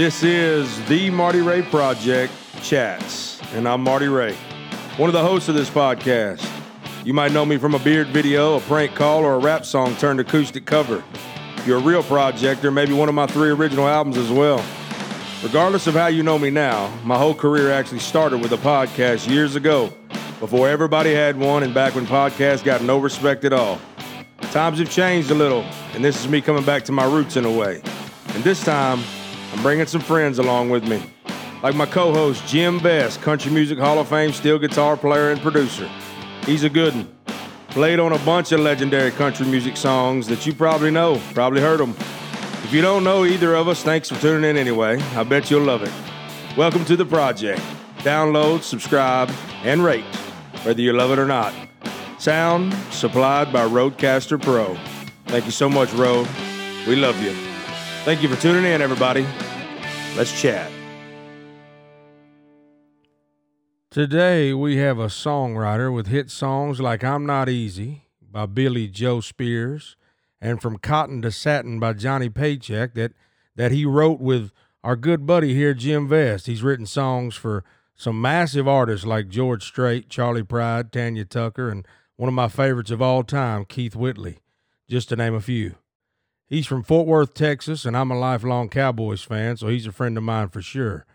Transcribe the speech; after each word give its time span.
This 0.00 0.22
is 0.22 0.82
the 0.88 1.10
Marty 1.10 1.42
Ray 1.42 1.60
Project 1.60 2.32
Chats, 2.62 3.38
and 3.52 3.68
I'm 3.68 3.82
Marty 3.82 4.08
Ray, 4.08 4.34
one 4.96 5.10
of 5.10 5.12
the 5.12 5.20
hosts 5.20 5.50
of 5.50 5.54
this 5.54 5.68
podcast. 5.68 6.42
You 7.04 7.12
might 7.12 7.32
know 7.32 7.44
me 7.44 7.58
from 7.58 7.74
a 7.74 7.78
beard 7.78 8.06
video, 8.06 8.56
a 8.56 8.60
prank 8.60 8.94
call, 8.94 9.22
or 9.22 9.34
a 9.34 9.38
rap 9.38 9.66
song 9.66 9.94
turned 9.96 10.18
acoustic 10.18 10.64
cover. 10.64 11.04
If 11.58 11.66
you're 11.66 11.76
a 11.76 11.82
real 11.82 12.02
maybe 12.70 12.94
one 12.94 13.10
of 13.10 13.14
my 13.14 13.26
three 13.26 13.50
original 13.50 13.86
albums 13.86 14.16
as 14.16 14.30
well. 14.30 14.64
Regardless 15.42 15.86
of 15.86 15.92
how 15.92 16.06
you 16.06 16.22
know 16.22 16.38
me 16.38 16.48
now, 16.48 16.88
my 17.04 17.18
whole 17.18 17.34
career 17.34 17.70
actually 17.70 17.98
started 17.98 18.40
with 18.40 18.52
a 18.52 18.56
podcast 18.56 19.28
years 19.28 19.54
ago, 19.54 19.92
before 20.38 20.66
everybody 20.66 21.12
had 21.12 21.38
one 21.38 21.62
and 21.62 21.74
back 21.74 21.94
when 21.94 22.06
podcasts 22.06 22.64
got 22.64 22.82
no 22.82 22.96
respect 22.96 23.44
at 23.44 23.52
all. 23.52 23.78
Times 24.50 24.78
have 24.78 24.90
changed 24.90 25.30
a 25.30 25.34
little, 25.34 25.60
and 25.92 26.02
this 26.02 26.18
is 26.18 26.26
me 26.26 26.40
coming 26.40 26.64
back 26.64 26.84
to 26.86 26.92
my 26.92 27.04
roots 27.04 27.36
in 27.36 27.44
a 27.44 27.52
way. 27.52 27.82
And 28.28 28.42
this 28.42 28.64
time, 28.64 29.00
I'm 29.52 29.62
bringing 29.62 29.86
some 29.86 30.00
friends 30.00 30.38
along 30.38 30.70
with 30.70 30.86
me. 30.86 31.02
Like 31.62 31.74
my 31.74 31.86
co 31.86 32.12
host, 32.12 32.46
Jim 32.46 32.80
Vest, 32.80 33.20
Country 33.20 33.52
Music 33.52 33.78
Hall 33.78 33.98
of 33.98 34.08
Fame 34.08 34.32
steel 34.32 34.58
guitar 34.58 34.96
player 34.96 35.30
and 35.30 35.40
producer. 35.40 35.90
He's 36.46 36.64
a 36.64 36.70
good 36.70 36.94
one. 36.94 37.16
Played 37.68 38.00
on 38.00 38.12
a 38.12 38.18
bunch 38.20 38.50
of 38.50 38.60
legendary 38.60 39.12
country 39.12 39.46
music 39.46 39.76
songs 39.76 40.26
that 40.26 40.44
you 40.44 40.52
probably 40.52 40.90
know, 40.90 41.20
probably 41.34 41.60
heard 41.60 41.78
them. 41.78 41.94
If 42.64 42.72
you 42.72 42.82
don't 42.82 43.04
know 43.04 43.24
either 43.24 43.54
of 43.54 43.68
us, 43.68 43.82
thanks 43.82 44.08
for 44.08 44.20
tuning 44.20 44.50
in 44.50 44.56
anyway. 44.56 45.00
I 45.14 45.22
bet 45.22 45.50
you'll 45.50 45.62
love 45.62 45.82
it. 45.82 45.92
Welcome 46.56 46.84
to 46.86 46.96
the 46.96 47.04
project. 47.06 47.60
Download, 47.98 48.62
subscribe, 48.62 49.30
and 49.62 49.84
rate, 49.84 50.04
whether 50.64 50.80
you 50.80 50.92
love 50.92 51.12
it 51.12 51.18
or 51.18 51.26
not. 51.26 51.54
Sound 52.18 52.74
supplied 52.90 53.52
by 53.52 53.66
RODECaster 53.66 54.40
Pro. 54.42 54.76
Thank 55.26 55.44
you 55.44 55.52
so 55.52 55.68
much, 55.68 55.92
Rode. 55.92 56.28
We 56.86 56.96
love 56.96 57.22
you. 57.22 57.49
Thank 58.02 58.22
you 58.22 58.30
for 58.30 58.40
tuning 58.40 58.64
in, 58.64 58.80
everybody. 58.80 59.26
Let's 60.16 60.40
chat. 60.40 60.72
Today 63.90 64.54
we 64.54 64.78
have 64.78 64.98
a 64.98 65.08
songwriter 65.08 65.92
with 65.94 66.06
hit 66.06 66.30
songs 66.30 66.80
like 66.80 67.04
I'm 67.04 67.26
Not 67.26 67.50
Easy 67.50 68.04
by 68.22 68.46
Billie 68.46 68.88
Jo 68.88 69.20
Spears 69.20 69.96
and 70.40 70.62
From 70.62 70.78
Cotton 70.78 71.20
to 71.20 71.30
Satin 71.30 71.78
by 71.78 71.92
Johnny 71.92 72.30
Paycheck 72.30 72.94
that 72.94 73.12
that 73.54 73.70
he 73.70 73.84
wrote 73.84 74.18
with 74.18 74.50
our 74.82 74.96
good 74.96 75.26
buddy 75.26 75.52
here 75.52 75.74
Jim 75.74 76.08
Vest. 76.08 76.46
He's 76.46 76.62
written 76.62 76.86
songs 76.86 77.34
for 77.34 77.64
some 77.94 78.18
massive 78.18 78.66
artists 78.66 79.04
like 79.04 79.28
George 79.28 79.62
Strait, 79.62 80.08
Charley 80.08 80.42
Pride, 80.42 80.90
Tanya 80.90 81.26
Tucker 81.26 81.68
and 81.68 81.86
one 82.16 82.28
of 82.28 82.34
my 82.34 82.48
favorites 82.48 82.90
of 82.90 83.02
all 83.02 83.24
time, 83.24 83.66
Keith 83.66 83.94
Whitley, 83.94 84.38
just 84.88 85.10
to 85.10 85.16
name 85.16 85.34
a 85.34 85.40
few. 85.42 85.74
He's 86.50 86.66
from 86.66 86.82
Fort 86.82 87.06
Worth, 87.06 87.32
Texas, 87.32 87.84
and 87.84 87.96
I'm 87.96 88.10
a 88.10 88.18
lifelong 88.18 88.70
Cowboys 88.70 89.22
fan, 89.22 89.56
so 89.56 89.68
he's 89.68 89.86
a 89.86 89.92
friend 89.92 90.16
of 90.16 90.24
mine 90.24 90.48
for 90.48 90.60
sure. 90.60 91.06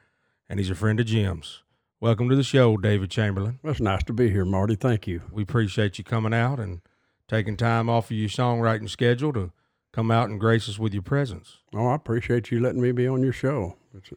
And 0.47 0.61
he's 0.61 0.69
a 0.69 0.75
friend 0.75 0.97
of 0.97 1.07
Jim's. 1.07 1.61
Welcome 1.99 2.29
to 2.29 2.37
the 2.37 2.43
show, 2.43 2.77
David 2.77 3.11
Chamberlain. 3.11 3.59
It's 3.61 3.81
nice 3.81 4.01
to 4.05 4.13
be 4.13 4.29
here, 4.29 4.45
Marty. 4.45 4.75
Thank 4.75 5.07
you. 5.07 5.23
We 5.29 5.43
appreciate 5.43 5.97
you 5.97 6.05
coming 6.05 6.33
out 6.33 6.57
and 6.61 6.79
taking 7.27 7.57
time 7.57 7.89
off 7.89 8.11
of 8.11 8.15
your 8.15 8.29
songwriting 8.29 8.89
schedule 8.89 9.33
to 9.33 9.51
come 9.91 10.09
out 10.09 10.29
and 10.29 10.39
grace 10.39 10.69
us 10.69 10.79
with 10.79 10.93
your 10.93 11.03
presence. 11.03 11.57
Oh, 11.73 11.87
I 11.87 11.95
appreciate 11.95 12.49
you 12.49 12.61
letting 12.61 12.81
me 12.81 12.93
be 12.93 13.05
on 13.05 13.21
your 13.21 13.33
show. 13.33 13.75
It's, 13.93 14.11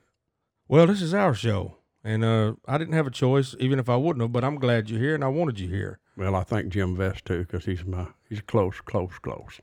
Well, 0.68 0.86
this 0.86 1.02
is 1.02 1.14
our 1.14 1.34
show, 1.34 1.78
and 2.04 2.24
uh, 2.24 2.52
I 2.68 2.78
didn't 2.78 2.94
have 2.94 3.08
a 3.08 3.10
choice, 3.10 3.56
even 3.58 3.80
if 3.80 3.88
I 3.88 3.96
wouldn't 3.96 4.22
have. 4.22 4.30
But 4.30 4.44
I'm 4.44 4.60
glad 4.60 4.88
you're 4.88 5.00
here, 5.00 5.16
and 5.16 5.24
I 5.24 5.28
wanted 5.28 5.58
you 5.58 5.68
here. 5.68 5.98
well, 6.16 6.36
I 6.36 6.44
thank 6.44 6.68
Jim 6.68 6.94
Vest 6.94 7.24
too 7.24 7.40
because 7.40 7.64
he's 7.64 7.84
my 7.84 8.06
he's 8.28 8.40
close, 8.40 8.80
close, 8.80 9.18
close. 9.20 9.60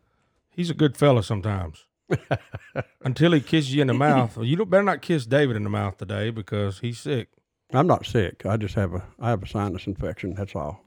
He's 0.55 0.69
a 0.69 0.73
good 0.73 0.95
fella 0.97 1.21
sometimes, 1.23 1.85
until 3.03 3.31
he 3.33 3.41
kisses 3.41 3.73
you 3.73 3.81
in 3.81 3.87
the 3.87 3.93
mouth. 3.93 4.37
Well, 4.37 4.45
you 4.45 4.63
better 4.65 4.83
not 4.83 5.01
kiss 5.01 5.25
David 5.25 5.55
in 5.55 5.63
the 5.63 5.69
mouth 5.69 5.97
today 5.97 6.29
because 6.29 6.79
he's 6.79 6.97
sick. 6.99 7.29
I'm 7.73 7.87
not 7.87 8.05
sick. 8.05 8.45
I 8.45 8.57
just 8.57 8.75
have 8.75 8.93
a 8.93 9.03
I 9.19 9.29
have 9.29 9.43
a 9.43 9.47
sinus 9.47 9.87
infection. 9.87 10.33
That's 10.35 10.55
all. 10.55 10.83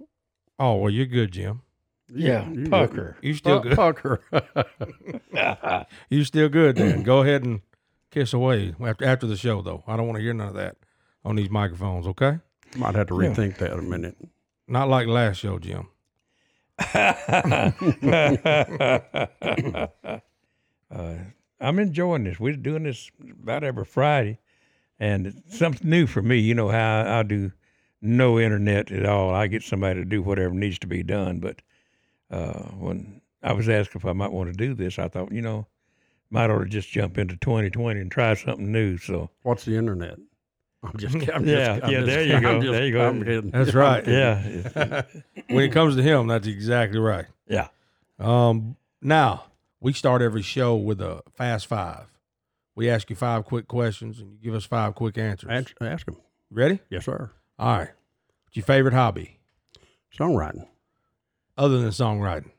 Oh 0.58 0.76
well, 0.76 0.90
you're 0.90 1.06
good, 1.06 1.32
Jim. 1.32 1.62
Yeah, 2.10 2.48
you- 2.48 2.70
pucker. 2.70 3.16
You 3.20 3.34
still 3.34 3.60
Pu- 3.60 3.68
good. 3.68 3.76
Pucker. 3.76 4.20
You 6.08 6.24
still 6.24 6.48
good, 6.48 6.76
then. 6.76 7.02
Go 7.02 7.20
ahead 7.22 7.44
and 7.44 7.60
kiss 8.10 8.32
away 8.32 8.74
after 8.80 9.04
after 9.04 9.26
the 9.26 9.36
show, 9.36 9.60
though. 9.62 9.84
I 9.86 9.96
don't 9.96 10.06
want 10.06 10.16
to 10.16 10.22
hear 10.22 10.32
none 10.34 10.48
of 10.48 10.54
that 10.54 10.76
on 11.24 11.36
these 11.36 11.50
microphones. 11.50 12.06
Okay. 12.06 12.38
Might 12.76 12.94
have 12.94 13.08
to 13.08 13.14
Yeah. 13.22 13.30
rethink 13.30 13.58
that 13.58 13.72
a 13.72 13.82
minute. 13.82 14.16
Not 14.66 14.88
like 14.88 15.06
last 15.06 15.36
show, 15.38 15.58
Jim. 15.58 15.88
Uh, 16.78 17.80
I'm 21.60 21.78
enjoying 21.78 22.24
this. 22.24 22.38
We're 22.38 22.56
doing 22.56 22.84
this 22.84 23.10
about 23.42 23.64
every 23.64 23.84
Friday, 23.84 24.38
and 24.98 25.26
it's 25.26 25.58
something 25.58 25.88
new 25.88 26.06
for 26.06 26.22
me. 26.22 26.38
You 26.38 26.54
know 26.54 26.68
how 26.68 27.18
I, 27.18 27.22
do 27.24 27.52
no 28.00 28.38
internet 28.38 28.92
at 28.92 29.06
all. 29.06 29.34
I 29.34 29.48
get 29.48 29.62
somebody 29.62 30.00
to 30.00 30.04
do 30.04 30.22
whatever 30.22 30.54
needs 30.54 30.78
to 30.80 30.86
be 30.86 31.02
done. 31.02 31.40
But 31.40 31.62
uh, 32.30 32.62
when 32.78 33.20
I 33.42 33.52
was 33.52 33.68
asked 33.68 33.96
if 33.96 34.04
I 34.04 34.12
might 34.12 34.32
want 34.32 34.50
to 34.50 34.56
do 34.56 34.74
this, 34.74 34.98
I 34.98 35.08
thought, 35.08 35.32
you 35.32 35.42
know, 35.42 35.66
might 36.30 36.50
ought 36.50 36.60
to 36.60 36.66
just 36.66 36.90
jump 36.90 37.18
into 37.18 37.36
2020 37.36 38.00
and 38.00 38.10
try 38.10 38.34
something 38.34 38.70
new. 38.70 38.98
So 38.98 39.30
What's 39.42 39.64
the 39.64 39.76
internet? 39.76 40.18
I'm 40.82 40.96
just 40.96 41.14
kidding. 41.14 41.30
I'm 41.34 41.46
Yeah, 41.46 41.56
just, 41.74 41.84
I'm 41.84 41.90
yeah, 41.90 41.98
just 42.00 42.06
there 42.06 42.22
you 42.24 42.40
go. 42.40 42.48
I'm 42.54 42.60
just- 42.62 42.72
There 42.72 42.86
you 42.86 42.92
go. 42.92 43.08
I'm 43.08 43.24
kidding. 43.24 43.50
That's 43.50 43.74
right. 43.74 44.06
yeah, 44.06 45.02
when 45.48 45.64
it 45.64 45.72
comes 45.72 45.96
to 45.96 46.02
him, 46.02 46.26
that's 46.28 46.46
exactly 46.46 46.98
right. 47.00 47.26
yeah. 47.48 47.68
Um, 48.18 48.76
now 49.02 49.44
we 49.80 49.92
start 49.92 50.22
every 50.22 50.42
show 50.42 50.74
with 50.76 51.00
a 51.00 51.22
fast 51.34 51.66
five. 51.66 52.06
We 52.74 52.88
ask 52.88 53.10
you 53.10 53.16
five 53.16 53.44
quick 53.44 53.66
questions, 53.68 54.20
and 54.20 54.30
you 54.32 54.38
give 54.38 54.54
us 54.54 54.64
five 54.64 54.94
quick 54.94 55.18
answers. 55.18 55.50
Ask, 55.50 55.74
ask 55.80 56.06
him. 56.06 56.16
Ready? 56.50 56.78
Yes, 56.90 57.04
sir. 57.06 57.30
All 57.58 57.76
right. 57.78 57.88
What's 58.44 58.56
your 58.56 58.64
favorite 58.64 58.94
hobby 58.94 59.38
Songwriting. 60.16 60.66
other 61.56 61.78
than 61.80 61.90
songwriting? 61.90 62.50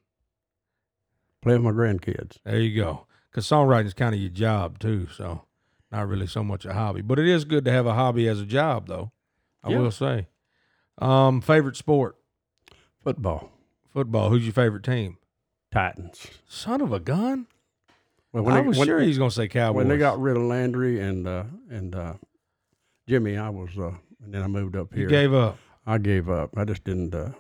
Play 1.41 1.53
with 1.53 1.62
my 1.62 1.72
grandkids. 1.72 2.38
There 2.44 2.59
you 2.59 2.81
go. 2.81 3.06
Because 3.31 3.47
songwriting 3.47 3.85
is 3.85 3.94
kind 3.94 4.13
of 4.13 4.19
your 4.22 4.29
job 4.29 4.78
too, 4.79 5.08
so 5.16 5.44
not 5.91 6.07
really 6.07 6.27
so 6.27 6.44
much 6.44 6.66
a 6.66 6.73
hobby, 6.73 7.01
but 7.01 7.19
it 7.19 7.27
is 7.27 7.45
good 7.45 7.66
to 7.66 7.72
have 7.72 7.85
a 7.85 7.94
hobby 7.94 8.27
as 8.27 8.39
a 8.39 8.45
job, 8.45 8.88
though. 8.88 9.11
I 9.63 9.72
Yeah. 9.72 9.79
will 9.79 9.91
say. 9.91 10.27
Um, 11.00 11.41
favorite 11.41 11.75
sport, 11.77 12.17
Football. 13.03 13.51
football. 13.94 14.29
Who's 14.29 14.44
your 14.45 14.53
favorite 14.53 14.83
team? 14.83 15.17
Titans. 15.72 16.28
Son 16.47 16.81
of 16.81 16.91
a 16.91 16.99
gun! 16.99 17.47
Well, 18.31 18.47
I 18.49 18.61
they- 18.61 18.67
was 18.67 18.78
sure 18.78 18.99
he's 18.99 19.17
going 19.17 19.29
to 19.29 19.35
say 19.35 19.47
Cowboys. 19.47 19.78
when 19.78 19.88
they 19.88 19.97
got 19.97 20.19
rid 20.19 20.35
of 20.38 20.44
Landry 20.44 20.99
and 20.99 21.28
uh, 21.28 21.44
and 21.69 21.95
uh, 21.95 22.13
Jimmy, 23.07 23.38
I 23.38 23.49
was 23.49 23.78
uh, 23.78 23.94
and 24.23 24.33
then 24.33 24.44
I 24.44 24.47
moved 24.47 24.75
up 24.75 24.91
you 24.94 25.01
here. 25.01 25.09
gave 25.09 25.33
up. 25.33 25.57
I 25.85 25.97
gave 25.97 26.29
up. 26.29 26.57
I 26.57 26.66
just 26.66 26.83
didn't. 26.83 27.16
Uh, 27.16 27.31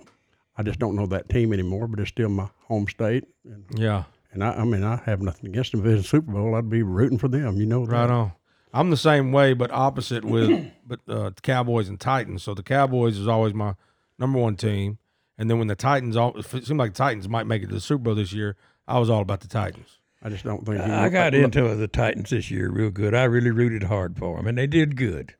I 0.57 0.63
just 0.63 0.79
don't 0.79 0.95
know 0.95 1.05
that 1.07 1.29
team 1.29 1.53
anymore. 1.53 1.87
But 1.87 1.99
it's 1.99 2.09
still 2.09 2.29
my 2.29 2.49
home 2.67 2.87
state, 2.87 3.25
and, 3.45 3.65
Yeah, 3.75 4.03
and 4.31 4.43
I, 4.43 4.51
I 4.53 4.63
mean 4.63 4.83
I 4.83 4.97
have 5.05 5.21
nothing 5.21 5.49
against 5.49 5.71
them. 5.71 5.81
If 5.81 5.87
it's 5.87 6.05
a 6.05 6.09
Super 6.09 6.31
Bowl, 6.31 6.55
I'd 6.55 6.69
be 6.69 6.81
rooting 6.83 7.17
for 7.19 7.27
them. 7.27 7.57
You 7.57 7.65
know, 7.67 7.83
right 7.85 8.09
on. 8.09 8.31
I'm 8.73 8.89
the 8.89 8.97
same 8.97 9.31
way, 9.31 9.53
but 9.53 9.71
opposite 9.71 10.23
with 10.23 10.71
but 10.87 10.99
uh, 11.07 11.29
the 11.29 11.41
Cowboys 11.41 11.89
and 11.89 11.99
Titans. 11.99 12.43
So 12.43 12.53
the 12.53 12.63
Cowboys 12.63 13.17
is 13.17 13.27
always 13.27 13.53
my 13.53 13.75
number 14.17 14.39
one 14.39 14.55
team, 14.55 14.97
and 15.37 15.49
then 15.49 15.57
when 15.59 15.67
the 15.67 15.75
Titans, 15.75 16.15
all 16.15 16.37
it 16.37 16.45
seemed 16.65 16.79
like 16.79 16.93
the 16.93 16.97
Titans 16.97 17.27
might 17.27 17.47
make 17.47 17.63
it 17.63 17.67
to 17.67 17.73
the 17.73 17.81
Super 17.81 18.03
Bowl 18.03 18.15
this 18.15 18.33
year, 18.33 18.55
I 18.87 18.99
was 18.99 19.09
all 19.09 19.21
about 19.21 19.41
the 19.41 19.47
Titans. 19.47 19.97
I 20.21 20.29
just 20.29 20.43
don't 20.43 20.65
think. 20.65 20.85
you 20.85 20.93
I 20.93 21.09
got 21.09 21.33
look- 21.33 21.43
into 21.45 21.75
the 21.75 21.87
Titans 21.87 22.29
this 22.29 22.51
year 22.51 22.69
real 22.69 22.89
good. 22.91 23.13
I 23.15 23.23
really 23.23 23.51
rooted 23.51 23.83
hard 23.83 24.17
for 24.17 24.37
them, 24.37 24.47
and 24.47 24.57
they 24.57 24.67
did 24.67 24.95
good. 24.95 25.35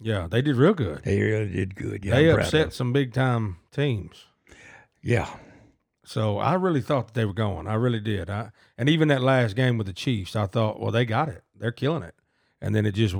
Yeah, 0.00 0.26
they 0.30 0.42
did 0.42 0.56
real 0.56 0.74
good. 0.74 1.02
They 1.04 1.20
really 1.20 1.48
did 1.50 1.74
good. 1.74 2.04
Yeah, 2.04 2.16
they 2.16 2.30
I'm 2.30 2.40
upset 2.40 2.72
some 2.72 2.92
big 2.92 3.12
time 3.14 3.56
teams. 3.72 4.24
Yeah, 5.02 5.28
So 6.04 6.38
I 6.38 6.54
really 6.54 6.80
thought 6.82 7.06
that 7.08 7.14
they 7.14 7.24
were 7.24 7.32
going. 7.32 7.66
I 7.68 7.74
really 7.74 8.00
did. 8.00 8.28
I 8.28 8.50
and 8.76 8.88
even 8.88 9.08
that 9.08 9.22
last 9.22 9.54
game 9.56 9.78
with 9.78 9.86
the 9.86 9.92
Chiefs, 9.92 10.34
I 10.34 10.46
thought, 10.46 10.80
well, 10.80 10.90
they 10.90 11.04
got 11.04 11.28
it. 11.28 11.44
They're 11.54 11.72
killing 11.72 12.02
it. 12.02 12.14
And 12.60 12.74
then 12.74 12.86
it 12.86 12.92
just 12.92 13.14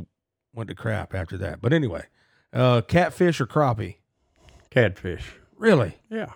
went 0.54 0.68
to 0.68 0.74
crap 0.74 1.14
after 1.14 1.36
that. 1.38 1.60
But 1.60 1.72
anyway, 1.72 2.04
uh, 2.52 2.80
catfish 2.82 3.40
or 3.40 3.46
crappie? 3.46 3.96
catfish. 4.70 5.32
Really? 5.56 5.96
Yeah, 6.10 6.26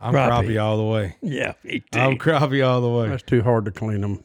I'm 0.00 0.12
Crappie. 0.12 0.30
crappie 0.48 0.62
all 0.62 0.76
the 0.76 0.84
way. 0.84 1.16
yeah. 1.22 1.54
me 1.64 1.80
too. 1.90 1.98
I'm 1.98 2.18
crappie 2.18 2.66
all 2.66 2.80
the 2.80 2.88
way. 2.90 3.08
that's 3.08 3.22
too 3.22 3.42
hard 3.42 3.64
to 3.64 3.70
clean 3.70 4.00
them. 4.02 4.22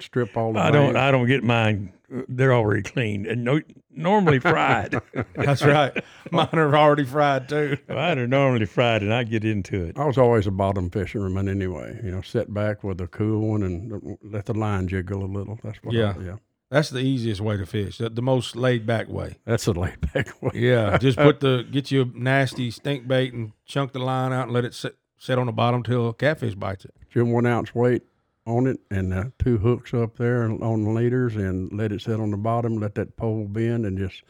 Strip 0.00 0.36
all 0.36 0.52
the. 0.52 0.60
I 0.60 0.70
don't. 0.70 0.86
veins. 0.86 0.96
I 0.96 1.10
don't 1.10 1.26
get 1.26 1.42
mine. 1.42 1.92
They're 2.28 2.52
already 2.52 2.82
cleaned 2.82 3.26
and 3.26 3.44
no, 3.44 3.60
normally 3.90 4.40
fried. 4.40 5.00
That's 5.34 5.62
right. 5.64 5.92
Mine 6.32 6.48
are 6.52 6.76
already 6.76 7.04
fried 7.04 7.48
too. 7.48 7.78
mine 7.88 8.18
are 8.18 8.26
normally 8.26 8.66
fried, 8.66 9.02
and 9.02 9.14
I 9.14 9.22
get 9.22 9.44
into 9.44 9.84
it. 9.84 9.96
I 9.96 10.04
was 10.04 10.18
always 10.18 10.46
a 10.46 10.50
bottom 10.50 10.90
fisherman 10.90 11.48
anyway. 11.48 11.98
You 12.02 12.10
know, 12.10 12.20
sit 12.20 12.52
back 12.52 12.82
with 12.84 13.00
a 13.00 13.06
cool 13.06 13.48
one 13.50 13.62
and 13.62 14.18
let 14.22 14.46
the 14.46 14.54
line 14.54 14.88
jiggle 14.88 15.24
a 15.24 15.26
little. 15.26 15.58
That's 15.62 15.78
what. 15.82 15.94
Yeah. 15.94 16.14
I, 16.18 16.22
yeah. 16.22 16.36
That's 16.70 16.90
the 16.90 17.00
easiest 17.00 17.40
way 17.40 17.56
to 17.56 17.66
fish. 17.66 17.98
The, 17.98 18.08
the 18.10 18.22
most 18.22 18.54
laid 18.54 18.86
back 18.86 19.08
way. 19.08 19.38
That's 19.44 19.66
a 19.66 19.72
laid 19.72 20.00
back 20.12 20.28
way. 20.42 20.52
Yeah, 20.54 20.98
just 20.98 21.18
put 21.28 21.40
the 21.40 21.66
get 21.70 21.90
you 21.90 22.02
a 22.02 22.18
nasty 22.18 22.70
stink 22.70 23.08
bait 23.08 23.32
and 23.32 23.52
chunk 23.66 23.92
the 23.92 23.98
line 23.98 24.32
out 24.32 24.44
and 24.44 24.52
let 24.52 24.64
it 24.64 24.74
sit, 24.74 24.96
sit 25.18 25.38
on 25.38 25.46
the 25.46 25.52
bottom 25.52 25.82
till 25.82 26.08
a 26.08 26.14
catfish 26.14 26.54
bites 26.54 26.84
it. 26.84 26.94
Your 27.12 27.24
one 27.24 27.44
ounce 27.46 27.74
weight 27.74 28.02
on 28.46 28.66
it 28.66 28.78
and 28.90 29.12
uh, 29.12 29.24
two 29.38 29.58
hooks 29.58 29.92
up 29.92 30.16
there 30.16 30.44
on 30.44 30.84
the 30.84 30.90
leaders 30.90 31.34
and 31.36 31.72
let 31.72 31.92
it 31.92 32.02
sit 32.02 32.20
on 32.20 32.30
the 32.30 32.36
bottom, 32.36 32.78
let 32.78 32.94
that 32.94 33.16
pole 33.16 33.46
bend 33.48 33.84
and 33.84 33.98
just 33.98 34.22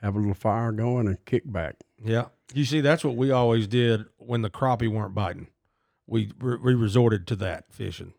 have 0.00 0.14
a 0.14 0.18
little 0.18 0.34
fire 0.34 0.72
going 0.72 1.06
and 1.08 1.24
kick 1.24 1.42
back. 1.50 1.76
Yeah. 2.02 2.26
You 2.54 2.64
see, 2.64 2.80
that's 2.80 3.04
what 3.04 3.16
we 3.16 3.30
always 3.30 3.66
did 3.66 4.04
when 4.18 4.42
the 4.42 4.50
crappie 4.50 4.90
weren't 4.90 5.14
biting. 5.14 5.48
We 6.06 6.32
re- 6.40 6.58
we 6.62 6.74
resorted 6.74 7.26
to 7.28 7.36
that 7.36 7.66
fishing. 7.70 8.14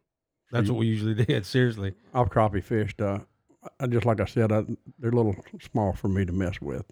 That's 0.52 0.70
what 0.70 0.78
we 0.78 0.88
usually 0.88 1.14
did. 1.26 1.46
Seriously. 1.46 1.94
I've 2.14 2.30
crappie 2.30 2.64
fished. 2.64 3.02
Uh, 3.02 3.20
I, 3.80 3.88
just 3.88 4.06
like 4.06 4.20
I 4.20 4.26
said, 4.26 4.52
I, 4.52 4.64
they're 5.00 5.12
a 5.12 5.16
little 5.16 5.36
small 5.62 5.94
for 5.94 6.08
me 6.08 6.26
to 6.26 6.32
mess 6.32 6.60
with. 6.62 6.86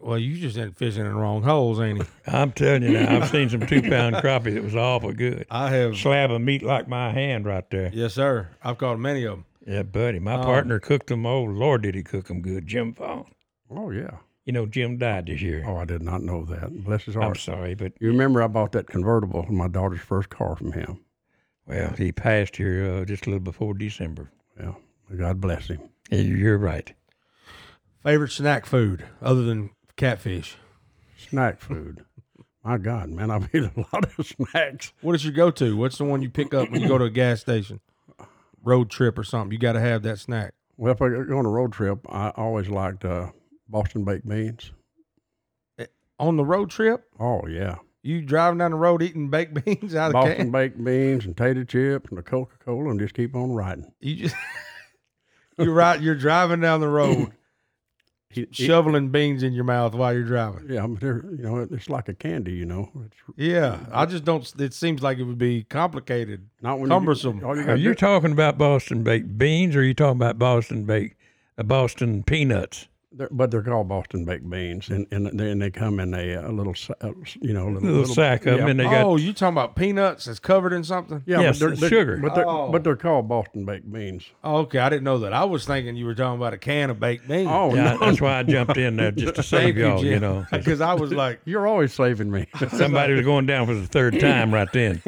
Well, 0.00 0.18
you 0.18 0.36
just 0.36 0.58
ain't 0.58 0.76
fishing 0.76 1.02
in 1.02 1.08
the 1.12 1.14
wrong 1.14 1.42
holes, 1.44 1.78
ain't 1.80 2.02
he? 2.02 2.08
I'm 2.26 2.50
telling 2.50 2.82
you 2.82 2.90
now, 2.90 3.18
I've 3.22 3.28
seen 3.30 3.48
some 3.48 3.66
two 3.66 3.82
pound 3.82 4.16
crappie 4.22 4.54
that 4.54 4.64
was 4.64 4.74
awful 4.74 5.12
good. 5.12 5.46
I 5.48 5.70
have. 5.70 5.96
Slab 5.96 6.32
of 6.32 6.40
meat 6.40 6.62
like 6.64 6.88
my 6.88 7.12
hand 7.12 7.46
right 7.46 7.68
there. 7.70 7.90
Yes, 7.94 8.14
sir. 8.14 8.48
I've 8.64 8.78
caught 8.78 8.98
many 8.98 9.22
of 9.24 9.36
them. 9.36 9.44
Yeah, 9.64 9.82
buddy. 9.84 10.18
My 10.18 10.34
Um, 10.34 10.42
partner 10.44 10.80
cooked 10.80 11.06
them. 11.08 11.24
Oh, 11.24 11.44
Lord, 11.44 11.82
did 11.82 11.94
he 11.94 12.02
cook 12.02 12.26
them 12.26 12.40
good. 12.40 12.66
Jim 12.66 12.94
Fawn. 12.94 13.26
Oh 13.70 13.90
yeah. 13.90 14.18
You 14.44 14.52
know, 14.52 14.66
Jim 14.66 14.96
died 14.96 15.26
this 15.26 15.40
year. 15.42 15.64
Oh, 15.66 15.76
I 15.76 15.84
did 15.84 16.02
not 16.02 16.22
know 16.22 16.44
that. 16.44 16.84
Bless 16.84 17.02
his 17.04 17.14
heart. 17.16 17.26
I'm 17.26 17.34
sorry, 17.34 17.74
but, 17.74 17.92
You 18.00 18.08
remember 18.08 18.42
I 18.42 18.46
bought 18.46 18.70
that 18.72 18.86
convertible, 18.86 19.42
from 19.44 19.56
my 19.56 19.66
daughter's 19.66 20.00
first 20.00 20.30
car 20.30 20.54
from 20.54 20.70
him. 20.72 21.00
well, 21.66 21.90
he 21.98 22.12
passed 22.12 22.56
here 22.56 22.92
uh, 22.92 23.04
just 23.04 23.26
a 23.26 23.30
little 23.30 23.40
before 23.40 23.74
December. 23.74 24.30
Yeah. 24.58 24.74
God 25.14 25.40
bless 25.40 25.68
him. 25.68 25.80
You're 26.10 26.58
right. 26.58 26.92
Favorite 28.02 28.30
snack 28.32 28.66
food 28.66 29.04
other 29.20 29.42
than 29.42 29.70
catfish? 29.96 30.56
Snack 31.16 31.60
food. 31.60 32.04
my 32.64 32.78
God, 32.78 33.10
man, 33.10 33.30
I've 33.30 33.48
eaten 33.54 33.72
a 33.76 33.80
lot 33.96 34.18
of 34.18 34.26
snacks. 34.26 34.92
What 35.00 35.14
is 35.14 35.24
your 35.24 35.32
go 35.32 35.50
to? 35.52 35.76
What's 35.76 35.98
the 35.98 36.04
one 36.04 36.22
you 36.22 36.30
pick 36.30 36.54
up 36.54 36.70
when 36.70 36.82
you 36.82 36.88
go 36.88 36.98
to 36.98 37.04
a 37.04 37.10
gas 37.10 37.40
station, 37.40 37.80
road 38.62 38.90
trip 38.90 39.18
or 39.18 39.24
something? 39.24 39.52
You 39.52 39.58
got 39.58 39.72
to 39.72 39.80
have 39.80 40.02
that 40.02 40.18
snack. 40.18 40.54
Well, 40.76 40.92
if 40.92 41.00
I 41.02 41.08
go 41.08 41.38
on 41.38 41.46
a 41.46 41.50
road 41.50 41.72
trip, 41.72 42.00
I 42.08 42.30
always 42.36 42.68
liked 42.68 43.04
uh, 43.04 43.30
Boston 43.68 44.04
baked 44.04 44.28
beans. 44.28 44.72
On 46.18 46.36
the 46.38 46.44
road 46.44 46.70
trip, 46.70 47.04
Oh 47.20 47.46
yeah, 47.46 47.76
you 48.02 48.22
driving 48.22 48.56
down 48.58 48.70
the 48.70 48.76
road 48.78 49.02
eating 49.02 49.28
baked 49.28 49.52
beans 49.64 49.94
out 49.94 50.06
of 50.06 50.12
the 50.12 50.18
Boston 50.18 50.36
can. 50.36 50.50
baked 50.50 50.82
beans 50.82 51.26
and 51.26 51.36
tater 51.36 51.62
chips 51.64 52.08
and 52.08 52.18
a 52.18 52.22
Coca 52.22 52.56
Cola, 52.64 52.88
and 52.90 52.98
just 52.98 53.12
keep 53.14 53.34
on 53.36 53.52
riding. 53.52 53.92
You 54.00 54.16
just 54.16 54.34
you're 55.58 55.72
right. 55.72 56.00
You're 56.00 56.14
driving 56.14 56.60
down 56.60 56.80
the 56.80 56.88
road, 56.88 57.32
It- 58.30 58.48
it- 58.50 58.54
shoveling 58.54 59.08
beans 59.10 59.42
in 59.42 59.52
your 59.54 59.64
mouth 59.64 59.94
while 59.94 60.12
you're 60.12 60.24
driving. 60.24 60.66
yeah, 60.68 60.86
but 60.86 61.00
they're 61.00 61.24
you 61.30 61.42
know 61.42 61.66
it's 61.70 61.88
like 61.88 62.08
a 62.08 62.14
candy, 62.14 62.52
you 62.52 62.66
know. 62.66 62.90
It's 63.06 63.16
Yeah, 63.36 63.78
I 63.92 64.04
just 64.04 64.24
don't. 64.24 64.52
It 64.60 64.74
seems 64.74 65.02
like 65.02 65.18
it 65.18 65.24
would 65.24 65.38
be 65.38 65.62
complicated. 65.64 66.48
not 66.60 66.78
when 66.78 66.90
Cumbersome. 66.90 67.38
You, 67.40 67.54
you 67.54 67.68
Are 67.70 67.76
you 67.76 67.90
do- 67.90 67.94
talking 67.94 68.32
about 68.32 68.58
Boston 68.58 69.02
baked 69.02 69.38
beans 69.38 69.74
or 69.74 69.80
are 69.80 69.84
you 69.84 69.94
talking 69.94 70.18
about 70.18 70.38
Boston 70.38 70.84
baked, 70.84 71.16
uh, 71.56 71.62
Boston 71.62 72.22
peanuts? 72.24 72.88
They're, 73.16 73.28
but 73.30 73.50
they're 73.50 73.62
called 73.62 73.88
Boston 73.88 74.24
baked 74.24 74.48
beans, 74.48 74.88
and 74.88 75.06
and 75.10 75.26
they, 75.38 75.50
and 75.50 75.60
they 75.62 75.70
come 75.70 75.98
in 76.00 76.12
a, 76.14 76.34
a 76.34 76.52
little 76.52 76.74
uh, 77.00 77.10
you 77.40 77.52
know 77.52 77.68
a 77.68 77.70
little, 77.70 77.88
little 77.90 78.14
sack 78.14 78.46
of 78.46 78.54
'em, 78.54 78.58
yeah, 78.60 78.66
and 78.70 78.80
they 78.80 78.84
got 78.84 79.04
oh, 79.04 79.16
you 79.16 79.32
talking 79.32 79.54
about 79.54 79.74
peanuts 79.76 80.26
that's 80.26 80.38
covered 80.38 80.72
in 80.72 80.84
something? 80.84 81.22
yeah, 81.26 81.40
Yes, 81.40 81.58
but 81.58 81.66
they're, 81.66 81.76
they're- 81.76 81.88
sugar. 81.88 82.16
But 82.22 82.34
they're 82.34 82.48
Oh. 82.48 82.70
but 82.70 82.84
they're 82.84 82.96
called 82.96 83.28
Boston 83.28 83.64
baked 83.64 83.90
beans. 83.92 84.24
Oh, 84.44 84.58
okay, 84.58 84.78
I 84.78 84.88
didn't 84.88 85.04
know 85.04 85.18
that. 85.18 85.32
I 85.32 85.44
was 85.44 85.64
thinking 85.66 85.96
you 85.96 86.06
were 86.06 86.14
talking 86.14 86.38
about 86.38 86.52
a 86.54 86.58
can 86.58 86.90
of 86.90 87.00
baked 87.00 87.26
beans. 87.28 87.48
Oh 87.50 87.74
yeah, 87.74 87.94
no, 87.94 87.98
that's 87.98 88.20
why 88.20 88.38
I 88.38 88.42
jumped 88.42 88.76
in 88.76 88.96
there 88.96 89.10
just 89.12 89.34
to 89.36 89.42
save 89.44 89.76
y'all, 89.76 89.98
Jim. 90.00 90.12
you 90.12 90.20
know, 90.20 90.46
because 90.52 90.80
I 90.80 90.94
was 90.94 91.12
like, 91.12 91.40
you're 91.44 91.66
always 91.66 91.92
saving 91.92 92.30
me. 92.30 92.46
Somebody 92.68 93.14
was 93.14 93.24
going 93.24 93.46
down 93.46 93.66
for 93.66 93.74
the 93.74 93.86
third 93.86 94.20
time 94.20 94.52
right 94.54 94.68
then. 94.72 95.02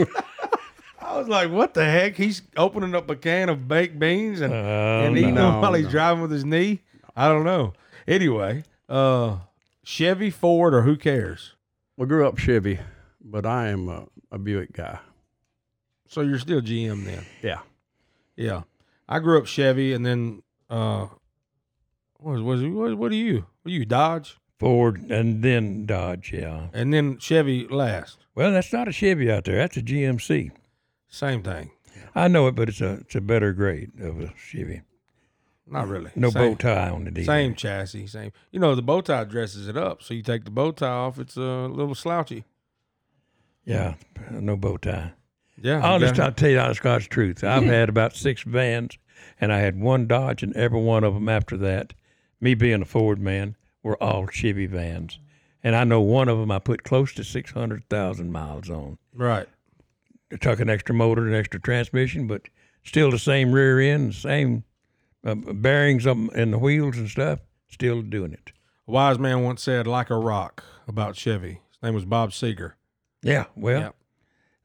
I 1.00 1.16
was 1.18 1.28
like, 1.28 1.50
what 1.50 1.72
the 1.74 1.84
heck? 1.84 2.16
He's 2.16 2.42
opening 2.56 2.94
up 2.94 3.08
a 3.08 3.16
can 3.16 3.48
of 3.48 3.66
baked 3.66 3.98
beans 3.98 4.40
and, 4.40 4.52
Oh, 4.52 5.04
and 5.06 5.16
eating 5.16 5.34
no. 5.34 5.52
them 5.52 5.60
while 5.62 5.72
he's 5.72 5.88
driving 5.88 6.20
with 6.22 6.30
his 6.30 6.44
knee. 6.44 6.80
I 7.16 7.28
don't 7.28 7.44
know. 7.44 7.72
Anyway, 8.08 8.64
uh, 8.88 9.36
Chevy, 9.84 10.30
Ford, 10.30 10.72
or 10.72 10.82
who 10.82 10.96
cares? 10.96 11.54
we 11.98 12.06
grew 12.06 12.26
up 12.26 12.38
Chevy, 12.38 12.78
but 13.20 13.44
I 13.44 13.68
am 13.68 13.88
a, 13.90 14.06
a 14.32 14.38
Buick 14.38 14.72
guy. 14.72 14.98
So 16.08 16.22
you're 16.22 16.38
still 16.38 16.62
GM 16.62 17.04
then? 17.04 17.26
Yeah, 17.42 17.58
Yeah. 18.34 18.62
I 19.06 19.18
grew 19.18 19.38
up 19.38 19.46
Chevy, 19.46 19.92
and 19.92 20.06
then 20.06 20.42
uh, 20.70 21.08
what 22.18 22.40
was 22.40 22.62
what, 22.62 22.96
what 22.96 23.12
are 23.12 23.14
you? 23.14 23.44
What 23.62 23.70
are 23.70 23.74
you 23.74 23.84
Dodge, 23.84 24.38
Ford 24.58 25.02
and 25.10 25.42
then 25.42 25.84
Dodge, 25.84 26.32
yeah. 26.32 26.68
and 26.72 26.94
then 26.94 27.18
Chevy 27.18 27.66
last. 27.68 28.18
Well, 28.34 28.52
that's 28.52 28.72
not 28.72 28.88
a 28.88 28.92
Chevy 28.92 29.30
out 29.30 29.44
there. 29.44 29.56
That's 29.56 29.76
a 29.76 29.82
GMC. 29.82 30.50
Same 31.08 31.42
thing. 31.42 31.72
I 32.14 32.28
know 32.28 32.46
it, 32.46 32.54
but 32.54 32.70
it's 32.70 32.80
a 32.80 33.00
it's 33.00 33.14
a 33.14 33.20
better 33.20 33.52
grade 33.52 33.92
of 34.00 34.18
a 34.20 34.32
Chevy. 34.36 34.80
Not 35.70 35.84
mm-hmm. 35.84 35.92
really. 35.92 36.10
No 36.14 36.30
same, 36.30 36.50
bow 36.50 36.54
tie 36.56 36.90
on 36.90 37.04
the 37.04 37.10
deal. 37.10 37.24
Same 37.24 37.54
chassis. 37.54 38.06
Same. 38.06 38.32
You 38.50 38.60
know 38.60 38.74
the 38.74 38.82
bow 38.82 39.00
tie 39.00 39.24
dresses 39.24 39.68
it 39.68 39.76
up. 39.76 40.02
So 40.02 40.14
you 40.14 40.22
take 40.22 40.44
the 40.44 40.50
bow 40.50 40.72
tie 40.72 40.86
off, 40.88 41.18
it's 41.18 41.36
a 41.36 41.40
little 41.40 41.94
slouchy. 41.94 42.44
Yeah, 43.64 43.94
no 44.30 44.56
bow 44.56 44.78
tie. 44.78 45.12
Yeah. 45.60 45.84
I'll 45.84 45.98
just 45.98 46.18
I'll 46.18 46.32
tell 46.32 46.50
you 46.50 46.56
the 46.56 46.78
God's 46.80 47.08
truth. 47.08 47.44
I've 47.44 47.64
had 47.64 47.88
about 47.88 48.16
six 48.16 48.42
vans, 48.42 48.96
and 49.40 49.52
I 49.52 49.58
had 49.58 49.78
one 49.80 50.06
Dodge, 50.06 50.42
and 50.42 50.54
every 50.56 50.80
one 50.80 51.04
of 51.04 51.14
them 51.14 51.28
after 51.28 51.56
that, 51.58 51.94
me 52.40 52.54
being 52.54 52.82
a 52.82 52.86
Ford 52.86 53.18
man, 53.18 53.56
were 53.82 54.02
all 54.02 54.26
Chevy 54.28 54.66
vans. 54.66 55.18
And 55.62 55.74
I 55.74 55.84
know 55.84 56.00
one 56.00 56.28
of 56.28 56.38
them 56.38 56.50
I 56.50 56.60
put 56.60 56.84
close 56.84 57.12
to 57.14 57.24
600,000 57.24 58.32
miles 58.32 58.70
on. 58.70 58.98
right. 59.14 59.48
It 60.30 60.42
took 60.42 60.60
an 60.60 60.68
extra 60.68 60.94
motor 60.94 61.26
and 61.26 61.34
extra 61.34 61.58
transmission, 61.58 62.26
but 62.26 62.42
still 62.84 63.10
the 63.10 63.18
same 63.18 63.50
rear 63.50 63.80
end, 63.80 64.14
same 64.14 64.62
uh, 65.30 65.34
bearings 65.52 66.06
up 66.06 66.16
in 66.34 66.50
the 66.50 66.58
wheels 66.58 66.96
and 66.98 67.08
stuff, 67.08 67.40
still 67.68 68.02
doing 68.02 68.32
it. 68.32 68.52
A 68.86 68.90
wise 68.92 69.18
man 69.18 69.42
once 69.42 69.62
said, 69.62 69.86
"Like 69.86 70.10
a 70.10 70.16
rock," 70.16 70.64
about 70.86 71.16
Chevy. 71.16 71.60
His 71.72 71.82
name 71.82 71.94
was 71.94 72.04
Bob 72.04 72.30
Seger. 72.30 72.72
Yeah, 73.22 73.44
well, 73.56 73.94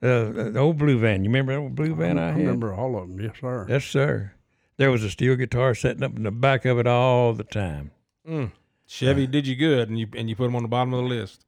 uh, 0.01 0.31
the 0.31 0.59
old 0.59 0.77
blue 0.77 0.99
van. 0.99 1.23
You 1.23 1.29
remember 1.29 1.53
that 1.53 1.59
old 1.59 1.75
blue 1.75 1.95
van 1.95 2.17
I, 2.19 2.29
I 2.29 2.31
had? 2.31 2.37
remember 2.39 2.73
all 2.73 2.95
of 2.97 3.07
them. 3.09 3.19
Yes, 3.19 3.33
sir. 3.39 3.65
Yes, 3.69 3.85
sir. 3.85 4.31
There 4.77 4.91
was 4.91 5.03
a 5.03 5.09
steel 5.09 5.35
guitar 5.35 5.75
sitting 5.75 6.03
up 6.03 6.15
in 6.15 6.23
the 6.23 6.31
back 6.31 6.65
of 6.65 6.79
it 6.79 6.87
all 6.87 7.33
the 7.33 7.43
time. 7.43 7.91
Mm. 8.27 8.51
Chevy 8.87 9.27
did 9.27 9.45
you 9.47 9.55
good, 9.55 9.89
and 9.89 9.99
you 9.99 10.07
and 10.15 10.29
you 10.29 10.35
put 10.35 10.45
them 10.45 10.55
on 10.55 10.61
the 10.63 10.67
bottom 10.69 10.93
of 10.93 11.03
the 11.03 11.09
list. 11.09 11.45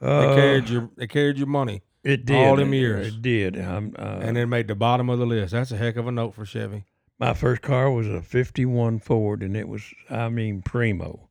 They 0.00 0.06
Uh, 0.08 0.34
carried 0.34 0.68
your 0.68 0.90
they 0.96 1.06
carried 1.06 1.38
your 1.38 1.46
money, 1.46 1.82
it 2.04 2.24
did. 2.26 2.36
all 2.36 2.56
them 2.56 2.72
It- 2.74 2.78
years. 2.78 3.06
It 3.08 3.22
did. 3.22 3.58
Um, 3.60 3.94
uh, 3.98 4.20
and 4.22 4.36
then 4.36 4.48
made 4.48 4.68
the 4.68 4.74
bottom 4.74 5.08
of 5.08 5.18
the 5.18 5.26
list. 5.26 5.52
That's 5.52 5.72
a 5.72 5.76
heck 5.76 5.96
of 5.96 6.06
a 6.06 6.12
note 6.12 6.34
for 6.34 6.44
Chevy. 6.44 6.84
My 7.18 7.34
first 7.34 7.62
car 7.62 7.90
was 7.90 8.06
a 8.08 8.22
51 8.22 9.00
Ford, 9.00 9.42
and 9.42 9.56
it 9.56 9.68
was, 9.68 9.82
I 10.10 10.28
mean, 10.28 10.62
primo. 10.62 11.28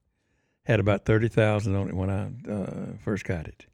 Had 0.64 0.80
about 0.80 1.06
30,000 1.06 1.76
on 1.76 1.90
it 1.90 1.94
when 1.94 2.10
I 2.10 2.52
uh, 2.52 2.98
first 3.04 3.24
got 3.24 3.48
it. 3.48 3.68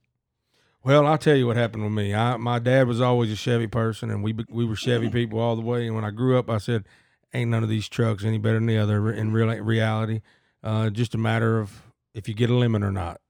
Well, 0.84 1.06
I'll 1.06 1.18
tell 1.18 1.36
you 1.36 1.48
what 1.48 1.58
happened 1.58 1.84
with 1.84 1.94
me. 1.94 2.14
I, 2.14 2.38
my 2.38 2.60
dad 2.60 2.88
was 2.88 3.00
always 3.00 3.32
a 3.32 3.36
Chevy 3.36 3.68
person, 3.68 4.10
and 4.10 4.24
we 4.24 4.36
we 4.50 4.66
were 4.66 4.76
Chevy 4.76 5.10
people 5.12 5.40
all 5.40 5.56
the 5.56 5.62
way. 5.62 5.86
And 5.86 5.96
when 5.96 6.04
I 6.04 6.10
grew 6.10 6.38
up, 6.40 6.50
I 6.50 6.58
said, 6.58 6.86
"Ain't 7.34 7.52
none 7.52 7.64
of 7.64 7.70
these 7.70 7.88
trucks 7.88 8.26
any 8.26 8.40
better 8.40 8.56
than 8.56 8.66
the 8.66 8.80
other." 8.80 9.12
In 9.12 9.32
real 9.32 9.48
reality, 9.62 10.22
uh, 10.64 10.90
just 10.90 11.14
a 11.14 11.20
matter 11.20 11.60
of 11.60 11.84
if 12.16 12.28
you 12.28 12.34
get 12.34 12.50
a 12.50 12.56
lemon 12.56 12.84
or 12.84 12.92
not. 12.92 13.22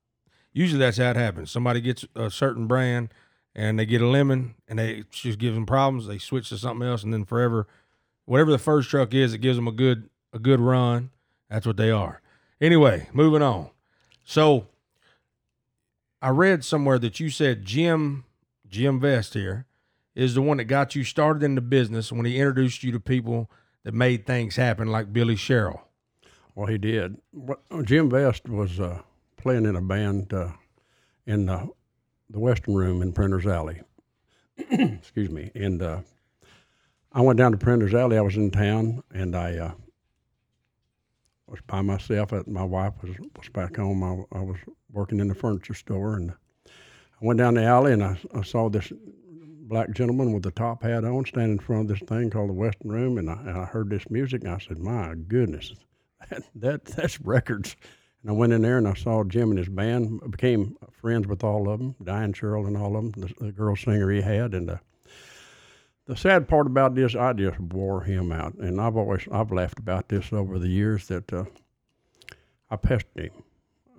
Usually, 0.54 0.80
that's 0.80 0.98
how 0.98 1.12
it 1.12 1.18
happens. 1.18 1.52
Somebody 1.52 1.82
gets 1.82 2.06
a 2.16 2.32
certain 2.32 2.68
brand, 2.68 3.14
and 3.54 3.78
they 3.78 3.86
get 3.86 4.02
a 4.02 4.08
lemon, 4.08 4.56
and 4.68 4.80
they 4.80 5.04
just 5.12 5.38
gives 5.38 5.56
them 5.56 5.66
problems. 5.66 6.08
They 6.08 6.18
switch 6.20 6.50
to 6.50 6.58
something 6.58 6.88
else, 6.88 7.04
and 7.04 7.14
then 7.14 7.26
forever, 7.26 7.68
whatever 8.26 8.52
the 8.52 8.58
first 8.58 8.90
truck 8.90 9.14
is, 9.14 9.34
it 9.34 9.40
gives 9.40 9.58
them 9.58 9.68
a 9.68 9.72
good 9.72 10.10
a 10.34 10.40
good 10.40 10.60
run. 10.60 11.10
That's 11.50 11.66
what 11.66 11.78
they 11.78 11.92
are. 11.92 12.22
Anyway, 12.60 13.10
moving 13.14 13.42
on. 13.42 13.70
So 14.24 14.68
I 16.22 16.30
read 16.30 16.64
somewhere 16.64 17.00
that 17.00 17.20
you 17.20 17.30
said 17.30 17.66
Jim 17.66 18.26
Jim 18.70 19.00
Vest 19.00 19.34
here 19.34 19.66
is 20.16 20.36
the 20.36 20.42
one 20.42 20.58
that 20.58 20.66
got 20.66 20.96
you 20.96 21.04
started 21.04 21.44
in 21.44 21.56
the 21.56 21.62
business 21.62 22.12
when 22.12 22.26
he 22.26 22.38
introduced 22.38 22.84
you 22.84 22.92
to 22.92 23.00
people 23.00 23.50
that 23.84 23.94
made 23.94 24.26
things 24.26 24.56
happen, 24.56 24.88
like 24.88 25.12
Billy 25.12 25.36
Sherrill. 25.36 25.82
Well, 26.54 26.68
he 26.68 26.78
did. 26.78 27.18
Jim 27.84 28.10
Vest 28.10 28.48
was 28.48 28.80
uh, 28.80 29.02
playing 29.38 29.66
in 29.66 29.76
a 29.76 29.82
band 29.82 30.34
uh, 30.34 30.52
in 31.26 31.46
the, 31.46 31.70
the 32.30 32.40
Western 32.40 32.76
Room 32.76 33.02
in 33.02 33.14
Printer's 33.14 33.48
Alley. 33.48 33.82
Excuse 34.72 35.30
me. 35.30 35.52
And 35.56 35.82
uh, 35.82 36.02
I 37.14 37.22
went 37.22 37.38
down 37.38 37.52
to 37.52 37.58
Printer's 37.58 37.94
Alley. 37.94 38.18
I 38.18 38.22
was 38.22 38.38
in 38.38 38.52
town, 38.52 39.04
and 39.14 39.36
I 39.36 39.58
uh, 39.58 39.72
was 41.48 41.60
by 41.68 41.82
myself. 41.82 42.32
My 42.48 42.64
wife 42.64 42.94
was 43.02 43.12
was 43.36 43.50
back 43.50 43.76
home. 43.76 44.02
I, 44.04 44.38
I 44.38 44.42
was 44.42 44.58
working 44.92 45.20
in 45.20 45.28
the 45.28 45.36
furniture 45.36 45.74
store, 45.74 46.16
and 46.16 46.32
I 46.32 47.26
went 47.26 47.38
down 47.38 47.56
the 47.56 47.64
alley, 47.64 47.92
and 47.92 48.04
I, 48.04 48.18
I 48.34 48.44
saw 48.44 48.70
this 48.70 48.94
black 49.68 49.92
gentleman 49.92 50.32
with 50.34 50.44
the 50.44 50.52
top 50.52 50.84
hat 50.84 51.04
on 51.04 51.26
standing 51.26 51.54
in 51.54 51.60
front 51.60 51.84
of 51.84 51.88
this 52.00 52.08
thing 52.08 52.30
called 52.30 52.50
the 52.50 52.54
Western 52.54 52.92
Room, 52.92 53.18
and 53.18 53.30
I, 53.30 53.34
and 53.34 53.58
I 53.58 53.66
heard 53.66 53.90
this 53.90 54.10
music, 54.10 54.44
and 54.44 54.54
I 54.54 54.60
said, 54.60 54.80
"My 54.80 55.14
goodness, 55.28 55.74
that, 56.30 56.44
that 56.56 56.86
that's 56.86 57.20
records." 57.20 57.76
And 58.22 58.30
I 58.30 58.34
went 58.34 58.54
in 58.54 58.62
there 58.62 58.78
and 58.78 58.88
I 58.88 58.94
saw 58.94 59.24
Jim 59.24 59.50
and 59.50 59.58
his 59.58 59.68
band. 59.68 60.22
Became 60.30 60.78
friends 60.94 61.26
with 61.28 61.44
all 61.44 61.68
of 61.68 61.80
them, 61.80 61.96
Diane 62.04 62.34
Sherrill 62.34 62.68
and 62.68 62.78
all 62.78 62.96
of 62.96 63.12
them, 63.12 63.28
the, 63.28 63.46
the 63.46 63.52
girl 63.52 63.76
singer 63.76 64.12
he 64.12 64.22
had, 64.22 64.54
and 64.54 64.70
uh, 64.70 64.78
the 66.06 66.16
sad 66.16 66.48
part 66.48 66.68
about 66.68 66.96
this, 66.96 67.16
I 67.16 67.34
just 67.34 67.60
wore 67.60 68.02
him 68.02 68.32
out, 68.32 68.56
and 68.56 68.82
I've 68.82 68.98
always 68.98 69.28
I've 69.32 69.52
laughed 69.52 69.80
about 69.80 70.10
this 70.10 70.34
over 70.34 70.60
the 70.60 70.68
years 70.68 71.08
that 71.08 71.32
uh, 71.32 71.46
I 72.70 72.76
pestered 72.76 73.18
him. 73.18 73.44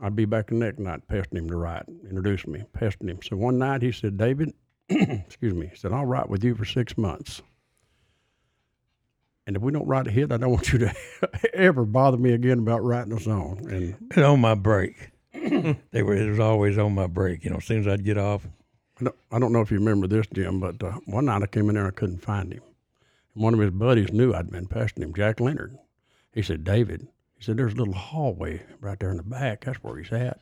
I'd 0.03 0.17
be 0.17 0.25
back 0.25 0.49
the 0.49 0.57
next 0.57 0.81
night 0.81 1.07
pestering 1.07 1.45
him 1.45 1.51
to 1.51 1.57
write, 1.57 1.85
introduce 2.09 2.47
me, 2.47 2.65
pestering 2.73 3.09
him. 3.09 3.21
So 3.23 3.37
one 3.37 3.59
night 3.59 3.83
he 3.83 3.93
said, 3.93 4.19
David, 4.19 4.53
excuse 4.89 5.55
me, 5.55 5.69
he 5.69 5.77
said, 5.77 5.93
I'll 5.93 6.05
write 6.05 6.29
with 6.29 6.43
you 6.43 6.57
for 6.57 6.65
six 6.65 6.99
months. 6.99 7.41
And 9.47 9.57
if 9.57 9.63
we 9.63 9.73
don't 9.73 9.87
write 9.87 10.09
a 10.09 10.11
hit, 10.11 10.33
I 10.33 10.39
don't 10.39 10.51
want 10.53 10.73
you 10.73 10.81
to 10.81 10.95
ever 11.55 11.85
bother 11.85 12.17
me 12.17 12.33
again 12.33 12.59
about 12.59 12.83
writing 12.83 13.13
a 13.13 13.21
song. 13.21 13.65
And 13.71 13.97
And 14.17 14.25
on 14.25 14.41
my 14.41 14.55
break, 14.55 15.13
they 15.33 16.03
were. 16.03 16.15
It 16.15 16.29
was 16.29 16.41
always 16.41 16.79
on 16.79 16.95
my 16.95 17.07
break. 17.07 17.45
You 17.45 17.51
know, 17.51 17.57
as 17.59 17.65
soon 17.65 17.81
as 17.81 17.89
I'd 17.89 18.05
get 18.05 18.19
off, 18.19 18.47
I 19.31 19.39
don't, 19.39 19.53
know 19.53 19.61
if 19.61 19.71
you 19.71 19.79
remember 19.79 20.07
this, 20.07 20.27
Jim, 20.33 20.61
but 20.61 20.83
uh, 20.83 20.93
one 21.07 21.27
night 21.27 21.43
I 21.43 21.47
came 21.47 21.69
in 21.69 21.75
there 21.75 21.85
and 21.85 21.93
I 21.93 21.99
couldn't 21.99 22.23
find 22.23 22.53
him. 22.53 22.63
And 23.35 23.43
one 23.43 23.55
of 23.55 23.61
his 23.61 23.71
buddies 23.71 24.13
knew 24.13 24.35
I'd 24.35 24.51
been 24.51 24.67
pestering 24.67 25.09
him, 25.09 25.15
Jack 25.15 25.41
Leonard. 25.41 25.79
He 26.33 26.43
said, 26.43 26.65
David, 26.65 27.09
he 27.37 27.45
said, 27.45 27.57
there's 27.57 27.75
a 27.75 27.77
little 27.77 27.95
hallway 27.95 28.63
right 28.81 28.99
there 28.99 29.11
in 29.11 29.17
the 29.17 29.23
back. 29.23 29.65
That's 29.65 29.83
where 29.83 29.99
he's 29.99 30.13
at. 30.13 30.41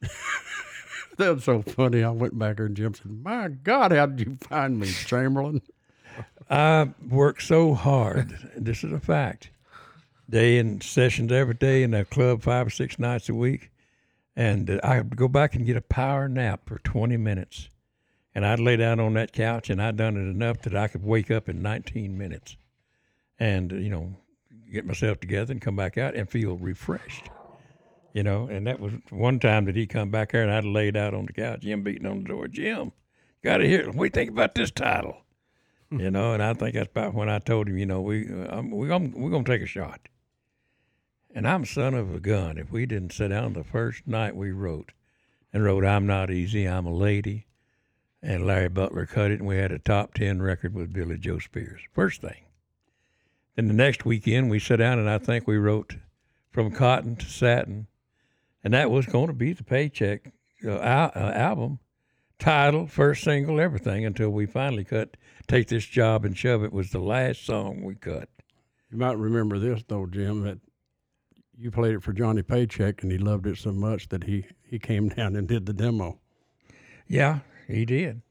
that 1.16 1.34
was 1.34 1.44
so 1.44 1.62
funny. 1.62 2.02
I 2.02 2.10
went 2.10 2.38
back 2.38 2.56
there 2.56 2.66
and 2.66 2.76
Jim 2.76 2.94
said, 2.94 3.10
My 3.22 3.48
God, 3.48 3.92
how 3.92 4.06
did 4.06 4.26
you 4.26 4.36
find 4.48 4.78
me, 4.78 4.88
Chamberlain? 4.88 5.62
I 6.50 6.90
work 7.08 7.40
so 7.40 7.74
hard. 7.74 8.36
this 8.56 8.84
is 8.84 8.92
a 8.92 9.00
fact. 9.00 9.50
Day 10.28 10.58
in 10.58 10.80
sessions 10.80 11.32
every 11.32 11.54
day 11.54 11.82
in 11.82 11.90
that 11.92 12.10
club 12.10 12.42
five 12.42 12.66
or 12.66 12.70
six 12.70 12.98
nights 12.98 13.28
a 13.28 13.34
week. 13.34 13.70
And 14.34 14.70
uh, 14.70 14.80
I 14.82 15.00
go 15.00 15.28
back 15.28 15.54
and 15.54 15.66
get 15.66 15.76
a 15.76 15.82
power 15.82 16.28
nap 16.28 16.62
for 16.66 16.78
20 16.78 17.16
minutes. 17.16 17.68
And 18.34 18.46
I'd 18.46 18.60
lay 18.60 18.76
down 18.76 18.98
on 18.98 19.14
that 19.14 19.32
couch 19.32 19.68
and 19.68 19.82
I'd 19.82 19.96
done 19.96 20.16
it 20.16 20.20
enough 20.20 20.62
that 20.62 20.74
I 20.74 20.88
could 20.88 21.04
wake 21.04 21.30
up 21.30 21.48
in 21.48 21.60
19 21.60 22.16
minutes 22.16 22.56
and, 23.38 23.70
you 23.72 23.90
know, 23.90 24.16
get 24.72 24.86
myself 24.86 25.20
together 25.20 25.52
and 25.52 25.60
come 25.60 25.76
back 25.76 25.98
out 25.98 26.14
and 26.14 26.30
feel 26.30 26.56
refreshed. 26.56 27.28
You 28.14 28.22
know, 28.22 28.46
and 28.46 28.66
that 28.66 28.80
was 28.80 28.92
one 29.10 29.38
time 29.38 29.64
that 29.66 29.76
he 29.76 29.86
come 29.86 30.10
back 30.10 30.32
there 30.32 30.42
and 30.42 30.52
I'd 30.52 30.64
laid 30.64 30.96
out 30.96 31.14
on 31.14 31.26
the 31.26 31.32
couch, 31.32 31.60
Jim 31.60 31.82
beating 31.82 32.06
on 32.06 32.22
the 32.22 32.28
door, 32.28 32.48
Jim, 32.48 32.92
got 33.42 33.58
to 33.58 33.66
hear, 33.66 33.90
you 33.90 34.08
think 34.10 34.30
about 34.30 34.54
this 34.54 34.70
title? 34.70 35.22
you 35.98 36.10
know, 36.10 36.32
and 36.32 36.42
I 36.42 36.54
think 36.54 36.74
that's 36.74 36.90
about 36.90 37.14
when 37.14 37.28
I 37.28 37.38
told 37.38 37.68
him, 37.68 37.76
you 37.76 37.84
know, 37.84 38.00
we 38.00 38.26
uh, 38.26 38.58
um, 38.58 38.70
we 38.70 38.88
gonna, 38.88 39.10
we're 39.14 39.30
gonna 39.30 39.44
take 39.44 39.60
a 39.60 39.66
shot. 39.66 40.08
And 41.34 41.46
I'm 41.46 41.64
son 41.64 41.94
of 41.94 42.14
a 42.14 42.20
gun. 42.20 42.56
If 42.56 42.70
we 42.70 42.86
didn't 42.86 43.12
sit 43.12 43.28
down 43.28 43.52
the 43.52 43.64
first 43.64 44.06
night 44.06 44.34
we 44.34 44.52
wrote, 44.52 44.92
and 45.52 45.62
wrote 45.62 45.84
"I'm 45.84 46.06
Not 46.06 46.30
Easy, 46.30 46.66
I'm 46.66 46.86
a 46.86 46.94
Lady," 46.94 47.46
and 48.22 48.46
Larry 48.46 48.68
Butler 48.68 49.06
cut 49.06 49.30
it, 49.30 49.40
and 49.40 49.48
we 49.48 49.56
had 49.56 49.72
a 49.72 49.78
top 49.78 50.14
ten 50.14 50.40
record 50.40 50.74
with 50.74 50.92
Billie 50.92 51.18
Jo 51.18 51.38
Spears. 51.38 51.80
First 51.92 52.20
thing. 52.20 52.44
Then 53.56 53.68
the 53.68 53.74
next 53.74 54.04
weekend 54.04 54.50
we 54.50 54.58
sat 54.58 54.76
down, 54.76 54.98
and 54.98 55.10
I 55.10 55.18
think 55.18 55.46
we 55.46 55.56
wrote 55.56 55.96
"From 56.50 56.70
Cotton 56.70 57.16
to 57.16 57.26
Satin," 57.26 57.86
and 58.62 58.72
that 58.74 58.90
was 58.90 59.06
going 59.06 59.26
to 59.28 59.32
be 59.32 59.52
the 59.52 59.64
paycheck 59.64 60.32
uh, 60.64 60.78
al- 60.78 61.12
uh, 61.14 61.32
album 61.32 61.78
title, 62.42 62.86
first 62.88 63.22
single, 63.22 63.60
everything 63.60 64.04
until 64.04 64.28
we 64.28 64.46
finally 64.46 64.84
cut 64.84 65.16
Take 65.46 65.68
This 65.68 65.86
Job 65.86 66.24
and 66.24 66.36
Shove 66.36 66.64
It 66.64 66.72
was 66.72 66.90
the 66.90 66.98
last 66.98 67.44
song 67.46 67.82
we 67.82 67.94
cut. 67.94 68.28
You 68.90 68.98
might 68.98 69.16
remember 69.16 69.58
this, 69.58 69.82
though, 69.86 70.06
Jim, 70.06 70.42
that 70.42 70.58
you 71.56 71.70
played 71.70 71.94
it 71.94 72.02
for 72.02 72.12
Johnny 72.12 72.42
Paycheck 72.42 73.02
and 73.02 73.12
he 73.12 73.18
loved 73.18 73.46
it 73.46 73.58
so 73.58 73.72
much 73.72 74.08
that 74.08 74.24
he, 74.24 74.44
he 74.64 74.78
came 74.78 75.08
down 75.16 75.36
and 75.36 75.46
did 75.46 75.66
the 75.66 75.72
demo. 75.72 76.18
Yeah, 77.06 77.40
he 77.68 77.84
did. 77.84 78.22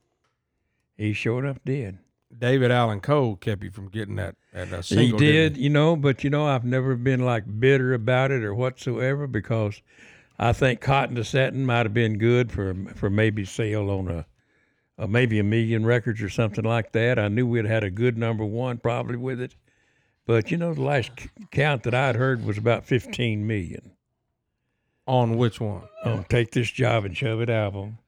He 0.96 1.12
sure 1.12 1.38
enough 1.44 1.58
did. 1.64 1.98
David 2.36 2.70
Allan 2.70 3.00
Coe 3.00 3.36
kept 3.36 3.62
you 3.62 3.70
from 3.70 3.88
getting 3.88 4.16
that, 4.16 4.36
that 4.54 4.72
uh, 4.72 4.76
He 4.78 4.82
single. 4.82 5.18
did, 5.18 5.54
didn't 5.54 5.62
you 5.62 5.68
know, 5.70 5.96
but 5.96 6.24
you 6.24 6.30
know, 6.30 6.46
I've 6.46 6.64
never 6.64 6.96
been 6.96 7.24
like 7.24 7.44
bitter 7.60 7.92
about 7.92 8.30
it 8.30 8.42
or 8.42 8.54
whatsoever 8.54 9.26
because 9.26 9.82
I 10.38 10.52
think 10.52 10.80
Cotton 10.80 11.16
to 11.16 11.24
Satin 11.24 11.66
might 11.66 11.84
have 11.84 11.92
been 11.94 12.16
good 12.18 12.50
for 12.50 12.74
for 12.94 13.10
maybe 13.10 13.44
sale 13.44 13.90
on 13.90 14.08
a, 14.08 14.26
a 14.96 15.06
maybe 15.06 15.38
a 15.38 15.44
million 15.44 15.84
records 15.84 16.22
or 16.22 16.30
something 16.30 16.64
like 16.64 16.92
that. 16.92 17.18
I 17.18 17.28
knew 17.28 17.46
we'd 17.46 17.66
had 17.66 17.84
a 17.84 17.90
good 17.90 18.16
number 18.16 18.44
one 18.44 18.78
probably 18.78 19.16
with 19.18 19.40
it, 19.40 19.54
but 20.26 20.50
you 20.50 20.56
know, 20.56 20.72
the 20.72 20.82
last 20.82 21.10
c- 21.18 21.28
count 21.50 21.82
that 21.82 21.94
I'd 21.94 22.16
heard 22.16 22.44
was 22.46 22.56
about 22.56 22.86
fifteen 22.86 23.46
million. 23.46 23.90
On 25.06 25.36
which 25.36 25.60
one? 25.60 25.82
um, 26.04 26.24
take 26.28 26.52
this 26.52 26.70
job 26.70 27.04
and 27.04 27.14
shove 27.16 27.40
it 27.40 27.50
album. 27.50 27.98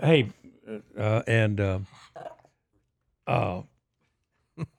Hey, 0.00 0.30
uh, 0.98 1.22
and 1.26 1.60
uh, 1.60 1.78
uh, 3.26 3.62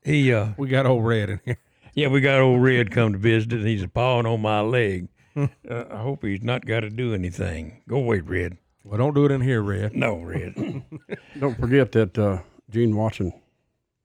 he, 0.02 0.32
uh, 0.32 0.48
We 0.58 0.68
got 0.68 0.86
old 0.86 1.04
Red 1.04 1.30
in 1.30 1.40
here. 1.44 1.58
yeah, 1.94 2.08
we 2.08 2.20
got 2.20 2.40
old 2.40 2.62
Red 2.62 2.90
come 2.90 3.12
to 3.12 3.18
visit, 3.18 3.52
and 3.52 3.66
he's 3.66 3.86
pawing 3.86 4.26
on 4.26 4.40
my 4.40 4.60
leg. 4.60 5.08
uh, 5.36 5.48
I 5.68 5.96
hope 5.96 6.24
he's 6.24 6.42
not 6.42 6.64
got 6.66 6.80
to 6.80 6.90
do 6.90 7.14
anything. 7.14 7.82
Go 7.88 7.96
away, 7.96 8.20
Red. 8.20 8.56
Well, 8.84 8.98
don't 8.98 9.14
do 9.14 9.24
it 9.24 9.32
in 9.32 9.40
here, 9.40 9.62
Red. 9.62 9.96
No, 9.96 10.16
Red. 10.18 10.54
Don't 11.40 11.58
forget 11.58 11.92
that 11.92 12.18
uh, 12.18 12.40
Gene 12.70 12.94
Watson 12.94 13.32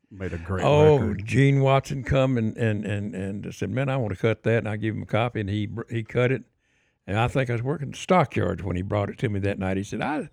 made 0.10 0.32
a 0.32 0.38
great 0.38 0.64
oh, 0.64 0.98
record. 0.98 1.26
Gene 1.26 1.60
Watson 1.60 2.02
come 2.02 2.38
and 2.38 2.56
and 2.58 2.86
and 2.86 3.14
and 3.14 3.54
said, 3.54 3.70
"Man, 3.70 3.90
I 3.90 3.98
want 3.98 4.14
to 4.14 4.20
cut 4.20 4.44
that," 4.44 4.60
and 4.60 4.70
I 4.70 4.78
gave 4.78 4.96
him 4.96 5.04
a 5.04 5.06
copy, 5.06 5.42
and 5.42 5.50
he 5.50 5.66
br- 5.66 5.82
he 5.90 6.04
cut 6.04 6.32
it. 6.32 6.44
And 7.06 7.20
I 7.20 7.28
think 7.28 7.50
I 7.50 7.54
was 7.54 7.62
working 7.62 7.92
the 7.92 7.98
stockyards 7.98 8.64
when 8.64 8.78
he 8.78 8.82
brought 8.82 9.10
it 9.10 9.18
to 9.20 9.30
me 9.30 9.42
that 9.42 9.60
night. 9.60 9.76
He 9.76 9.84
said, 9.84 10.02
"I," 10.02 10.30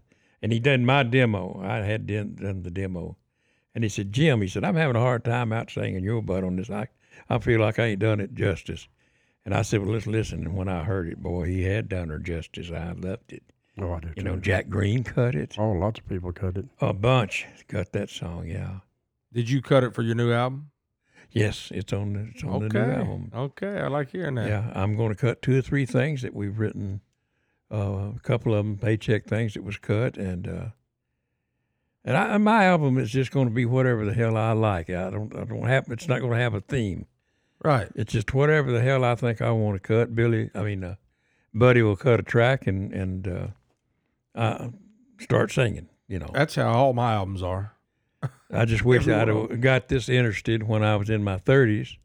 and 0.47 0.53
he 0.53 0.61
done 0.61 0.87
my 0.87 1.03
demo. 1.03 1.61
I 1.61 1.79
had 1.79 2.07
done, 2.07 2.37
done 2.41 2.63
the 2.63 2.71
demo, 2.71 3.17
and 3.75 3.83
he 3.83 3.91
said, 3.91 4.13
"Jim," 4.13 4.43
he 4.43 4.47
said, 4.47 4.63
"I'm 4.63 4.77
having 4.77 4.95
a 4.95 5.01
hard 5.01 5.25
time 5.25 5.53
out 5.53 5.73
singing 5.73 6.05
your 6.05 6.23
butt 6.23 6.45
on 6.45 6.55
this. 6.55 6.71
I 6.71 6.87
I 7.29 7.41
feel 7.41 7.59
like 7.59 7.81
I 7.81 7.87
ain't 7.87 7.99
done 7.99 8.21
it 8.21 8.33
justice." 8.33 8.87
And 9.45 9.53
I 9.53 9.63
said, 9.63 9.81
"Well, 9.81 9.95
let's 9.95 10.07
listen." 10.07 10.45
And 10.45 10.55
when 10.55 10.69
I 10.69 10.85
heard 10.85 11.09
it, 11.09 11.21
boy, 11.21 11.47
he 11.47 11.65
had 11.65 11.89
done 11.89 12.11
her 12.11 12.21
justice. 12.21 12.71
I 12.71 12.93
loved 12.93 13.33
it. 13.33 13.43
Oh, 13.77 13.95
I 13.95 13.99
did 13.99 14.13
You 14.17 14.23
know. 14.23 14.37
Jack 14.37 14.69
Greene 14.69 15.03
cut 15.03 15.35
it. 15.35 15.57
Oh, 15.59 15.73
lots 15.73 15.99
of 15.99 16.09
people 16.09 16.31
cut 16.31 16.57
it. 16.57 16.67
A 16.81 16.93
bunch 16.93 17.45
cut 17.67 17.91
that 17.91 18.09
song. 18.09 18.47
Yeah. 18.47 18.83
Did 19.33 19.51
you 19.51 19.61
cut 19.61 19.83
it 19.83 19.95
for 19.97 20.03
your 20.03 20.15
new 20.15 20.31
album? 20.31 20.71
Yes, 21.33 21.73
it's 21.75 21.93
on 21.93 22.13
the 22.13 22.29
it's 22.33 22.45
on 22.45 22.61
the 22.61 22.69
new 22.69 22.93
album. 22.93 23.33
Okay, 23.35 23.81
I 23.81 23.89
like 23.89 24.13
hearing 24.13 24.37
that. 24.37 24.49
Yeah, 24.49 24.71
I'm 24.77 24.97
going 24.97 25.09
to 25.09 25.17
cut 25.17 25.43
two 25.43 25.59
or 25.59 25.61
three 25.61 25.87
things 25.87 26.23
that 26.23 26.35
we've 26.35 26.57
written. 26.57 27.01
Uh, 27.73 28.13
a 28.15 28.21
couple 28.23 28.55
of 28.55 28.65
them 28.65 28.79
paycheck 28.79 29.27
things 29.27 29.55
that 29.55 29.65
was 29.65 29.77
cut, 29.77 30.17
and 30.17 30.47
uh, 30.47 30.67
and 32.05 32.17
I, 32.17 32.39
my 32.39 32.65
album 32.65 32.97
is 32.99 33.11
just 33.11 33.33
going 33.33 33.49
to 33.49 33.55
be 33.55 33.65
whatever 33.65 34.05
the 34.05 34.15
hell 34.15 34.37
I 34.37 34.53
like. 34.53 34.89
I 34.89 35.11
don't 35.11 35.35
I 35.35 35.45
don't 35.45 35.67
have 35.67 35.91
it's 35.91 36.07
not 36.07 36.21
going 36.21 36.33
to 36.33 36.39
have 36.39 36.55
a 36.55 36.61
theme. 36.61 37.07
Right. 37.65 37.89
It's 37.97 38.13
just 38.13 38.33
whatever 38.35 38.71
the 38.71 38.83
hell 38.83 39.05
I 39.05 39.15
think 39.17 39.43
I 39.43 39.51
want 39.51 39.83
to 39.83 39.87
cut. 39.87 40.15
Billy, 40.15 40.51
I 40.55 40.63
mean, 40.63 40.85
uh, 40.85 40.97
Buddy 41.53 41.83
will 41.83 41.97
cut 41.97 42.21
a 42.21 42.23
track 42.23 42.67
and 42.69 42.93
and 42.93 43.27
uh, 43.27 43.47
uh, 44.37 44.69
start 45.19 45.51
singing. 45.51 45.89
You 46.07 46.21
know, 46.21 46.31
That's 46.33 46.55
how 46.55 46.73
all 46.73 46.93
my 46.93 47.15
albums 47.15 47.43
are. 47.43 47.73
I 48.53 48.65
just 48.65 48.85
wish 48.85 49.09
I'd 49.09 49.61
got 49.61 49.89
this 49.89 50.09
interested 50.09 50.63
when 50.63 50.85
I 50.85 50.97
was 50.97 51.11
in 51.11 51.25
my 51.25 51.39
30s 51.39 51.97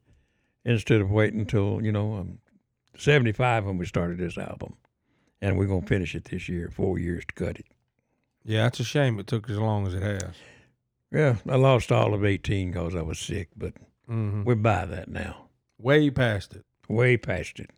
instead 0.64 1.00
of 1.00 1.10
waiting 1.10 1.40
until, 1.40 1.80
you 1.82 1.92
know, 1.92 2.14
I'm 2.14 2.38
75 2.98 3.64
when 3.64 3.78
we 3.78 3.86
started 3.86 4.18
this 4.18 4.36
album. 4.36 4.76
And 5.42 5.58
we're 5.58 5.66
going 5.66 5.82
to 5.82 5.86
finish 5.86 6.14
it 6.14 6.24
this 6.26 6.48
year, 6.48 6.70
four 6.74 6.98
years 6.98 7.24
to 7.26 7.34
cut 7.34 7.58
it. 7.58 7.66
Yeah, 8.44 8.66
it's 8.68 8.80
a 8.80 8.84
shame 8.84 9.18
it 9.18 9.26
took 9.26 9.50
as 9.50 9.58
long 9.58 9.86
as 9.86 9.92
it 9.94 10.02
has. 10.02 10.34
Yeah, 11.10 11.36
I 11.48 11.56
lost 11.56 11.92
all 11.92 12.14
of 12.14 12.24
18 12.24 12.70
because 12.70 12.94
I 12.94 13.02
was 13.02 13.18
sick, 13.18 13.48
but 13.56 13.74
Mm-hmm. 14.10 14.44
we're 14.44 14.54
by 14.56 14.84
that 14.86 15.08
now. 15.08 15.46
Way 15.78 16.10
past 16.10 16.54
it. 16.54 16.64
Way 16.88 17.16
past 17.16 17.60
it. 17.60 17.70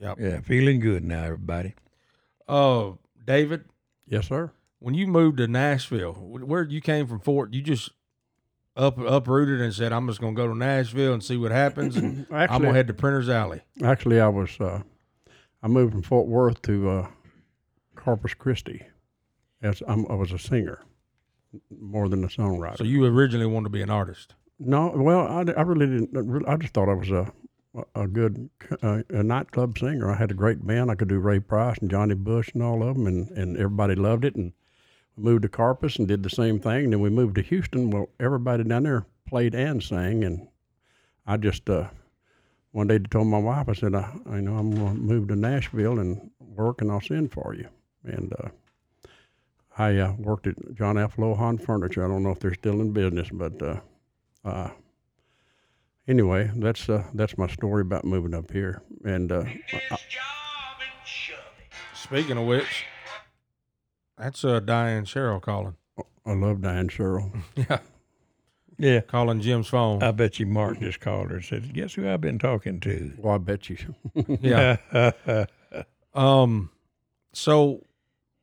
Yep. 0.00 0.18
Yeah, 0.20 0.40
feeling 0.40 0.78
good 0.80 1.04
now, 1.04 1.24
everybody. 1.24 1.74
Oh, 2.48 2.98
David, 3.24 3.64
Yes, 4.06 4.28
sir. 4.28 4.50
when 4.78 4.94
you 4.94 5.06
moved 5.06 5.38
to 5.38 5.48
Nashville, 5.48 6.12
where 6.14 6.62
you 6.62 6.80
came 6.80 7.06
from 7.06 7.18
Fort, 7.20 7.52
you 7.54 7.60
just 7.62 7.90
up 8.76 8.98
uprooted 8.98 9.60
and 9.60 9.72
said, 9.74 9.92
"I'm 9.92 10.06
just 10.08 10.20
gonna 10.20 10.34
go 10.34 10.46
to 10.48 10.54
Nashville 10.56 11.12
and 11.12 11.22
see 11.22 11.36
what 11.36 11.50
happens." 11.52 11.96
And 11.96 12.26
I'm 12.30 12.62
gonna 12.62 12.72
head 12.72 12.86
to 12.88 12.94
Printer's 12.94 13.28
Alley. 13.28 13.62
actually, 13.82 14.20
I 14.20 14.28
was 14.28 14.58
uh, 14.60 14.82
I 15.64 15.68
moved 15.68 15.92
from 15.92 16.02
Fort 16.02 16.26
Worth 16.26 16.60
to 16.62 16.90
uh, 16.90 17.08
Corpus 17.96 18.34
Christi. 18.34 18.82
As 19.62 19.82
I'm, 19.88 20.06
I 20.10 20.14
was 20.14 20.30
a 20.30 20.38
singer, 20.38 20.82
more 21.80 22.10
than 22.10 22.22
a 22.22 22.28
songwriter. 22.28 22.76
So 22.76 22.84
you 22.84 23.06
originally 23.06 23.46
wanted 23.46 23.64
to 23.64 23.70
be 23.70 23.80
an 23.80 23.88
artist. 23.88 24.34
No, 24.58 24.92
well, 24.94 25.26
I, 25.26 25.50
I 25.56 25.62
really 25.62 25.86
didn't. 25.86 26.46
I 26.46 26.56
just 26.56 26.74
thought 26.74 26.90
I 26.90 26.94
was 26.94 27.10
a 27.10 27.32
a 27.94 28.06
good 28.06 28.50
uh, 28.82 29.02
a 29.08 29.22
nightclub 29.22 29.78
singer. 29.78 30.12
I 30.12 30.16
had 30.16 30.30
a 30.30 30.34
great 30.34 30.64
band. 30.66 30.90
I 30.90 30.96
could 30.96 31.08
do 31.08 31.18
Ray 31.18 31.40
Price 31.40 31.78
and 31.78 31.90
Johnny 31.90 32.14
Bush 32.14 32.50
and 32.52 32.62
all 32.62 32.82
of 32.86 32.96
them, 32.96 33.06
and, 33.06 33.30
and 33.30 33.56
everybody 33.56 33.94
loved 33.94 34.26
it. 34.26 34.36
And 34.36 34.52
we 35.16 35.24
moved 35.24 35.42
to 35.42 35.48
Corpus 35.48 35.96
and 35.96 36.06
did 36.06 36.22
the 36.22 36.30
same 36.30 36.60
thing. 36.60 36.84
And 36.84 36.92
then 36.92 37.00
we 37.00 37.08
moved 37.10 37.36
to 37.36 37.42
Houston. 37.42 37.90
Well, 37.90 38.10
everybody 38.20 38.64
down 38.64 38.82
there 38.82 39.06
played 39.26 39.54
and 39.54 39.82
sang, 39.82 40.24
and 40.24 40.46
I 41.26 41.38
just 41.38 41.70
uh, 41.70 41.88
one 42.74 42.88
day 42.88 42.98
told 42.98 43.28
my 43.28 43.38
wife, 43.38 43.68
I 43.68 43.72
said, 43.72 43.94
I, 43.94 44.10
I 44.28 44.40
know 44.40 44.56
I'm 44.56 44.74
going 44.74 44.94
to 44.96 45.00
move 45.00 45.28
to 45.28 45.36
Nashville 45.36 46.00
and 46.00 46.30
work, 46.40 46.80
and 46.82 46.90
I'll 46.90 47.00
send 47.00 47.30
for 47.32 47.54
you. 47.54 47.68
And 48.02 48.32
uh, 48.34 48.48
I 49.78 49.96
uh, 49.98 50.12
worked 50.18 50.48
at 50.48 50.56
John 50.74 50.98
F. 50.98 51.16
Lohan 51.16 51.60
Furniture. 51.64 52.04
I 52.04 52.08
don't 52.08 52.22
know 52.24 52.30
if 52.30 52.40
they're 52.40 52.54
still 52.54 52.80
in 52.80 52.92
business, 52.92 53.28
but 53.32 53.62
uh, 53.62 53.80
Uh, 54.44 54.70
anyway, 56.08 56.50
that's 56.56 56.88
uh, 56.88 57.04
that's 57.14 57.38
my 57.38 57.46
story 57.46 57.82
about 57.82 58.04
moving 58.04 58.34
up 58.34 58.50
here. 58.50 58.82
And 59.04 59.30
uh, 59.32 59.44
I, 59.90 59.98
Speaking 61.94 62.36
of 62.36 62.46
which, 62.46 62.84
that's 64.18 64.44
uh, 64.44 64.60
Diane 64.60 65.04
Sherrill 65.06 65.40
calling. 65.40 65.76
I 66.26 66.32
love 66.34 66.60
Diane 66.60 66.88
Sherrill. 66.88 67.32
Yeah, 67.56 67.78
Yeah. 68.78 69.00
calling 69.00 69.40
Jim's 69.40 69.68
phone. 69.68 70.02
I 70.02 70.10
bet 70.10 70.38
you 70.38 70.46
Mark 70.46 70.80
just 70.80 71.00
called 71.00 71.30
her 71.30 71.36
and 71.36 71.44
said, 71.44 71.72
Guess 71.72 71.94
who 71.94 72.08
I've 72.08 72.20
been 72.20 72.38
talking 72.38 72.80
to? 72.80 73.12
Well, 73.18 73.34
I 73.34 73.38
bet 73.38 73.70
you. 73.70 73.78
yeah. 74.40 74.76
Um. 76.14 76.70
So, 77.32 77.82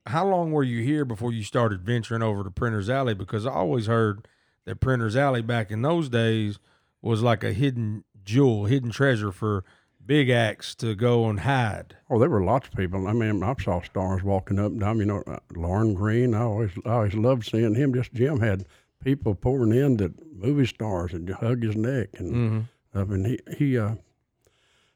how 0.05 0.27
long 0.27 0.51
were 0.51 0.63
you 0.63 0.83
here 0.83 1.05
before 1.05 1.31
you 1.31 1.43
started 1.43 1.83
venturing 1.83 2.21
over 2.21 2.43
to 2.43 2.51
Printer's 2.51 2.89
Alley? 2.89 3.13
Because 3.13 3.45
I 3.45 3.51
always 3.51 3.87
heard 3.87 4.27
that 4.65 4.79
Printer's 4.81 5.15
Alley 5.15 5.41
back 5.41 5.71
in 5.71 5.81
those 5.81 6.09
days 6.09 6.59
was 7.01 7.21
like 7.23 7.43
a 7.43 7.53
hidden 7.53 8.03
jewel, 8.23 8.65
hidden 8.65 8.91
treasure 8.91 9.31
for 9.31 9.63
big 10.05 10.29
acts 10.29 10.75
to 10.75 10.95
go 10.95 11.29
and 11.29 11.41
hide. 11.41 11.95
Oh, 12.09 12.19
there 12.19 12.29
were 12.29 12.43
lots 12.43 12.67
of 12.67 12.73
people. 12.73 13.07
I 13.07 13.13
mean, 13.13 13.43
I 13.43 13.55
saw 13.63 13.81
stars 13.81 14.23
walking 14.23 14.59
up 14.59 14.71
and 14.71 14.79
down. 14.79 14.97
You 14.97 15.05
know, 15.05 15.23
uh, 15.27 15.37
Lorne 15.55 15.93
Greene. 15.93 16.33
I 16.33 16.41
always, 16.41 16.71
I 16.85 16.91
always 16.91 17.13
loved 17.13 17.45
seeing 17.45 17.75
him. 17.75 17.93
Just 17.93 18.13
Jim 18.13 18.39
had 18.39 18.65
people 19.03 19.35
pouring 19.35 19.73
in 19.73 19.97
that 19.97 20.13
movie 20.33 20.65
stars 20.65 21.13
and 21.13 21.29
hug 21.29 21.63
his 21.63 21.75
neck 21.75 22.09
and 22.17 22.33
Mm-hmm. 22.35 22.59
I 22.93 23.03
mean, 23.05 23.23
he 23.25 23.55
he 23.55 23.77
uh, 23.77 23.95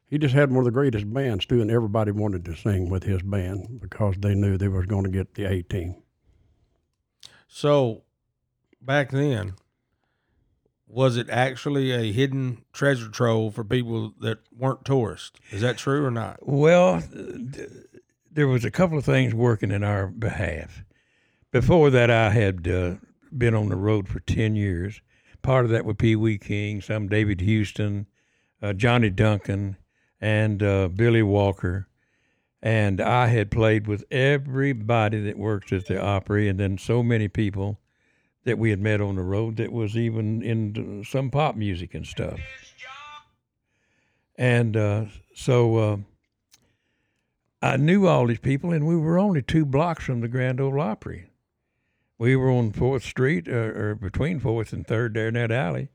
he 0.06 0.18
just 0.18 0.34
had 0.34 0.50
one 0.50 0.58
of 0.58 0.64
the 0.66 0.70
greatest 0.70 1.12
bands 1.12 1.46
too, 1.46 1.60
and 1.62 1.70
everybody 1.70 2.10
wanted 2.10 2.44
to 2.44 2.54
sing 2.54 2.90
with 2.90 3.04
his 3.04 3.22
band 3.22 3.80
because 3.80 4.16
they 4.18 4.34
knew 4.34 4.58
they 4.58 4.68
was 4.68 4.86
going 4.86 5.04
to 5.04 5.10
get 5.10 5.34
the 5.34 5.44
A 5.44 5.62
team. 5.62 5.96
So, 7.48 8.02
back 8.82 9.10
then, 9.10 9.54
was 10.86 11.16
it 11.16 11.30
actually 11.30 11.90
a 11.90 12.12
hidden 12.12 12.64
treasure 12.72 13.08
trove 13.08 13.54
for 13.54 13.64
people 13.64 14.12
that 14.20 14.40
weren't 14.56 14.84
tourists? 14.84 15.40
Is 15.50 15.62
that 15.62 15.78
true 15.78 16.04
or 16.04 16.10
not? 16.10 16.38
Well, 16.46 17.00
th- 17.00 17.70
there 18.30 18.46
was 18.46 18.64
a 18.64 18.70
couple 18.70 18.98
of 18.98 19.04
things 19.04 19.32
working 19.34 19.70
in 19.70 19.82
our 19.82 20.06
behalf. 20.06 20.84
Before 21.50 21.88
that, 21.90 22.10
I 22.10 22.30
had 22.30 22.68
uh, 22.68 22.94
been 23.38 23.54
on 23.54 23.68
the 23.68 23.76
road 23.76 24.08
for 24.08 24.20
10 24.20 24.56
years. 24.56 25.00
Part 25.42 25.64
of 25.64 25.70
that 25.70 25.84
with 25.84 25.98
Pee 25.98 26.16
Wee 26.16 26.38
King, 26.38 26.80
some 26.80 27.08
David 27.08 27.40
Houston, 27.40 28.06
uh, 28.62 28.72
Johnny 28.72 29.10
Duncan, 29.10 29.76
and 30.20 30.62
uh, 30.62 30.88
Billy 30.88 31.22
Walker. 31.22 31.88
And 32.62 33.00
I 33.00 33.28
had 33.28 33.50
played 33.50 33.86
with 33.86 34.04
everybody 34.10 35.20
that 35.22 35.38
works 35.38 35.72
at 35.72 35.86
the 35.86 36.02
Opry, 36.02 36.48
and 36.48 36.58
then 36.58 36.78
so 36.78 37.02
many 37.02 37.28
people 37.28 37.78
that 38.44 38.58
we 38.58 38.70
had 38.70 38.80
met 38.80 39.00
on 39.00 39.16
the 39.16 39.22
road 39.22 39.56
that 39.56 39.72
was 39.72 39.96
even 39.96 40.42
in 40.42 41.04
some 41.06 41.30
pop 41.30 41.56
music 41.56 41.94
and 41.94 42.06
stuff. 42.06 42.40
And 44.36 44.76
uh, 44.76 45.06
so 45.34 45.76
uh, 45.76 45.96
I 47.62 47.76
knew 47.76 48.06
all 48.06 48.26
these 48.26 48.38
people, 48.38 48.72
and 48.72 48.86
we 48.86 48.96
were 48.96 49.18
only 49.18 49.42
two 49.42 49.64
blocks 49.64 50.04
from 50.04 50.20
the 50.20 50.28
Grand 50.28 50.60
Ole 50.60 50.80
Opry. 50.80 51.30
We 52.18 52.36
were 52.36 52.50
on 52.50 52.72
Fourth 52.72 53.04
Street, 53.04 53.48
or, 53.48 53.90
or 53.90 53.94
between 53.94 54.40
Fourth 54.40 54.72
and 54.72 54.86
Third, 54.86 55.14
there 55.14 55.28
in 55.28 55.34
that 55.34 55.50
alley, 55.50 55.90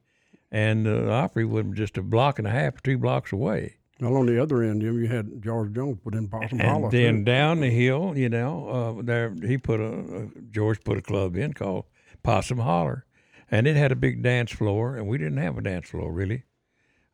and 0.52 0.86
the 0.86 1.12
Opry 1.12 1.46
was 1.46 1.66
just 1.74 1.98
a 1.98 2.04
block 2.04 2.38
and 2.38 2.48
a 2.48 2.52
half, 2.52 2.78
or 2.78 2.82
two 2.82 2.98
blocks 2.98 3.32
away. 3.32 3.78
Well, 4.00 4.18
on 4.18 4.26
the 4.26 4.42
other 4.42 4.64
end, 4.64 4.82
Jim, 4.82 5.00
you 5.00 5.08
had 5.08 5.44
George 5.44 5.74
Jones 5.74 6.00
put 6.04 6.16
in 6.16 6.28
Possum 6.28 6.60
Holler. 6.60 6.62
And 6.62 6.70
Hollow. 6.70 6.90
then 6.90 7.18
too. 7.18 7.24
down 7.24 7.60
the 7.60 7.70
hill, 7.70 8.14
you 8.18 8.30
know, 8.30 8.98
uh, 9.00 9.02
there 9.04 9.34
he 9.46 9.58
put 9.60 9.80
a, 9.80 9.84
a 9.86 10.28
George 10.50 10.84
put 10.84 10.98
a 10.98 11.02
club 11.02 11.36
in 11.36 11.54
called 11.54 11.86
Possum 12.24 12.58
Holler, 12.60 13.06
and 13.50 13.68
it 13.68 13.76
had 13.76 13.92
a 13.92 13.96
big 13.96 14.24
dance 14.24 14.52
floor, 14.52 14.96
and 14.96 15.08
we 15.08 15.20
didn't 15.20 15.38
have 15.38 15.58
a 15.58 15.62
dance 15.62 15.90
floor 15.90 16.12
really. 16.12 16.44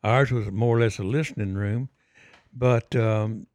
Ours 0.02 0.30
was 0.30 0.50
more 0.50 0.76
or 0.76 0.80
less 0.80 0.98
a 0.98 1.02
listening 1.02 1.54
room, 1.54 1.90
but 2.54 2.96
um, 2.96 3.48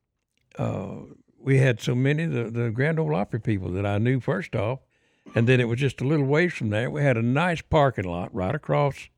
uh, 0.60 0.98
we 1.40 1.58
had 1.58 1.82
so 1.82 1.96
many 1.96 2.28
the 2.28 2.52
the 2.52 2.70
Grand 2.70 3.00
Ole 3.00 3.16
Opry 3.16 3.40
people 3.40 3.72
that 3.72 3.86
I 3.86 3.98
knew 3.98 4.20
first 4.20 4.56
off, 4.56 4.80
and 5.36 5.48
then 5.48 5.60
it 5.60 5.68
was 5.68 5.80
just 5.80 6.02
a 6.02 6.08
little 6.08 6.26
ways 6.26 6.54
from 6.54 6.70
there. 6.70 6.90
We 6.90 7.02
had 7.02 7.18
a 7.18 7.22
nice 7.22 7.62
parking 7.62 8.06
lot 8.06 8.34
right 8.34 8.54
across 8.54 9.10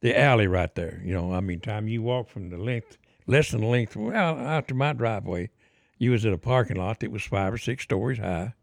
the 0.00 0.18
alley 0.18 0.46
right 0.46 0.74
there. 0.74 1.00
You 1.04 1.14
know, 1.14 1.32
I 1.32 1.40
mean, 1.40 1.60
time 1.60 1.88
you 1.88 2.02
walk 2.02 2.28
from 2.28 2.50
the 2.50 2.58
length, 2.58 2.98
less 3.26 3.50
than 3.50 3.60
the 3.60 3.66
length, 3.66 3.96
well, 3.96 4.38
out 4.38 4.68
to 4.68 4.74
my 4.74 4.92
driveway, 4.92 5.50
you 5.98 6.10
was 6.10 6.26
at 6.26 6.32
a 6.32 6.38
parking 6.38 6.76
lot 6.76 7.00
that 7.00 7.12
was 7.12 7.22
five 7.22 7.52
or 7.52 7.58
six 7.58 7.84
stories 7.84 8.18
high, 8.18 8.54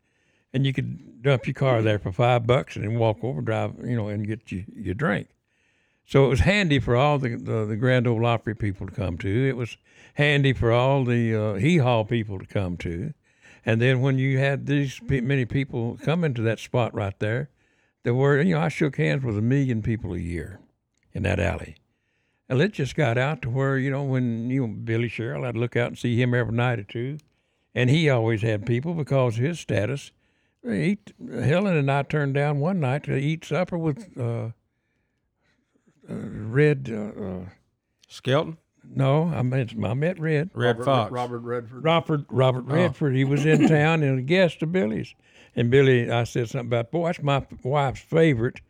and 0.53 0.65
you 0.65 0.73
could 0.73 1.21
dump 1.21 1.47
your 1.47 1.53
car 1.53 1.81
there 1.81 1.99
for 1.99 2.11
five 2.11 2.45
bucks 2.45 2.75
and 2.75 2.83
then 2.83 2.99
walk 2.99 3.23
over, 3.23 3.41
drive, 3.41 3.75
you 3.83 3.95
know, 3.95 4.09
and 4.09 4.27
get 4.27 4.51
you 4.51 4.65
your 4.75 4.95
drink. 4.95 5.29
So 6.05 6.25
it 6.25 6.29
was 6.29 6.39
handy 6.39 6.79
for 6.79 6.95
all 6.95 7.19
the, 7.19 7.35
the, 7.35 7.65
the 7.65 7.75
Grand 7.75 8.07
Ole 8.07 8.25
Opry 8.25 8.55
people 8.55 8.87
to 8.87 8.93
come 8.93 9.17
to. 9.19 9.47
It 9.47 9.55
was 9.55 9.77
handy 10.15 10.53
for 10.53 10.71
all 10.71 11.05
the 11.05 11.35
uh, 11.35 11.53
hee 11.53 11.77
haw 11.77 12.03
people 12.03 12.39
to 12.39 12.47
come 12.47 12.77
to. 12.77 13.13
And 13.65 13.81
then 13.81 14.01
when 14.01 14.17
you 14.17 14.37
had 14.37 14.65
these 14.65 14.99
many 15.01 15.45
people 15.45 15.97
coming 16.03 16.33
to 16.33 16.41
that 16.43 16.59
spot 16.59 16.93
right 16.93 17.17
there, 17.19 17.49
there 18.03 18.13
were, 18.13 18.41
you 18.41 18.55
know, 18.55 18.61
I 18.61 18.69
shook 18.69 18.97
hands 18.97 19.23
with 19.23 19.37
a 19.37 19.41
million 19.41 19.81
people 19.81 20.13
a 20.13 20.19
year 20.19 20.59
in 21.13 21.23
that 21.23 21.39
alley. 21.39 21.75
And 22.47 22.59
it 22.61 22.71
just 22.71 22.95
got 22.95 23.17
out 23.17 23.41
to 23.43 23.49
where, 23.49 23.77
you 23.77 23.91
know, 23.91 24.03
when, 24.03 24.49
you 24.49 24.65
know, 24.65 24.73
Billy 24.73 25.07
Sherrill, 25.07 25.45
I'd 25.45 25.57
look 25.57 25.75
out 25.75 25.87
and 25.87 25.97
see 25.97 26.19
him 26.19 26.33
every 26.33 26.55
night 26.55 26.79
or 26.79 26.83
two. 26.83 27.17
And 27.75 27.89
he 27.89 28.09
always 28.09 28.41
had 28.41 28.65
people 28.65 28.93
because 28.93 29.35
his 29.35 29.59
status. 29.59 30.11
He, 30.63 30.97
Helen 31.31 31.77
and 31.77 31.91
I 31.91 32.03
turned 32.03 32.33
down 32.33 32.59
one 32.59 32.79
night 32.79 33.03
to 33.03 33.15
eat 33.15 33.45
supper 33.45 33.77
with 33.77 34.17
uh, 34.17 34.49
uh, 36.09 36.13
Red. 36.13 36.89
Uh, 36.91 37.21
uh, 37.21 37.45
Skelton, 38.09 38.57
no, 38.95 39.31
I 39.33 39.41
met 39.41 39.73
I 39.83 39.93
met 39.93 40.19
Red. 40.19 40.49
Red 40.53 40.79
Robert, 40.79 40.85
Fox. 40.85 41.11
Robert 41.11 41.39
Redford. 41.39 41.83
Robert 41.83 42.25
Robert 42.29 42.65
oh. 42.67 42.73
Redford. 42.73 43.15
He 43.15 43.23
was 43.23 43.45
in 43.45 43.67
town 43.67 44.03
and 44.03 44.19
a 44.19 44.21
guest 44.21 44.61
of 44.63 44.71
Billy's. 44.71 45.13
And 45.55 45.69
Billy, 45.69 46.09
I 46.09 46.23
said 46.23 46.49
something 46.49 46.67
about, 46.67 46.91
boy, 46.91 47.07
that's 47.07 47.21
my 47.21 47.45
wife's 47.63 48.01
favorite 48.01 48.61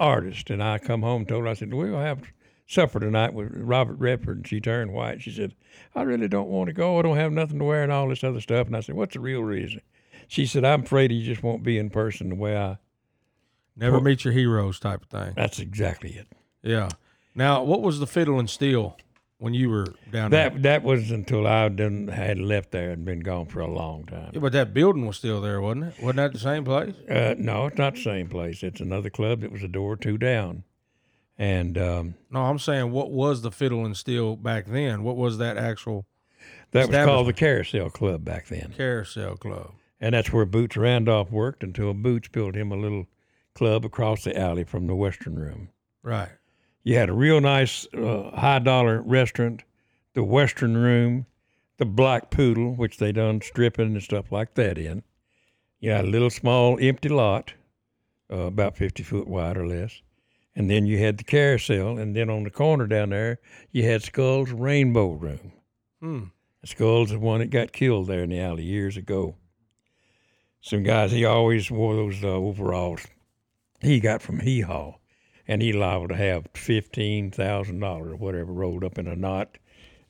artist. 0.00 0.50
And 0.50 0.62
I 0.62 0.78
come 0.78 1.02
home 1.02 1.22
and 1.22 1.28
told 1.28 1.44
her, 1.44 1.48
I 1.48 1.54
said, 1.54 1.72
we'll 1.72 1.98
have 1.98 2.22
supper 2.66 2.98
tonight 3.00 3.34
with 3.34 3.52
Robert 3.54 3.98
Redford. 3.98 4.38
And 4.38 4.48
she 4.48 4.60
turned 4.60 4.92
white. 4.92 5.22
She 5.22 5.30
said, 5.30 5.54
I 5.94 6.02
really 6.02 6.28
don't 6.28 6.48
want 6.48 6.68
to 6.68 6.72
go. 6.72 6.98
I 6.98 7.02
don't 7.02 7.16
have 7.16 7.32
nothing 7.32 7.58
to 7.58 7.64
wear 7.64 7.82
and 7.82 7.92
all 7.92 8.08
this 8.08 8.24
other 8.24 8.40
stuff. 8.40 8.66
And 8.66 8.76
I 8.76 8.80
said, 8.80 8.94
what's 8.94 9.14
the 9.14 9.20
real 9.20 9.42
reason? 9.42 9.80
She 10.28 10.46
said, 10.46 10.64
I'm 10.64 10.82
afraid 10.82 11.10
he 11.10 11.24
just 11.24 11.42
won't 11.42 11.62
be 11.62 11.78
in 11.78 11.90
person 11.90 12.30
the 12.30 12.34
way 12.34 12.56
I. 12.56 12.78
never 13.76 14.00
meet 14.00 14.24
your 14.24 14.32
heroes 14.32 14.80
type 14.80 15.02
of 15.02 15.08
thing. 15.08 15.34
That's 15.36 15.58
exactly 15.58 16.12
it. 16.12 16.28
Yeah. 16.62 16.88
Now, 17.34 17.62
what 17.62 17.82
was 17.82 17.98
the 17.98 18.06
fiddle 18.06 18.38
and 18.38 18.48
steel 18.48 18.96
when 19.44 19.52
you 19.52 19.68
were 19.68 19.86
down 20.10 20.30
there? 20.30 20.48
That 20.48 20.62
that 20.62 20.82
was 20.82 21.10
until 21.10 21.46
I 21.46 21.68
done, 21.68 22.08
had 22.08 22.38
left 22.38 22.70
there 22.70 22.90
and 22.90 23.04
been 23.04 23.20
gone 23.20 23.46
for 23.46 23.60
a 23.60 23.70
long 23.70 24.06
time. 24.06 24.30
Yeah, 24.32 24.40
but 24.40 24.52
that 24.52 24.72
building 24.72 25.06
was 25.06 25.18
still 25.18 25.42
there, 25.42 25.60
wasn't 25.60 25.84
it? 25.84 26.02
Wasn't 26.02 26.16
that 26.16 26.32
the 26.32 26.38
same 26.38 26.64
place? 26.64 26.94
Uh, 27.08 27.34
no, 27.36 27.66
it's 27.66 27.76
not 27.76 27.96
the 27.96 28.02
same 28.02 28.28
place. 28.28 28.62
It's 28.62 28.80
another 28.80 29.10
club 29.10 29.42
that 29.42 29.52
was 29.52 29.62
a 29.62 29.68
door 29.68 29.92
or 29.92 29.96
two 29.96 30.16
down. 30.16 30.64
And 31.36 31.76
um, 31.76 32.14
No, 32.30 32.40
I'm 32.40 32.58
saying 32.58 32.90
what 32.90 33.10
was 33.10 33.42
the 33.42 33.50
fiddle 33.50 33.84
and 33.84 33.94
steel 33.94 34.34
back 34.34 34.66
then? 34.66 35.02
What 35.02 35.16
was 35.16 35.36
that 35.38 35.58
actual 35.58 36.06
that 36.70 36.88
was 36.88 37.04
called 37.04 37.28
the 37.28 37.32
Carousel 37.34 37.90
Club 37.90 38.24
back 38.24 38.48
then. 38.48 38.72
carousel 38.76 39.36
club? 39.36 39.72
And 40.00 40.14
that's 40.14 40.32
where 40.32 40.46
Boots 40.46 40.76
Randolph 40.76 41.30
worked 41.30 41.62
until 41.62 41.92
Boots 41.92 42.28
built 42.28 42.54
him 42.54 42.72
a 42.72 42.76
little 42.76 43.06
club 43.54 43.84
across 43.84 44.24
the 44.24 44.36
alley 44.38 44.64
from 44.64 44.86
the 44.86 44.94
Western 44.94 45.36
Room. 45.36 45.68
Right. 46.02 46.30
You 46.84 46.96
had 46.96 47.08
a 47.08 47.14
real 47.14 47.40
nice 47.40 47.86
uh, 47.94 48.30
high 48.36 48.60
dollar 48.60 49.02
restaurant, 49.02 49.62
the 50.14 50.22
Western 50.22 50.76
Room, 50.76 51.26
the 51.78 51.84
Black 51.84 52.30
Poodle, 52.30 52.74
which 52.74 52.98
they 52.98 53.10
done 53.10 53.40
stripping 53.40 53.94
and 53.94 54.02
stuff 54.02 54.30
like 54.30 54.54
that 54.54 54.78
in. 54.78 55.02
You 55.80 55.90
had 55.90 56.04
a 56.04 56.08
little 56.08 56.30
small 56.30 56.78
empty 56.80 57.08
lot, 57.08 57.54
uh, 58.30 58.36
about 58.36 58.76
50 58.76 59.02
foot 59.02 59.26
wide 59.26 59.56
or 59.56 59.66
less. 59.66 60.02
And 60.54 60.70
then 60.70 60.86
you 60.86 60.98
had 60.98 61.18
the 61.18 61.24
carousel. 61.24 61.98
And 61.98 62.14
then 62.14 62.30
on 62.30 62.44
the 62.44 62.50
corner 62.50 62.86
down 62.86 63.10
there, 63.10 63.40
you 63.72 63.82
had 63.82 64.02
Skull's 64.02 64.52
Rainbow 64.52 65.12
Room. 65.12 65.52
Hmm. 66.00 66.22
Skull's 66.64 67.10
the 67.10 67.18
one 67.18 67.40
that 67.40 67.50
got 67.50 67.72
killed 67.72 68.06
there 68.06 68.22
in 68.22 68.30
the 68.30 68.40
alley 68.40 68.62
years 68.62 68.96
ago. 68.96 69.34
Some 70.60 70.82
guys, 70.82 71.10
he 71.10 71.24
always 71.24 71.70
wore 71.70 71.96
those 71.96 72.22
uh, 72.22 72.28
overalls 72.28 73.06
he 73.84 74.00
got 74.00 74.22
from 74.22 74.40
Hee 74.40 74.62
Haw, 74.62 74.94
and 75.46 75.62
he 75.62 75.72
liable 75.72 76.08
to 76.08 76.16
have 76.16 76.46
fifteen 76.54 77.30
thousand 77.30 77.80
dollars 77.80 78.12
or 78.12 78.16
whatever 78.16 78.52
rolled 78.52 78.84
up 78.84 78.98
in 78.98 79.06
a 79.06 79.16
knot 79.16 79.58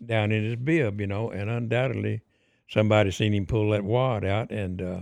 down 0.05 0.33
in 0.33 0.45
his 0.45 0.57
bib, 0.57 1.01
you 1.01 1.07
know. 1.07 1.31
And 1.31 1.51
undoubtedly, 1.51 2.23
somebody 2.69 3.11
seen 3.11 3.35
him 3.35 3.47
pull 3.47 3.71
that 3.71 3.85
wad 3.85 4.25
out 4.25 4.51
and 4.51 4.83
uh, 4.83 5.01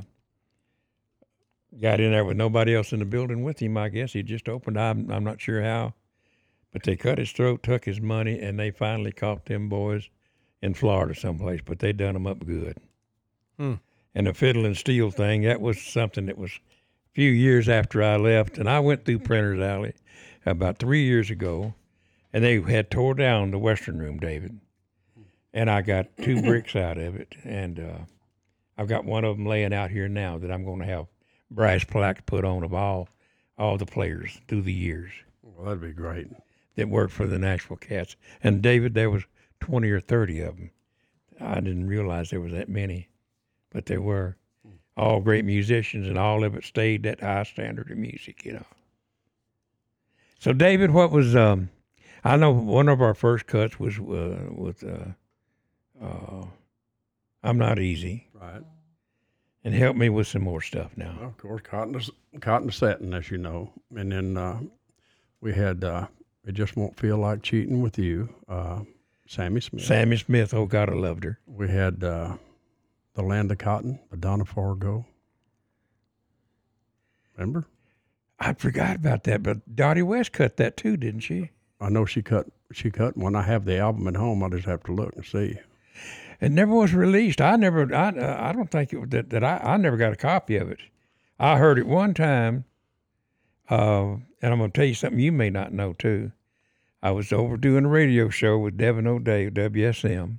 got 1.80 2.00
in 2.00 2.12
there 2.12 2.24
with 2.24 2.36
nobody 2.36 2.74
else 2.74 2.92
in 2.92 2.98
the 2.98 3.04
building 3.04 3.42
with 3.42 3.60
him. 3.60 3.76
I 3.76 3.88
guess 3.88 4.12
he 4.12 4.22
just 4.22 4.48
opened. 4.48 4.78
I'm 4.78 5.10
I'm 5.10 5.24
not 5.24 5.40
sure 5.40 5.62
how, 5.62 5.94
but 6.72 6.82
they 6.82 6.96
cut 6.96 7.18
his 7.18 7.32
throat, 7.32 7.62
took 7.62 7.84
his 7.84 8.00
money, 8.00 8.38
and 8.38 8.58
they 8.58 8.70
finally 8.70 9.12
caught 9.12 9.46
them 9.46 9.68
boys 9.68 10.08
in 10.60 10.74
Florida 10.74 11.14
someplace. 11.14 11.60
But 11.64 11.78
they 11.80 11.92
done 11.92 12.14
them 12.14 12.26
up 12.26 12.44
good. 12.44 12.78
Hmm. 13.58 13.74
And 14.14 14.26
the 14.26 14.34
fiddle 14.34 14.66
and 14.66 14.76
steel 14.76 15.10
thing, 15.10 15.42
that 15.42 15.60
was 15.60 15.80
something 15.80 16.26
that 16.26 16.36
was 16.36 16.50
a 16.50 17.14
few 17.14 17.30
years 17.30 17.68
after 17.68 18.02
I 18.02 18.16
left, 18.16 18.58
and 18.58 18.68
I 18.68 18.80
went 18.80 19.04
through 19.04 19.20
Printer's 19.20 19.60
Alley, 19.60 19.94
about 20.46 20.78
three 20.78 21.04
years 21.04 21.30
ago, 21.30 21.74
and 22.32 22.42
they 22.42 22.60
had 22.60 22.90
tore 22.90 23.14
down 23.14 23.50
the 23.50 23.58
Western 23.58 23.98
Room, 23.98 24.18
David, 24.18 24.58
and 25.52 25.70
I 25.70 25.82
got 25.82 26.16
two 26.22 26.42
bricks 26.42 26.74
out 26.76 26.98
of 26.98 27.16
it, 27.16 27.34
and 27.44 27.78
uh, 27.80 27.98
I've 28.76 28.88
got 28.88 29.04
one 29.04 29.24
of 29.24 29.36
them 29.36 29.46
laying 29.46 29.72
out 29.74 29.90
here 29.90 30.08
now 30.08 30.38
that 30.38 30.50
I'm 30.50 30.64
going 30.64 30.80
to 30.80 30.86
have 30.86 31.06
brass 31.50 31.84
plaques 31.84 32.22
put 32.26 32.44
on 32.44 32.62
of 32.64 32.72
all 32.74 33.08
all 33.58 33.76
the 33.76 33.84
players 33.86 34.40
through 34.48 34.62
the 34.62 34.72
years 34.72 35.12
Well, 35.42 35.66
that'd 35.66 35.80
be 35.82 35.92
great. 35.92 36.26
that 36.76 36.88
worked 36.88 37.12
for 37.12 37.26
the 37.26 37.38
Nashville 37.38 37.76
Cats. 37.76 38.16
And 38.42 38.62
David, 38.62 38.94
there 38.94 39.10
was 39.10 39.24
twenty 39.60 39.90
or 39.90 40.00
thirty 40.00 40.40
of 40.40 40.56
them. 40.56 40.70
I 41.38 41.56
didn't 41.56 41.86
realize 41.86 42.30
there 42.30 42.40
was 42.40 42.52
that 42.52 42.68
many, 42.68 43.08
but 43.70 43.86
there 43.86 44.00
were. 44.00 44.36
All 44.94 45.20
great 45.22 45.46
musicians, 45.46 46.06
and 46.06 46.18
all 46.18 46.44
of 46.44 46.54
it 46.54 46.64
stayed 46.64 47.02
that 47.04 47.20
high 47.20 47.44
standard 47.44 47.90
of 47.90 47.96
music, 47.96 48.44
you 48.44 48.52
know. 48.52 48.66
So, 50.42 50.52
David, 50.52 50.90
what 50.90 51.12
was? 51.12 51.36
Um, 51.36 51.70
I 52.24 52.36
know 52.36 52.50
one 52.50 52.88
of 52.88 53.00
our 53.00 53.14
first 53.14 53.46
cuts 53.46 53.78
was 53.78 53.96
uh, 54.00 54.48
with 54.50 54.82
uh, 54.82 56.04
uh, 56.04 56.46
"I'm 57.44 57.58
Not 57.58 57.78
Easy," 57.78 58.26
Right. 58.34 58.60
and 59.62 59.72
help 59.72 59.94
me 59.94 60.08
with 60.08 60.26
some 60.26 60.42
more 60.42 60.60
stuff 60.60 60.96
now. 60.96 61.14
Well, 61.20 61.28
of 61.28 61.36
course, 61.36 61.62
cotton 61.62 62.00
cotton 62.40 62.72
satin, 62.72 63.14
as 63.14 63.30
you 63.30 63.38
know, 63.38 63.70
and 63.94 64.10
then 64.10 64.36
uh, 64.36 64.58
we 65.40 65.52
had 65.52 65.84
uh, 65.84 66.08
it 66.44 66.54
just 66.54 66.76
won't 66.76 66.98
feel 66.98 67.18
like 67.18 67.44
cheating 67.44 67.80
with 67.80 67.96
you, 67.96 68.28
uh, 68.48 68.80
Sammi 69.28 69.60
Smith. 69.60 69.84
Sammi 69.84 70.16
Smith, 70.16 70.52
oh 70.54 70.66
God, 70.66 70.90
I 70.90 70.94
loved 70.94 71.22
her. 71.22 71.38
We 71.46 71.68
had 71.68 72.02
uh, 72.02 72.36
the 73.14 73.22
land 73.22 73.52
of 73.52 73.58
cotton, 73.58 74.00
the 74.10 74.16
Donna 74.16 74.44
Fargo. 74.44 75.06
Remember? 77.36 77.64
I 78.38 78.54
forgot 78.54 78.96
about 78.96 79.24
that, 79.24 79.42
but 79.42 79.76
Dottie 79.76 80.02
West 80.02 80.32
cut 80.32 80.56
that 80.56 80.76
too, 80.76 80.96
didn't 80.96 81.20
she? 81.20 81.50
I 81.80 81.88
know 81.88 82.04
she 82.04 82.22
cut 82.22 82.46
she 82.72 82.90
cut 82.90 83.16
one. 83.16 83.36
I 83.36 83.42
have 83.42 83.64
the 83.64 83.78
album 83.78 84.08
at 84.08 84.16
home. 84.16 84.42
I 84.42 84.48
just 84.48 84.66
have 84.66 84.82
to 84.84 84.92
look 84.92 85.14
and 85.16 85.24
see. 85.24 85.58
It 86.40 86.50
never 86.50 86.74
was 86.74 86.94
released. 86.94 87.40
I 87.40 87.56
never. 87.56 87.94
I. 87.94 88.08
Uh, 88.08 88.36
I 88.40 88.52
don't 88.52 88.70
think 88.70 88.92
it, 88.92 89.10
that 89.10 89.30
that 89.30 89.44
I. 89.44 89.58
I 89.58 89.76
never 89.76 89.96
got 89.96 90.12
a 90.12 90.16
copy 90.16 90.56
of 90.56 90.70
it. 90.70 90.80
I 91.38 91.58
heard 91.58 91.78
it 91.78 91.86
one 91.86 92.14
time, 92.14 92.64
uh, 93.70 94.16
and 94.40 94.52
I'm 94.52 94.58
going 94.58 94.70
to 94.70 94.76
tell 94.76 94.86
you 94.86 94.94
something 94.94 95.20
you 95.20 95.32
may 95.32 95.50
not 95.50 95.72
know 95.72 95.92
too. 95.92 96.32
I 97.02 97.10
was 97.10 97.32
over 97.32 97.56
doing 97.56 97.84
a 97.84 97.88
radio 97.88 98.28
show 98.28 98.58
with 98.58 98.76
Devon 98.76 99.06
O'Day, 99.06 99.50
WSM, 99.50 100.38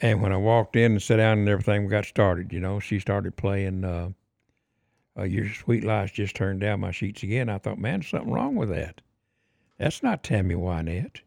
and 0.00 0.22
when 0.22 0.32
I 0.32 0.36
walked 0.36 0.76
in 0.76 0.92
and 0.92 1.02
sat 1.02 1.16
down 1.16 1.38
and 1.38 1.48
everything 1.48 1.84
we 1.84 1.90
got 1.90 2.04
started, 2.04 2.52
you 2.52 2.60
know, 2.60 2.80
she 2.80 2.98
started 2.98 3.36
playing. 3.36 3.84
Uh, 3.84 4.10
uh, 5.18 5.22
Your 5.24 5.52
Sweet 5.52 5.84
Lies 5.84 6.12
just 6.12 6.36
turned 6.36 6.60
down 6.60 6.80
my 6.80 6.90
sheets 6.90 7.22
again. 7.22 7.48
I 7.48 7.58
thought, 7.58 7.78
man, 7.78 8.02
something 8.02 8.32
wrong 8.32 8.54
with 8.54 8.68
that. 8.70 9.00
That's 9.78 10.02
not 10.02 10.22
Tammy 10.22 10.54
Wynette. 10.54 11.20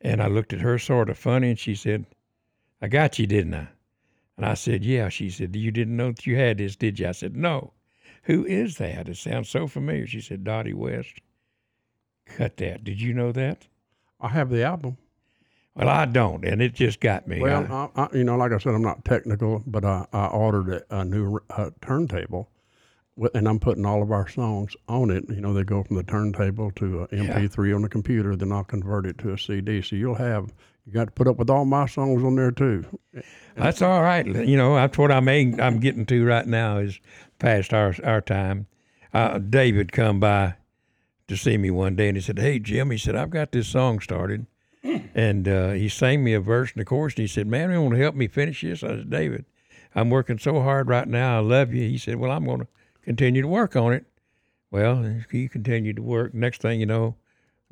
And 0.00 0.22
I 0.22 0.26
looked 0.26 0.52
at 0.52 0.60
her 0.60 0.78
sort 0.78 1.10
of 1.10 1.18
funny, 1.18 1.50
and 1.50 1.58
she 1.58 1.74
said, 1.74 2.06
I 2.80 2.88
got 2.88 3.18
you, 3.18 3.26
didn't 3.26 3.54
I? 3.54 3.68
And 4.36 4.44
I 4.44 4.54
said, 4.54 4.84
Yeah. 4.84 5.08
She 5.08 5.30
said, 5.30 5.56
You 5.56 5.70
didn't 5.70 5.96
know 5.96 6.12
that 6.12 6.26
you 6.26 6.36
had 6.36 6.58
this, 6.58 6.76
did 6.76 6.98
you? 6.98 7.08
I 7.08 7.12
said, 7.12 7.36
No. 7.36 7.72
Who 8.24 8.44
is 8.44 8.76
that? 8.78 9.08
It 9.08 9.16
sounds 9.16 9.48
so 9.48 9.66
familiar. 9.66 10.06
She 10.06 10.20
said, 10.20 10.44
Dottie 10.44 10.74
West. 10.74 11.20
Cut 12.26 12.56
that. 12.58 12.84
Did 12.84 13.00
you 13.00 13.14
know 13.14 13.32
that? 13.32 13.66
I 14.20 14.28
have 14.28 14.50
the 14.50 14.64
album. 14.64 14.98
Well, 15.76 15.88
I 15.90 16.06
don't, 16.06 16.42
and 16.44 16.62
it 16.62 16.72
just 16.72 17.00
got 17.00 17.28
me. 17.28 17.38
Well, 17.38 17.90
I, 17.94 18.02
I, 18.02 18.08
you 18.14 18.24
know, 18.24 18.36
like 18.36 18.50
I 18.50 18.56
said, 18.56 18.74
I'm 18.74 18.82
not 18.82 19.04
technical, 19.04 19.62
but 19.66 19.84
I, 19.84 20.06
I 20.10 20.26
ordered 20.28 20.82
a, 20.90 21.00
a 21.00 21.04
new 21.04 21.38
uh, 21.50 21.70
turntable, 21.82 22.48
and 23.34 23.48
I'm 23.48 23.58
putting 23.58 23.86
all 23.86 24.02
of 24.02 24.10
our 24.10 24.28
songs 24.28 24.76
on 24.88 25.10
it. 25.10 25.24
You 25.28 25.40
know, 25.40 25.54
they 25.54 25.64
go 25.64 25.82
from 25.82 25.96
the 25.96 26.02
turntable 26.02 26.70
to 26.72 27.02
a 27.02 27.08
MP3 27.08 27.74
on 27.74 27.82
the 27.82 27.88
computer, 27.88 28.36
then 28.36 28.52
I'll 28.52 28.64
convert 28.64 29.06
it 29.06 29.18
to 29.18 29.32
a 29.32 29.38
CD. 29.38 29.80
So 29.82 29.96
you'll 29.96 30.16
have 30.16 30.52
you 30.86 30.92
got 30.92 31.06
to 31.06 31.10
put 31.10 31.26
up 31.26 31.36
with 31.36 31.50
all 31.50 31.64
my 31.64 31.86
songs 31.86 32.22
on 32.22 32.36
there 32.36 32.52
too. 32.52 32.84
That's 33.56 33.82
all 33.82 34.02
right. 34.02 34.24
You 34.26 34.56
know, 34.56 34.76
that's 34.76 34.96
what 34.96 35.10
I'm 35.10 35.28
I'm 35.28 35.80
getting 35.80 36.06
to 36.06 36.24
right 36.24 36.46
now 36.46 36.78
is 36.78 37.00
past 37.38 37.72
our 37.72 37.94
our 38.04 38.20
time. 38.20 38.66
Uh, 39.12 39.38
David 39.38 39.92
come 39.92 40.20
by 40.20 40.54
to 41.26 41.36
see 41.36 41.56
me 41.56 41.70
one 41.70 41.96
day 41.96 42.08
and 42.08 42.16
he 42.16 42.22
said, 42.22 42.38
"Hey 42.38 42.58
Jim," 42.58 42.90
he 42.90 42.98
said, 42.98 43.16
"I've 43.16 43.30
got 43.30 43.50
this 43.50 43.66
song 43.66 43.98
started," 44.00 44.46
and 45.14 45.48
uh, 45.48 45.70
he 45.70 45.88
sang 45.88 46.22
me 46.22 46.34
a 46.34 46.40
verse 46.40 46.72
and 46.72 46.82
a 46.82 46.84
chorus. 46.84 47.14
And 47.14 47.22
he 47.22 47.26
said, 47.26 47.46
"Man, 47.46 47.70
you 47.72 47.80
want 47.80 47.94
to 47.94 48.00
help 48.00 48.14
me 48.14 48.28
finish 48.28 48.60
this?" 48.60 48.84
I 48.84 48.88
said, 48.88 49.10
"David, 49.10 49.46
I'm 49.94 50.10
working 50.10 50.38
so 50.38 50.60
hard 50.60 50.88
right 50.88 51.08
now. 51.08 51.38
I 51.38 51.40
love 51.40 51.72
you." 51.72 51.88
He 51.88 51.98
said, 51.98 52.16
"Well, 52.16 52.30
I'm 52.30 52.44
going 52.44 52.60
to 52.60 52.68
continue 53.06 53.40
to 53.40 53.48
work 53.48 53.74
on 53.74 53.94
it." 53.94 54.04
Well, 54.70 55.22
he 55.30 55.48
continued 55.48 55.96
to 55.96 56.02
work. 56.02 56.34
Next 56.34 56.60
thing 56.60 56.80
you 56.80 56.86
know, 56.86 57.14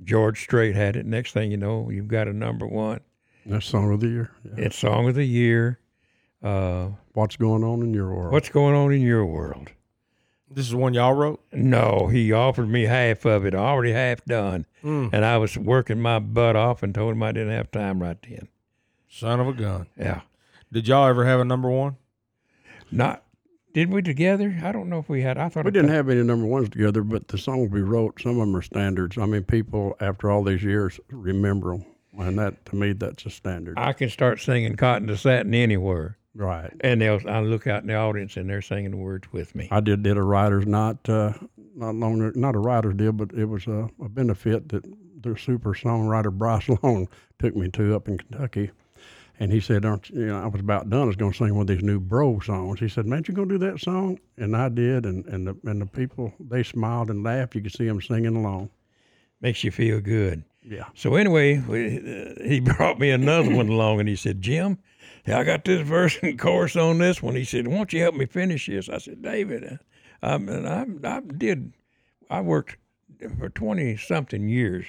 George 0.03 0.41
Strait 0.41 0.75
had 0.75 0.97
it. 0.97 1.05
Next 1.05 1.33
thing 1.33 1.51
you 1.51 1.59
know, 1.59 1.91
you've 1.91 2.09
got 2.09 2.29
a 2.29 2.33
number 2.33 2.67
one. 2.67 3.01
That's 3.45 3.67
song 3.67 3.93
of 3.93 4.01
the 4.01 4.09
year. 4.09 4.31
Yeah. 4.45 4.65
It's 4.65 4.79
song 4.79 5.09
of 5.09 5.15
the 5.15 5.25
year. 5.25 5.79
Uh, 6.43 6.91
What's 7.13 7.37
going 7.37 7.63
on 7.63 7.83
in 7.83 7.93
your 7.93 8.13
world? 8.15 8.33
What's 8.33 8.49
going 8.49 8.75
on 8.75 8.93
in 8.93 9.03
your 9.03 9.27
world? 9.27 9.71
This 10.51 10.67
is 10.67 10.75
one 10.75 10.95
y'all 10.95 11.15
wrote. 11.15 11.43
No, 11.53 12.07
he 12.07 12.33
offered 12.33 12.69
me 12.69 12.85
half 12.85 13.25
of 13.25 13.45
it, 13.45 13.55
already 13.55 13.93
half 13.93 14.25
done. 14.25 14.67
Mm. 14.85 15.11
And 15.13 15.25
I 15.25 15.37
was 15.39 15.59
working 15.59 16.01
my 16.01 16.21
butt 16.21 16.55
off 16.55 16.83
and 16.83 16.95
told 16.95 17.13
him 17.13 17.23
I 17.23 17.33
didn't 17.33 17.53
have 17.53 17.71
time 17.73 18.01
right 18.01 18.17
then. 18.29 18.49
Son 19.09 19.41
of 19.41 19.49
a 19.49 19.53
gun. 19.53 19.89
Yeah. 19.99 20.21
Did 20.73 20.87
y'all 20.87 21.09
ever 21.09 21.25
have 21.25 21.41
a 21.41 21.45
number 21.45 21.71
one? 21.71 21.97
Not, 22.91 23.24
did 23.75 23.91
we 23.93 24.01
together? 24.01 24.59
I 24.65 24.73
don't 24.73 24.89
know 24.89 24.99
if 24.99 25.09
we 25.11 25.21
had. 25.21 25.37
I 25.37 25.49
thought 25.51 25.65
We 25.67 25.69
it- 25.69 25.75
didn't 25.75 25.91
have 25.91 26.09
any 26.09 26.23
number 26.23 26.47
ones 26.47 26.71
together, 26.71 27.03
but 27.03 27.29
the 27.29 27.37
songs 27.39 27.71
we 27.71 27.83
wrote, 27.83 28.21
some 28.23 28.33
of 28.33 28.39
them 28.39 28.57
are 28.57 28.63
standards. 28.63 29.19
I 29.19 29.27
mean, 29.27 29.43
people 29.43 29.97
after 30.01 30.31
all 30.31 30.43
these 30.43 30.63
years 30.63 30.99
remember 31.11 31.73
them, 31.73 31.85
and 32.19 32.39
that 32.39 32.65
to 32.67 32.77
me, 32.77 32.93
that's 32.95 33.27
a 33.27 33.31
standard. 33.31 33.79
I 33.79 33.93
can 33.93 34.09
start 34.09 34.41
singing 34.41 34.77
Cotton 34.77 35.09
to 35.09 35.17
Satin 35.17 35.53
anywhere. 35.55 36.17
right. 36.35 36.73
And 36.81 37.01
they'll, 37.01 37.21
I 37.29 37.41
look 37.41 37.67
out 37.67 37.83
in 37.83 37.89
the 37.89 37.95
audience 37.95 38.37
and 38.37 38.49
they're 38.49 38.63
singing 38.63 38.93
the 38.93 38.97
words 38.97 39.31
with 39.33 39.55
me. 39.55 39.69
I 39.71 39.81
did 39.81 40.03
did 40.03 40.17
a 40.17 40.23
writer's 40.23 40.67
not 40.67 41.07
uh, 41.09 41.33
not 41.77 41.95
long 41.95 42.33
not 42.35 42.55
a 42.57 42.59
writer's 42.61 42.95
deal, 42.95 43.13
but 43.13 43.33
it 43.35 43.45
was 43.47 43.67
a, 43.67 43.89
a 44.03 44.09
benefit 44.09 44.69
that 44.71 44.85
the 45.21 45.37
super 45.39 45.75
songwriter 45.75 46.33
Bryce 46.33 46.69
Long 46.83 47.09
took 47.39 47.57
me 47.57 47.69
to 47.71 47.95
up 47.97 48.09
in 48.09 48.19
Kentucky. 48.19 48.71
And 49.41 49.51
he 49.51 49.61
said, 49.61 49.85
Aren't 49.85 50.11
you, 50.11 50.21
you 50.21 50.27
know, 50.27 50.43
I 50.43 50.47
was 50.47 50.61
about 50.61 50.89
done. 50.91 51.03
I 51.03 51.07
was 51.07 51.17
going 51.17 51.33
to 51.33 51.37
sing 51.39 51.55
one 51.55 51.63
of 51.63 51.67
these 51.67 51.83
new 51.83 51.99
bro 51.99 52.39
songs. 52.41 52.79
He 52.79 52.89
said, 52.89 53.07
Man, 53.07 53.25
you 53.27 53.35
going 53.35 53.49
to 53.49 53.59
do 53.59 53.67
that 53.71 53.81
song? 53.81 54.19
And 54.37 54.57
I 54.57 54.69
did. 54.69 55.07
And, 55.07 55.25
and, 55.27 55.49
the, 55.49 55.57
and 55.65 55.83
the 55.83 55.87
people, 55.87 56.33
they 56.39 56.63
smiled 56.63 57.11
and 57.11 57.25
laughed. 57.25 57.55
You 57.55 57.63
could 57.63 57.75
see 57.75 57.87
them 57.87 58.01
singing 58.01 58.37
along. 58.37 58.71
Makes 59.41 59.65
you 59.65 59.71
feel 59.73 60.01
good. 60.01 60.45
Yeah. 60.63 60.85
So 60.95 61.17
anyway, 61.17 61.59
we, 61.59 61.99
uh, 61.99 62.43
he 62.43 62.61
brought 62.77 62.99
me 62.99 63.11
another 63.11 63.55
one 63.55 63.69
along, 63.69 64.01
and 64.01 64.09
he 64.09 64.17
said, 64.17 64.41
"Jim, 64.41 64.79
I 65.27 65.45
got 65.45 65.65
this 65.65 65.87
verse 65.87 66.19
and 66.23 66.39
chorus 66.39 66.77
on 66.77 66.99
this 66.99 67.23
one." 67.23 67.35
He 67.35 67.45
said, 67.45 67.69
"Won't 67.69 67.93
you 67.93 68.01
help 68.01 68.15
me 68.15 68.25
finish 68.25 68.67
this?" 68.67 68.89
I 68.89 68.99
said, 68.99 69.21
"David, 69.21 69.65
uh, 69.65 69.77
I, 70.23 70.35
I, 70.37 71.17
I 71.17 71.21
did. 71.21 71.75
I 72.31 72.41
worked 72.41 72.79
for 73.39 73.51
twenty 73.51 73.99
something 73.99 74.49
years, 74.49 74.87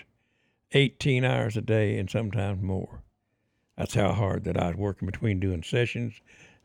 eighteen 0.71 1.25
hours 1.25 1.57
a 1.57 1.61
day, 1.61 1.97
and 1.97 2.09
sometimes 2.09 2.61
more. 2.61 3.03
That's 3.77 3.93
how 3.93 4.13
hard 4.13 4.43
that 4.45 4.57
I 4.57 4.67
was 4.67 4.77
working 4.77 5.05
between 5.05 5.39
doing 5.39 5.63
sessions 5.63 6.13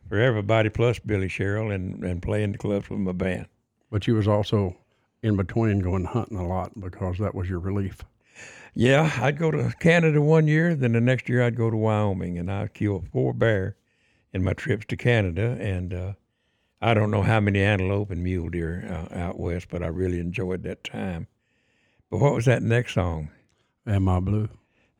for 0.08 0.18
everybody, 0.18 0.68
plus 0.68 0.98
Billy 0.98 1.28
Sherrill, 1.28 1.70
and 1.70 2.04
and 2.04 2.22
playing 2.22 2.52
the 2.52 2.58
clubs 2.58 2.90
with 2.90 3.00
my 3.00 3.12
band." 3.12 3.46
But 3.90 4.06
you 4.06 4.14
was 4.14 4.28
also 4.28 4.76
in 5.22 5.36
between 5.36 5.80
going 5.80 6.04
hunting 6.04 6.38
a 6.38 6.46
lot 6.46 6.78
because 6.78 7.18
that 7.18 7.34
was 7.34 7.48
your 7.48 7.58
relief. 7.58 7.98
Yeah, 8.74 9.10
I'd 9.20 9.38
go 9.38 9.50
to 9.50 9.72
Canada 9.80 10.22
one 10.22 10.46
year, 10.46 10.74
then 10.74 10.92
the 10.92 11.00
next 11.00 11.28
year 11.28 11.42
I'd 11.42 11.56
go 11.56 11.70
to 11.70 11.76
Wyoming, 11.76 12.38
and 12.38 12.50
I'd 12.50 12.74
kill 12.74 13.04
four 13.12 13.32
bear 13.32 13.76
in 14.32 14.44
my 14.44 14.52
trips 14.52 14.86
to 14.86 14.96
Canada. 14.96 15.56
And 15.60 15.92
uh, 15.92 16.12
I 16.80 16.94
don't 16.94 17.10
know 17.10 17.22
how 17.22 17.40
many 17.40 17.60
antelope 17.60 18.10
and 18.10 18.22
mule 18.22 18.48
deer 18.48 18.84
uh, 18.88 19.18
out 19.18 19.38
west, 19.38 19.66
but 19.70 19.82
I 19.82 19.88
really 19.88 20.20
enjoyed 20.20 20.62
that 20.62 20.84
time. 20.84 21.26
But 22.10 22.18
what 22.18 22.34
was 22.34 22.44
that 22.44 22.62
next 22.62 22.94
song? 22.94 23.30
Am 23.86 24.08
I 24.08 24.20
blue? 24.20 24.48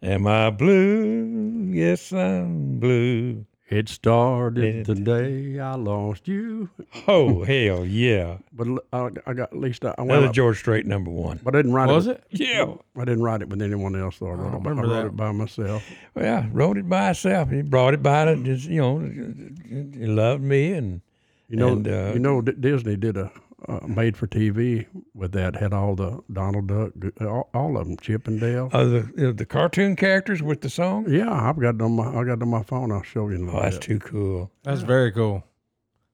Am 0.02 0.26
I 0.26 0.50
blue? 0.50 1.70
Yes, 1.72 2.12
I'm 2.12 2.78
blue. 2.78 3.44
It 3.68 3.88
started 3.88 4.86
the 4.86 4.96
day 4.96 5.60
I 5.60 5.74
lost 5.76 6.26
you. 6.26 6.70
Oh 7.06 7.44
hell 7.44 7.84
yeah! 7.84 8.38
But 8.52 8.66
I 8.92 9.10
got 9.32 9.52
at 9.52 9.56
least 9.56 9.84
I, 9.84 9.90
I 9.96 10.02
Another 10.02 10.26
up, 10.28 10.34
George 10.34 10.58
Strait 10.58 10.86
number 10.86 11.10
one. 11.10 11.38
but 11.44 11.54
I 11.54 11.58
didn't 11.58 11.74
write 11.74 11.88
Was 11.88 12.08
it. 12.08 12.20
it? 12.30 12.40
Yeah. 12.40 12.74
I 12.96 13.04
didn't 13.04 13.22
write 13.22 13.42
it 13.42 13.48
with 13.48 13.62
anyone 13.62 13.94
else, 13.94 14.18
though. 14.18 14.26
I 14.26 14.32
wrote, 14.32 14.52
I 14.52 14.56
it, 14.56 14.58
remember 14.64 14.92
I 14.92 14.98
wrote 14.98 15.06
it 15.06 15.16
by 15.16 15.30
myself. 15.30 15.84
Well, 16.14 16.24
yeah, 16.24 16.46
wrote 16.50 16.78
it 16.78 16.88
by 16.88 17.08
myself. 17.08 17.50
He 17.50 17.62
brought 17.62 17.94
it 17.94 18.02
by 18.02 18.24
to 18.24 18.42
just 18.42 18.66
you 18.66 18.80
know, 18.80 18.98
he 18.98 20.06
loved 20.06 20.42
me 20.42 20.72
and 20.72 21.00
You 21.48 21.56
know, 21.58 21.68
And, 21.68 21.86
uh, 21.86 22.10
you 22.12 22.18
know, 22.18 22.40
D- 22.42 22.52
Disney 22.58 22.96
did 22.96 23.16
a 23.16 23.30
uh, 23.68 23.86
made 23.86 24.16
for 24.16 24.26
TV 24.26 24.86
with 25.14 25.32
that. 25.32 25.56
Had 25.56 25.72
all 25.72 25.94
the 25.94 26.20
Donald 26.32 26.66
Duck, 26.68 26.92
all, 27.20 27.48
all 27.54 27.76
of 27.76 27.86
them, 27.86 27.96
Chip 27.98 28.26
and 28.28 28.40
Dale. 28.40 28.70
uh, 28.72 28.84
the 28.84 29.28
uh, 29.28 29.32
the 29.32 29.46
cartoon 29.46 29.96
characters 29.96 30.42
with 30.42 30.60
the 30.62 30.70
song. 30.70 31.06
yeah, 31.08 31.30
I've 31.30 31.58
got 31.60 31.74
it 31.76 31.82
on 31.82 31.92
my 31.96 32.08
I 32.08 32.24
got 32.24 32.34
it 32.38 32.42
on 32.42 32.48
my 32.48 32.62
phone. 32.62 32.90
I'll 32.92 33.02
show 33.02 33.28
you. 33.28 33.36
In 33.36 33.48
a 33.48 33.56
Oh, 33.56 33.60
that's 33.62 33.76
bit. 33.76 33.82
too 33.84 33.98
cool. 33.98 34.50
That's 34.62 34.82
very 34.82 35.12
cool. 35.12 35.44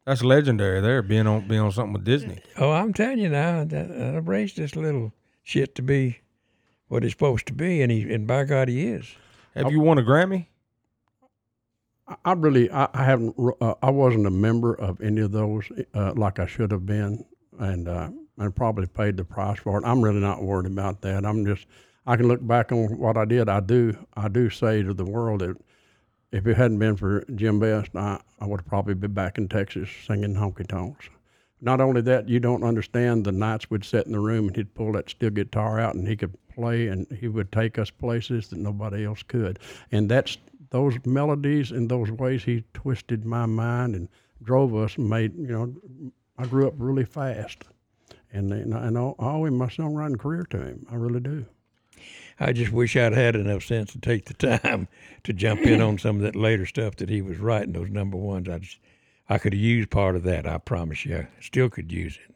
That's 0.05 0.23
legendary 0.23 0.81
there, 0.81 1.03
being 1.03 1.27
on 1.27 1.49
being 1.49 1.61
on 1.61 1.73
something 1.73 1.93
with 1.95 2.05
Disney. 2.05 2.41
Oh, 2.59 2.71
I'm 2.73 2.93
telling 2.93 3.19
you 3.19 3.29
now, 3.29 3.65
that, 3.65 3.91
I 3.91 4.19
raised 4.19 4.57
this 4.57 4.77
little 4.77 5.13
shit 5.43 5.75
to 5.77 5.83
be 5.83 6.19
what 6.89 7.03
it's 7.05 7.13
supposed 7.13 7.47
to 7.47 7.53
be, 7.53 7.83
and 7.83 7.91
he 7.91 8.13
and 8.15 8.27
by 8.27 8.45
God 8.45 8.69
he 8.69 8.87
is. 8.87 9.07
Have 9.55 9.71
you 9.73 9.81
won 9.81 9.99
a 9.99 10.03
Grammy? 10.03 10.47
I- 12.09 12.17
I 12.25 12.33
really, 12.35 12.71
I, 12.71 12.89
I 12.95 13.03
haven't, 13.05 13.35
uh, 13.61 13.75
I 13.83 13.91
wasn't 13.91 14.27
a 14.27 14.31
member 14.31 14.75
of 14.75 15.01
any 15.01 15.21
of 15.23 15.33
those 15.33 15.65
uh, 15.93 16.13
like 16.15 16.39
I 16.39 16.47
should 16.47 16.71
have 16.71 16.87
been, 16.87 17.25
and 17.59 17.89
uh, 17.89 18.11
and 18.39 18.55
probably 18.55 18.87
paid 18.87 19.17
the 19.17 19.25
price 19.25 19.59
for 19.59 19.79
it. 19.79 19.85
I'm 19.85 20.03
really 20.03 20.21
not 20.21 20.43
worried 20.43 20.67
about 20.71 21.01
that. 21.03 21.25
I'm 21.25 21.45
just, 21.47 21.67
I 22.07 22.17
can 22.17 22.29
look 22.29 22.47
back 22.47 22.73
on 22.73 22.99
what 22.99 23.17
I 23.17 23.25
did. 23.25 23.49
I 23.49 23.61
do, 23.61 23.97
I 24.15 24.29
do 24.29 24.51
say 24.51 24.83
to 24.83 24.93
the 24.93 25.05
world 25.05 25.41
that 25.41 25.57
if 26.33 26.47
it 26.47 26.57
hadn't 26.57 26.79
been 26.79 26.97
for 26.97 27.25
Jim 27.35 27.61
Vest, 27.61 27.95
I, 27.95 28.21
I 28.41 28.47
would 28.47 28.67
probably 28.67 28.95
be 28.95 29.09
back 29.09 29.39
in 29.39 29.49
Texas 29.49 29.89
singing 30.07 30.35
honky 30.35 30.67
tonks. 30.67 31.09
Not 31.63 31.81
only 31.81 32.03
that, 32.03 32.29
you 32.29 32.39
don't 32.39 32.63
understand 32.63 33.25
the 33.25 33.33
nights 33.33 33.71
we'd 33.71 33.85
sit 33.85 34.05
in 34.05 34.13
the 34.13 34.21
room 34.21 34.49
and 34.49 34.57
he'd 34.57 34.75
pull 34.75 34.93
that 34.93 35.09
steel 35.09 35.31
guitar 35.31 35.81
out 35.81 35.95
and 35.95 36.07
he 36.07 36.15
could 36.15 36.37
play 36.49 36.89
and 36.89 37.07
he 37.19 37.29
would 37.29 37.51
take 37.51 37.79
us 37.79 37.89
places 37.91 38.49
that 38.49 38.59
nobody 38.59 39.07
else 39.07 39.23
could. 39.23 39.59
And 39.91 40.11
that's 40.11 40.37
those 40.69 40.95
melodies 41.07 41.71
and 41.71 41.89
those 41.89 42.11
ways 42.11 42.45
he 42.45 42.65
twisted 42.75 43.25
my 43.25 43.47
mind 43.47 43.95
and 43.95 44.09
drove 44.43 44.75
us 44.75 44.97
and 44.97 45.09
made, 45.09 45.35
you 45.39 45.47
know, 45.47 46.13
I 46.39 46.47
grew 46.47 46.67
up 46.67 46.75
really 46.77 47.05
fast. 47.05 47.65
And, 48.33 48.53
and, 48.53 48.75
I, 48.75 48.87
and 48.87 48.99
I 48.99 49.13
owe 49.19 49.45
him 49.45 49.57
my 49.57 49.67
songwriting 49.67 50.19
career 50.19 50.45
to 50.51 50.59
him. 50.59 50.87
I 50.91 50.97
really 50.97 51.21
do. 51.21 51.47
I 52.39 52.53
just 52.53 52.71
wish 52.73 52.97
I'd 52.97 53.15
had 53.15 53.35
enough 53.35 53.65
sense 53.65 53.93
to 53.93 53.99
take 53.99 54.27
the 54.27 54.35
time 54.35 54.89
to 55.25 55.33
jump 55.33 55.63
in 55.63 55.81
on 55.81 55.99
some 55.99 56.17
of 56.17 56.23
that 56.23 56.37
later 56.37 56.67
stuff 56.67 56.97
that 56.97 57.09
he 57.09 57.23
was 57.23 57.39
writing. 57.39 57.73
Those 57.73 57.89
number 57.91 58.19
ones, 58.19 58.49
I 58.49 58.59
just, 58.59 58.79
I 59.29 59.39
could 59.39 59.55
have 59.55 59.63
used 59.63 59.91
part 59.91 60.17
of 60.17 60.23
that. 60.25 60.47
I 60.47 60.59
promise 60.59 61.07
you, 61.07 61.17
I 61.17 61.29
still 61.41 61.71
could 61.71 61.91
use 61.91 62.19
it. 62.29 62.35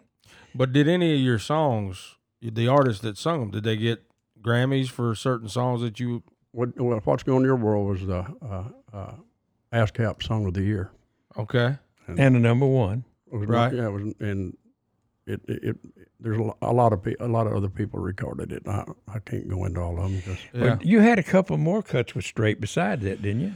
But 0.55 0.73
did 0.73 0.89
any 0.89 1.15
of 1.15 1.21
your 1.21 1.39
songs, 1.39 2.17
the 2.41 2.67
artists 2.67 3.03
that 3.03 3.19
sung 3.19 3.41
them, 3.41 3.51
did 3.51 3.65
they 3.65 3.77
get 3.77 4.03
Grammys 4.41 4.89
for 4.89 5.15
certain 5.15 5.49
songs 5.49 5.83
that 5.83 6.01
you? 6.01 6.23
What, 6.53 6.81
well, 6.81 6.99
What's 7.05 7.23
Going 7.23 7.37
on 7.37 7.43
in 7.43 7.47
Your 7.47 7.57
World 7.57 7.89
was 7.89 8.07
the 8.07 8.27
uh, 8.43 8.65
uh, 8.93 9.13
ASCAP 9.73 10.23
Song 10.23 10.47
of 10.47 10.55
the 10.55 10.63
Year. 10.63 10.91
Okay, 11.37 11.77
And 12.09 12.35
the 12.35 12.41
number 12.41 12.67
one, 12.67 12.91
It 12.91 12.97
was 12.97 13.05
Right. 13.33 13.73
Yeah, 13.75 13.87
it 13.87 13.93
was, 13.93 14.15
and 14.21 14.57
it, 15.27 15.41
it, 15.49 15.65
it 15.65 15.77
there's 16.19 16.39
a, 16.63 16.73
lot 16.73 16.93
of 16.93 17.03
pe- 17.03 17.15
a 17.21 17.29
lot 17.29 17.47
of 17.47 17.55
other 17.55 17.69
people 17.69 18.01
recorded 18.01 18.53
it. 18.53 18.63
I, 18.67 18.85
I 19.09 19.19
can't 19.21 19.49
go 19.49 19.65
into 19.65 19.81
all 19.81 19.99
of 19.99 20.11
them. 20.11 20.23
Just 20.23 20.43
yeah. 20.53 20.61
But 20.77 20.85
you 20.85 21.01
had 21.01 21.19
a 21.19 21.23
couple 21.23 21.57
more 21.57 21.83
cuts 21.83 22.15
with 22.15 22.25
Strait 22.25 22.61
beside 22.61 23.01
that, 23.03 23.23
didn't 23.23 23.41
you? 23.41 23.53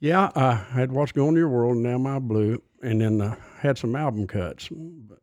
yeah, 0.00 0.30
I 0.34 0.54
had 0.54 0.92
What's 0.92 1.12
Going 1.12 1.28
on 1.28 1.34
in 1.34 1.38
Your 1.38 1.48
World, 1.48 1.74
and 1.74 1.82
Now 1.82 1.98
My 1.98 2.18
Blue, 2.18 2.62
and 2.82 3.00
then 3.00 3.20
uh, 3.20 3.36
had 3.58 3.76
some 3.78 3.96
album 3.96 4.26
cuts. 4.26 4.68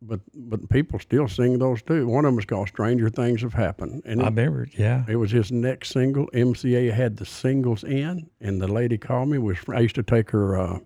But 0.01 0.19
but 0.35 0.69
people 0.69 0.99
still 0.99 1.27
sing 1.27 1.57
those 1.57 1.81
too. 1.81 2.07
One 2.07 2.25
of 2.25 2.31
them 2.33 2.39
is 2.39 2.45
called 2.45 2.67
Stranger 2.67 3.09
Things 3.09 3.41
Have 3.41 3.53
Happened, 3.53 4.03
and 4.05 4.21
I 4.21 4.25
it, 4.25 4.29
remember 4.29 4.63
it. 4.63 4.77
Yeah. 4.77 5.03
it 5.07 5.15
was 5.15 5.31
his 5.31 5.51
next 5.51 5.89
single. 5.91 6.27
MCA 6.27 6.93
had 6.93 7.17
the 7.17 7.25
singles 7.25 7.83
in, 7.83 8.29
and 8.39 8.61
the 8.61 8.67
lady 8.67 8.97
called 8.97 9.29
me. 9.29 9.37
Was 9.39 9.57
I 9.73 9.79
used 9.79 9.95
to 9.95 10.03
take 10.03 10.29
her 10.31 10.57
uh, 10.59 10.79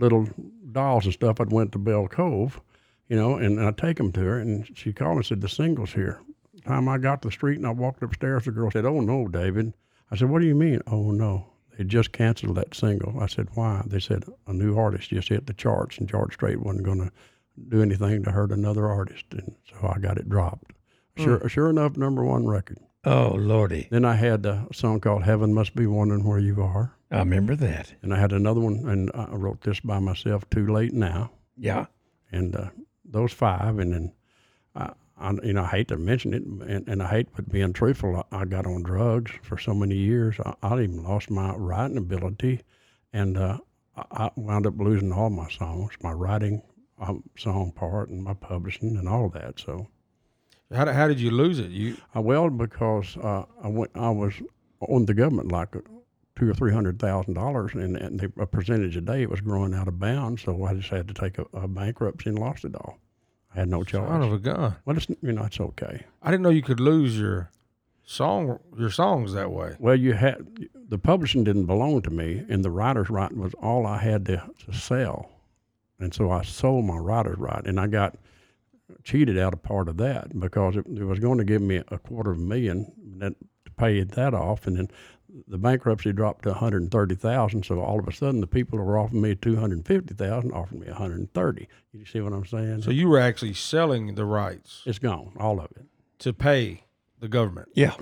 little 0.00 0.28
dolls 0.72 1.04
and 1.04 1.14
stuff. 1.14 1.40
I'd 1.40 1.52
went 1.52 1.72
to 1.72 1.78
Bell 1.78 2.08
Cove, 2.08 2.60
you 3.08 3.16
know, 3.16 3.36
and 3.36 3.60
I 3.60 3.70
take 3.72 3.96
them 3.96 4.12
to 4.12 4.20
her, 4.20 4.38
and 4.38 4.68
she 4.76 4.92
called 4.92 5.16
and 5.16 5.26
said 5.26 5.40
the 5.40 5.48
singles 5.48 5.92
here. 5.92 6.20
Time 6.64 6.88
I 6.88 6.98
got 6.98 7.22
to 7.22 7.28
the 7.28 7.32
street 7.32 7.56
and 7.56 7.66
I 7.66 7.70
walked 7.70 8.02
upstairs, 8.02 8.44
the 8.44 8.50
girl 8.50 8.70
said, 8.70 8.84
"Oh 8.84 9.00
no, 9.00 9.28
David." 9.28 9.72
I 10.10 10.16
said, 10.16 10.28
"What 10.28 10.40
do 10.40 10.46
you 10.46 10.54
mean?" 10.54 10.80
"Oh 10.86 11.12
no, 11.12 11.46
they 11.76 11.84
just 11.84 12.12
canceled 12.12 12.56
that 12.56 12.74
single." 12.74 13.20
I 13.20 13.26
said, 13.26 13.48
"Why?" 13.54 13.82
They 13.86 14.00
said 14.00 14.24
a 14.46 14.52
new 14.52 14.76
artist 14.76 15.10
just 15.10 15.28
hit 15.28 15.46
the 15.46 15.54
charts, 15.54 15.98
and 15.98 16.08
George 16.08 16.34
Strait 16.34 16.60
wasn't 16.60 16.84
going 16.84 16.98
to 16.98 17.12
do 17.68 17.82
anything 17.82 18.22
to 18.24 18.32
hurt 18.32 18.52
another 18.52 18.86
artist, 18.86 19.26
and 19.30 19.54
so 19.70 19.88
I 19.88 19.98
got 19.98 20.18
it 20.18 20.28
dropped. 20.28 20.72
Hmm. 21.16 21.24
Sure, 21.24 21.48
sure 21.48 21.70
enough, 21.70 21.96
number 21.96 22.24
one 22.24 22.46
record. 22.46 22.78
Oh 23.04 23.34
lordy, 23.38 23.86
Then 23.90 24.04
I 24.04 24.14
had 24.16 24.44
a 24.44 24.66
song 24.72 25.00
called 25.00 25.22
"Heaven 25.22 25.54
Must 25.54 25.74
Be 25.74 25.86
Wondering 25.86 26.24
Where 26.24 26.38
You 26.40 26.60
Are," 26.62 26.96
I 27.10 27.18
remember 27.20 27.54
that. 27.56 27.94
and 28.02 28.12
I 28.12 28.18
had 28.18 28.32
another 28.32 28.60
one, 28.60 28.88
and 28.88 29.10
I 29.14 29.28
wrote 29.36 29.60
this 29.60 29.78
by 29.80 29.98
myself, 30.00 30.48
"Too 30.50 30.66
Late 30.66 30.92
Now," 30.92 31.30
Yeah. 31.56 31.86
and 32.32 32.56
uh, 32.56 32.70
those 33.04 33.32
five, 33.32 33.78
and 33.78 33.92
then 33.92 34.12
I, 34.74 34.92
I, 35.16 35.30
you 35.44 35.52
know, 35.52 35.62
I 35.62 35.68
hate 35.68 35.88
to 35.88 35.96
mention 35.96 36.34
it, 36.34 36.42
and, 36.42 36.88
and 36.88 37.02
I 37.02 37.08
hate 37.08 37.28
but 37.36 37.48
being 37.48 37.72
truthful. 37.72 38.24
I, 38.32 38.40
I 38.40 38.44
got 38.44 38.66
on 38.66 38.82
drugs 38.82 39.30
for 39.42 39.56
so 39.58 39.74
many 39.74 39.94
years. 39.94 40.36
I, 40.44 40.54
I 40.62 40.74
even 40.82 41.04
lost 41.04 41.30
my 41.30 41.54
writing 41.54 41.98
ability, 41.98 42.62
and 43.12 43.38
uh, 43.38 43.58
I, 43.96 44.30
wound 44.34 44.66
up 44.66 44.74
losing 44.78 45.12
all 45.12 45.30
my 45.30 45.48
songs, 45.48 45.92
my 46.02 46.12
writing 46.12 46.62
um, 47.00 47.22
song 47.38 47.70
part, 47.72 48.08
and 48.08 48.22
my 48.24 48.34
publishing, 48.34 48.96
and 48.96 49.08
all 49.08 49.28
that. 49.30 49.60
So. 49.60 49.86
How, 50.72 50.84
did- 50.84 50.94
how 50.94 51.08
did 51.08 51.20
you 51.20 51.30
lose 51.30 51.58
it? 51.58 51.70
You 51.70 51.96
Uh, 52.14 52.20
well, 52.20 52.50
because 52.50 53.16
uh, 53.16 53.44
I 53.62 53.68
went, 53.68 53.90
I 53.94 54.10
was 54.10 54.34
on 54.80 55.06
the 55.06 55.14
government 55.14 55.50
like 55.50 55.74
uh, 55.74 55.80
two 56.36 56.48
or 56.50 56.54
three 56.54 56.72
hundred 56.72 56.98
thousand 56.98 57.34
dollars, 57.34 57.72
and, 57.74 57.96
and 57.96 58.20
the 58.20 58.32
a 58.38 58.46
percentage 58.46 58.96
a 58.96 59.00
day 59.00 59.22
it 59.22 59.30
was 59.30 59.40
growing 59.40 59.74
out 59.74 59.88
of 59.88 59.98
bounds. 59.98 60.42
So 60.42 60.64
I 60.64 60.74
just 60.74 60.88
had 60.90 61.08
to 61.08 61.14
take 61.14 61.38
a, 61.38 61.46
a 61.52 61.66
bankruptcy 61.68 62.30
and 62.30 62.38
lost 62.38 62.64
it 62.64 62.74
all. 62.76 62.98
I 63.54 63.60
had 63.60 63.68
no 63.68 63.82
choice. 63.82 64.06
son 64.06 64.22
of 64.22 64.32
a 64.32 64.38
gun. 64.38 64.76
well, 64.84 64.96
it's 64.96 65.06
you 65.22 65.32
know 65.32 65.44
it's 65.44 65.58
okay. 65.60 66.04
I 66.22 66.30
didn't 66.30 66.42
know 66.42 66.50
you 66.50 66.62
could 66.62 66.80
lose 66.80 67.18
your 67.18 67.50
song 68.04 68.58
your 68.78 68.90
songs 68.90 69.32
that 69.32 69.50
way. 69.50 69.74
Well, 69.78 69.96
you 69.96 70.12
had 70.12 70.68
the 70.74 70.98
publishing 70.98 71.44
didn't 71.44 71.66
belong 71.66 72.02
to 72.02 72.10
me, 72.10 72.44
and 72.48 72.62
the 72.64 72.70
writer's 72.70 73.08
right 73.10 73.34
was 73.34 73.54
all 73.54 73.86
I 73.86 73.98
had 73.98 74.26
to, 74.26 74.42
to 74.66 74.72
sell, 74.72 75.30
and 75.98 76.12
so 76.14 76.30
I 76.30 76.42
sold 76.42 76.84
my 76.84 76.96
writer's 76.98 77.38
right, 77.38 77.64
and 77.66 77.80
I 77.80 77.86
got 77.86 78.16
cheated 79.04 79.38
out 79.38 79.52
of 79.52 79.62
part 79.62 79.88
of 79.88 79.96
that 79.98 80.38
because 80.38 80.76
it, 80.76 80.86
it 80.86 81.04
was 81.04 81.18
going 81.18 81.38
to 81.38 81.44
give 81.44 81.62
me 81.62 81.82
a 81.88 81.98
quarter 81.98 82.30
of 82.32 82.38
a 82.38 82.40
million 82.40 82.92
that, 83.18 83.34
to 83.64 83.70
pay 83.72 84.02
that 84.02 84.34
off, 84.34 84.66
and 84.66 84.76
then 84.76 84.90
the 85.46 85.58
bankruptcy 85.58 86.12
dropped 86.12 86.42
to 86.44 86.50
130,000. 86.50 87.64
So 87.64 87.80
all 87.80 87.98
of 87.98 88.08
a 88.08 88.12
sudden, 88.12 88.40
the 88.40 88.46
people 88.46 88.78
who 88.78 88.84
were 88.84 88.98
offering 88.98 89.20
me 89.22 89.34
250,000 89.34 90.52
offered 90.52 90.80
me 90.80 90.86
130. 90.86 91.68
You 91.92 92.04
see 92.06 92.20
what 92.20 92.32
I'm 92.32 92.46
saying? 92.46 92.82
So 92.82 92.90
you 92.90 93.08
were 93.08 93.18
actually 93.18 93.54
selling 93.54 94.14
the 94.14 94.24
rights 94.24 94.82
it's 94.86 94.98
gone, 94.98 95.32
all 95.38 95.60
of 95.60 95.70
it. 95.76 95.84
to 96.20 96.32
pay 96.32 96.84
the 97.20 97.28
government. 97.28 97.68
Yeah. 97.74 97.94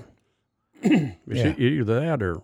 It's 0.81 1.15
Yeah. 1.27 1.55
either 1.57 1.99
that 1.99 2.21
or 2.23 2.41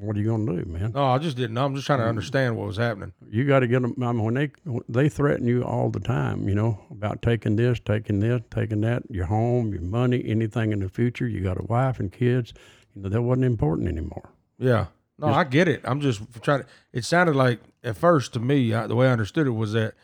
what 0.00 0.16
are 0.16 0.20
you 0.20 0.26
going 0.26 0.46
to 0.46 0.62
do, 0.62 0.70
man? 0.70 0.92
No, 0.92 1.04
I 1.06 1.18
just 1.18 1.36
didn't 1.36 1.54
know. 1.54 1.64
I'm 1.64 1.74
just 1.74 1.86
trying 1.86 1.98
to 1.98 2.06
understand 2.06 2.56
what 2.56 2.66
was 2.66 2.76
happening. 2.76 3.12
You 3.28 3.44
got 3.44 3.60
to 3.60 3.66
get 3.66 3.82
them. 3.82 3.94
I 4.02 4.12
mean, 4.12 4.22
when 4.22 4.34
they 4.34 4.50
they 4.88 5.08
threaten 5.08 5.46
you 5.46 5.62
all 5.62 5.90
the 5.90 6.00
time, 6.00 6.48
you 6.48 6.54
know, 6.54 6.80
about 6.90 7.22
taking 7.22 7.56
this, 7.56 7.80
taking 7.80 8.20
this, 8.20 8.40
taking 8.50 8.80
that, 8.82 9.02
your 9.10 9.26
home, 9.26 9.72
your 9.72 9.82
money, 9.82 10.22
anything 10.26 10.72
in 10.72 10.80
the 10.80 10.88
future. 10.88 11.26
You 11.26 11.40
got 11.40 11.58
a 11.58 11.64
wife 11.64 11.98
and 11.98 12.12
kids. 12.12 12.52
You 12.94 13.02
know, 13.02 13.08
that 13.08 13.22
wasn't 13.22 13.46
important 13.46 13.88
anymore. 13.88 14.30
Yeah. 14.58 14.86
No, 15.18 15.28
I 15.28 15.42
get 15.44 15.66
it. 15.66 15.80
I'm 15.84 16.00
just 16.00 16.20
trying 16.42 16.60
to. 16.60 16.66
It 16.92 17.04
sounded 17.04 17.34
like 17.34 17.60
at 17.82 17.96
first 17.96 18.32
to 18.34 18.40
me, 18.40 18.72
I, 18.72 18.86
the 18.86 18.94
way 18.94 19.08
I 19.08 19.12
understood 19.12 19.46
it 19.46 19.50
was 19.50 19.72
that 19.72 19.94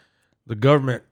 the 0.46 0.56
government 0.56 1.04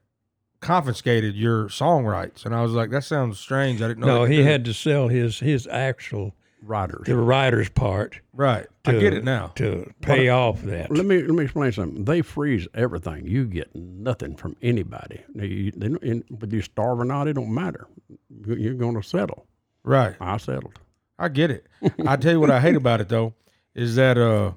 confiscated 0.60 1.36
your 1.36 1.68
song 1.68 2.04
rights, 2.04 2.44
and 2.44 2.54
I 2.54 2.62
was 2.62 2.72
like, 2.72 2.90
that 2.90 3.04
sounds 3.04 3.38
strange. 3.38 3.80
I 3.80 3.88
didn't 3.88 4.00
know. 4.00 4.06
No, 4.06 4.24
he 4.24 4.36
do 4.36 4.44
that. 4.44 4.50
had 4.50 4.64
to 4.64 4.74
sell 4.74 5.08
his 5.08 5.38
his 5.38 5.68
actual 5.68 6.34
Writers. 6.64 7.02
the 7.06 7.16
writer's 7.16 7.68
part 7.68 8.20
right. 8.32 8.66
I 8.84 8.92
to- 8.92 9.00
get 9.00 9.12
it 9.14 9.24
now. 9.24 9.48
to 9.56 9.92
pay 10.00 10.28
off 10.28 10.62
that. 10.62 10.90
Let 10.90 11.06
me 11.06 11.20
let 11.22 11.30
me 11.34 11.44
explain 11.44 11.72
something. 11.72 12.04
They 12.04 12.22
freeze 12.22 12.68
everything. 12.74 13.26
You 13.26 13.44
get 13.46 13.74
nothing 13.74 14.36
from 14.36 14.56
anybody. 14.62 15.20
Now, 15.34 15.44
you, 15.44 15.72
they, 15.72 15.88
don't- 15.88 16.02
and, 16.02 16.24
whether 16.30 16.54
you 16.54 16.62
starve 16.62 17.00
or 17.00 17.04
not, 17.04 17.26
it 17.28 17.32
don't 17.34 17.52
matter. 17.52 17.86
You- 18.46 18.54
You're 18.56 18.74
going 18.74 18.94
to 18.94 19.02
settle. 19.02 19.46
Right. 19.84 20.14
I 20.20 20.36
settled. 20.36 20.78
I 21.18 21.28
get 21.28 21.50
it. 21.50 21.66
I 22.06 22.16
tell 22.16 22.32
you 22.32 22.40
what 22.40 22.50
I 22.50 22.60
hate 22.60 22.76
about 22.76 23.00
it 23.00 23.08
though 23.08 23.34
is 23.74 23.96
that 23.96 24.16
uh 24.18 24.52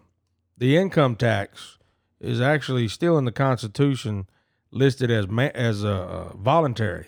the 0.57 0.77
income 0.77 1.15
tax 1.15 1.77
is 2.19 2.39
actually 2.41 2.87
still 2.87 3.17
in 3.17 3.25
the 3.25 3.31
Constitution 3.31 4.27
listed 4.71 5.09
as 5.11 5.27
ma- 5.27 5.51
as 5.53 5.83
a 5.83 5.89
uh, 5.93 6.33
voluntary, 6.37 7.07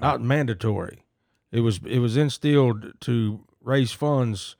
not 0.00 0.20
mandatory. 0.22 1.04
It 1.52 1.60
was 1.60 1.80
it 1.86 1.98
was 1.98 2.16
instilled 2.16 2.92
to 3.00 3.44
raise 3.64 3.92
funds 3.92 4.56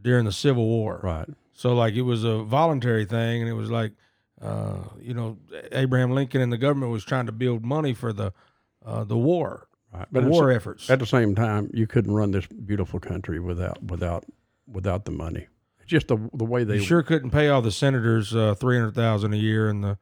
during 0.00 0.24
the 0.24 0.32
Civil 0.32 0.66
War. 0.66 1.00
Right. 1.02 1.28
So 1.52 1.74
like 1.74 1.94
it 1.94 2.02
was 2.02 2.24
a 2.24 2.42
voluntary 2.42 3.04
thing, 3.04 3.40
and 3.42 3.48
it 3.48 3.54
was 3.54 3.70
like, 3.70 3.92
uh, 4.42 4.76
you 5.00 5.14
know, 5.14 5.38
Abraham 5.72 6.10
Lincoln 6.12 6.40
and 6.40 6.52
the 6.52 6.58
government 6.58 6.92
was 6.92 7.04
trying 7.04 7.26
to 7.26 7.32
build 7.32 7.64
money 7.64 7.94
for 7.94 8.12
the 8.12 8.32
uh, 8.84 9.04
the 9.04 9.16
war, 9.16 9.68
Right. 9.92 10.06
the 10.12 10.20
But 10.20 10.30
war 10.30 10.50
efforts. 10.50 10.90
at 10.90 10.98
the 10.98 11.06
same 11.06 11.34
time, 11.34 11.70
you 11.72 11.86
couldn't 11.86 12.12
run 12.14 12.32
this 12.32 12.46
beautiful 12.46 13.00
country 13.00 13.40
without 13.40 13.82
without 13.82 14.24
without 14.70 15.04
the 15.04 15.12
money. 15.12 15.46
Just 15.86 16.08
the 16.08 16.18
the 16.34 16.44
way 16.44 16.64
they 16.64 16.76
You 16.76 16.80
sure 16.82 17.02
couldn't 17.02 17.30
pay 17.30 17.48
all 17.48 17.62
the 17.62 17.70
senators 17.72 18.34
uh, 18.34 18.54
three 18.54 18.76
hundred 18.78 18.94
thousand 18.94 19.32
a 19.34 19.36
year 19.38 19.68
and 19.68 19.82
the 19.84 19.98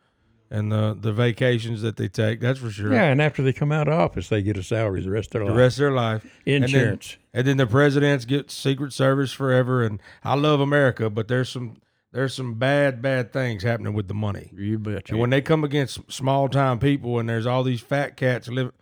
and 0.53 0.71
the 0.71 0.97
the 1.01 1.13
vacations 1.13 1.83
that 1.83 1.97
they 1.97 2.07
take. 2.09 2.41
That's 2.41 2.61
for 2.61 2.71
sure. 2.71 2.93
yeah, 2.93 3.05
and 3.05 3.21
after 3.21 3.43
they 3.43 3.53
come 3.53 3.73
out 3.73 3.89
of 3.89 3.95
office, 3.95 4.29
they 4.29 4.43
get 4.43 4.57
a 4.57 4.63
salary 4.63 5.01
the 5.03 5.11
rest 5.11 5.29
of 5.35 5.41
their 5.41 5.45
The 5.47 5.51
life. 5.51 5.59
rest 5.59 5.77
of 5.79 5.81
their 5.81 5.93
life, 5.93 6.23
And 6.25 6.31
then- 6.45 6.63
Insurance. 6.65 7.17
and 7.35 7.47
then 7.47 7.57
the 7.57 7.67
presidents 7.67 8.25
get 8.27 8.51
Secret 8.51 8.93
Service 8.93 9.33
forever. 9.33 9.83
And 9.83 9.99
I 10.23 10.35
love 10.35 10.61
America, 10.61 11.11
but 11.11 11.27
there's 11.27 11.49
some 11.49 11.79
there's 12.13 12.35
some 12.35 12.55
bad 12.55 13.01
bad 13.01 13.33
things 13.33 13.63
happening 13.63 13.95
with 13.95 14.07
the 14.07 14.15
money. 14.15 14.51
You 14.55 14.79
bet. 14.79 15.09
And 15.09 15.19
when 15.19 15.31
they 15.31 15.41
come 15.41 15.65
against 15.65 16.13
small 16.13 16.49
time 16.49 16.79
people, 16.79 17.19
and 17.19 17.29
there's 17.29 17.47
all 17.47 17.65
these 17.65 17.81
fat 17.81 18.17
cats 18.19 18.49
living, 18.49 18.73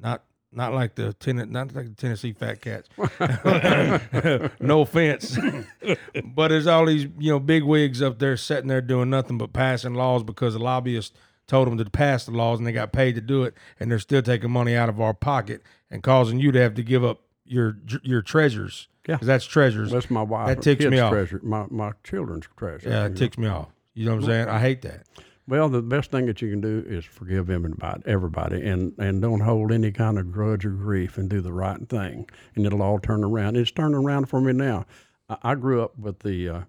not 0.00 0.24
not 0.54 0.72
like 0.72 0.94
the 0.94 1.12
ten, 1.14 1.36
not 1.50 1.74
like 1.74 1.88
the 1.88 1.94
Tennessee 1.94 2.32
Fat 2.32 2.60
Cats. 2.60 2.88
no 4.60 4.82
offense, 4.82 5.38
but 6.24 6.48
there's 6.48 6.66
all 6.66 6.86
these 6.86 7.06
you 7.18 7.30
know 7.30 7.40
big 7.40 7.64
wigs 7.64 8.00
up 8.00 8.18
there 8.18 8.36
sitting 8.36 8.68
there 8.68 8.80
doing 8.80 9.10
nothing 9.10 9.38
but 9.38 9.52
passing 9.52 9.94
laws 9.94 10.22
because 10.22 10.54
the 10.54 10.60
lobbyists 10.60 11.16
told 11.46 11.66
them 11.66 11.76
to 11.76 11.84
pass 11.84 12.24
the 12.24 12.30
laws 12.32 12.58
and 12.58 12.66
they 12.66 12.72
got 12.72 12.92
paid 12.92 13.14
to 13.14 13.20
do 13.20 13.42
it, 13.42 13.54
and 13.78 13.90
they're 13.90 13.98
still 13.98 14.22
taking 14.22 14.50
money 14.50 14.74
out 14.74 14.88
of 14.88 15.00
our 15.00 15.14
pocket 15.14 15.62
and 15.90 16.02
causing 16.02 16.38
you 16.38 16.52
to 16.52 16.60
have 16.60 16.74
to 16.74 16.82
give 16.82 17.04
up 17.04 17.20
your 17.44 17.76
your 18.02 18.22
treasures. 18.22 18.88
Yeah. 19.06 19.18
that's 19.20 19.44
treasures. 19.44 19.90
That's 19.90 20.10
my 20.10 20.22
wife. 20.22 20.46
That 20.48 20.62
ticks 20.62 20.84
me 20.84 20.98
off. 20.98 21.10
Treasure, 21.10 21.40
my 21.42 21.66
my 21.68 21.92
children's 22.02 22.46
treasure. 22.56 22.88
yeah, 22.88 23.06
it 23.06 23.16
ticks 23.16 23.36
me 23.36 23.48
off. 23.48 23.68
You 23.92 24.06
know 24.06 24.12
what 24.12 24.24
I'm 24.24 24.26
saying? 24.26 24.48
I 24.48 24.58
hate 24.60 24.82
that. 24.82 25.06
Well, 25.46 25.68
the 25.68 25.82
best 25.82 26.10
thing 26.10 26.24
that 26.26 26.40
you 26.40 26.48
can 26.48 26.62
do 26.62 26.82
is 26.86 27.04
forgive 27.04 27.50
everybody, 27.50 28.02
everybody, 28.06 28.66
and 28.66 28.94
and 28.98 29.20
don't 29.20 29.40
hold 29.40 29.72
any 29.72 29.92
kind 29.92 30.18
of 30.18 30.32
grudge 30.32 30.64
or 30.64 30.70
grief, 30.70 31.18
and 31.18 31.28
do 31.28 31.42
the 31.42 31.52
right 31.52 31.86
thing, 31.88 32.30
and 32.54 32.64
it'll 32.64 32.82
all 32.82 32.98
turn 32.98 33.22
around. 33.22 33.56
It's 33.56 33.70
turning 33.70 33.96
around 33.96 34.26
for 34.30 34.40
me 34.40 34.54
now. 34.54 34.86
I, 35.28 35.36
I 35.42 35.54
grew 35.54 35.82
up 35.82 35.98
with 35.98 36.20
the, 36.20 36.48
uh, 36.48 36.60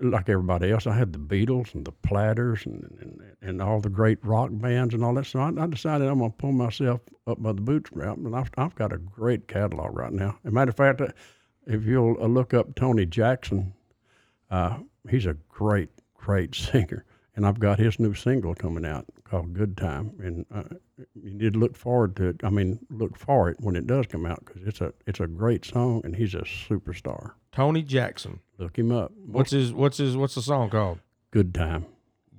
like 0.00 0.28
everybody 0.28 0.70
else. 0.70 0.86
I 0.86 0.94
had 0.94 1.12
the 1.12 1.18
Beatles 1.18 1.74
and 1.74 1.84
the 1.84 1.90
Platters 1.90 2.64
and 2.64 2.96
and, 3.00 3.22
and 3.42 3.60
all 3.60 3.80
the 3.80 3.90
great 3.90 4.24
rock 4.24 4.50
bands 4.52 4.94
and 4.94 5.04
all 5.04 5.14
that. 5.14 5.26
So 5.26 5.40
I, 5.40 5.48
I 5.60 5.66
decided 5.66 6.06
I'm 6.06 6.20
gonna 6.20 6.30
pull 6.30 6.52
myself 6.52 7.00
up 7.26 7.42
by 7.42 7.52
the 7.52 7.60
bootstrap, 7.60 8.18
and 8.18 8.36
I've, 8.36 8.50
I've 8.56 8.76
got 8.76 8.92
a 8.92 8.98
great 8.98 9.48
catalog 9.48 9.96
right 9.96 10.12
now. 10.12 10.38
As 10.44 10.50
a 10.50 10.54
matter 10.54 10.70
of 10.70 10.76
fact, 10.76 11.00
uh, 11.00 11.08
if 11.66 11.84
you'll 11.84 12.16
uh, 12.22 12.28
look 12.28 12.54
up 12.54 12.76
Tony 12.76 13.04
Jackson, 13.04 13.72
uh, 14.48 14.78
he's 15.08 15.26
a 15.26 15.34
great, 15.48 15.88
great 16.14 16.54
singer. 16.54 17.04
And 17.36 17.46
I've 17.46 17.60
got 17.60 17.78
his 17.78 18.00
new 18.00 18.12
single 18.12 18.54
coming 18.54 18.84
out 18.84 19.06
called 19.24 19.54
"Good 19.54 19.76
Time," 19.76 20.12
and 20.18 20.46
uh, 20.52 20.74
you 21.14 21.34
need 21.34 21.52
to 21.52 21.58
look 21.58 21.76
forward 21.76 22.16
to 22.16 22.26
it. 22.26 22.40
I 22.42 22.50
mean, 22.50 22.80
look 22.90 23.16
for 23.16 23.48
it 23.48 23.56
when 23.60 23.76
it 23.76 23.86
does 23.86 24.06
come 24.06 24.26
out 24.26 24.44
because 24.44 24.62
it's 24.66 24.80
a 24.80 24.92
it's 25.06 25.20
a 25.20 25.26
great 25.26 25.64
song, 25.64 26.02
and 26.04 26.16
he's 26.16 26.34
a 26.34 26.42
superstar. 26.42 27.32
Tony 27.52 27.82
Jackson. 27.82 28.40
Look 28.58 28.78
him 28.78 28.90
up. 28.90 29.12
What's 29.24 29.52
his 29.52 29.72
what's 29.72 29.98
his 29.98 30.16
what's 30.16 30.34
the 30.34 30.42
song 30.42 30.70
called? 30.70 30.98
"Good 31.30 31.54
Time"? 31.54 31.86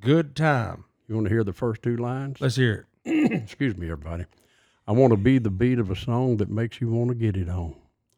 Good 0.01 0.36
time. 0.36 0.86
You 1.08 1.13
want 1.13 1.27
to 1.27 1.34
hear 1.34 1.43
the 1.43 1.54
first 1.54 1.84
two 1.84 1.95
lines? 1.95 2.41
Let's 2.41 2.56
hear 2.56 2.88
it. 3.06 3.32
Excuse 3.43 3.77
me, 3.77 3.91
everybody. 3.91 4.25
I 4.88 4.93
want 4.93 5.12
to 5.12 5.17
be 5.17 5.38
the 5.38 5.51
beat 5.51 5.77
of 5.77 5.91
a 5.91 5.95
song 5.95 6.38
that 6.38 6.49
makes 6.49 6.82
you 6.82 6.89
want 6.89 7.10
to 7.10 7.15
get 7.15 7.38
it 7.38 7.47
on. 7.47 7.75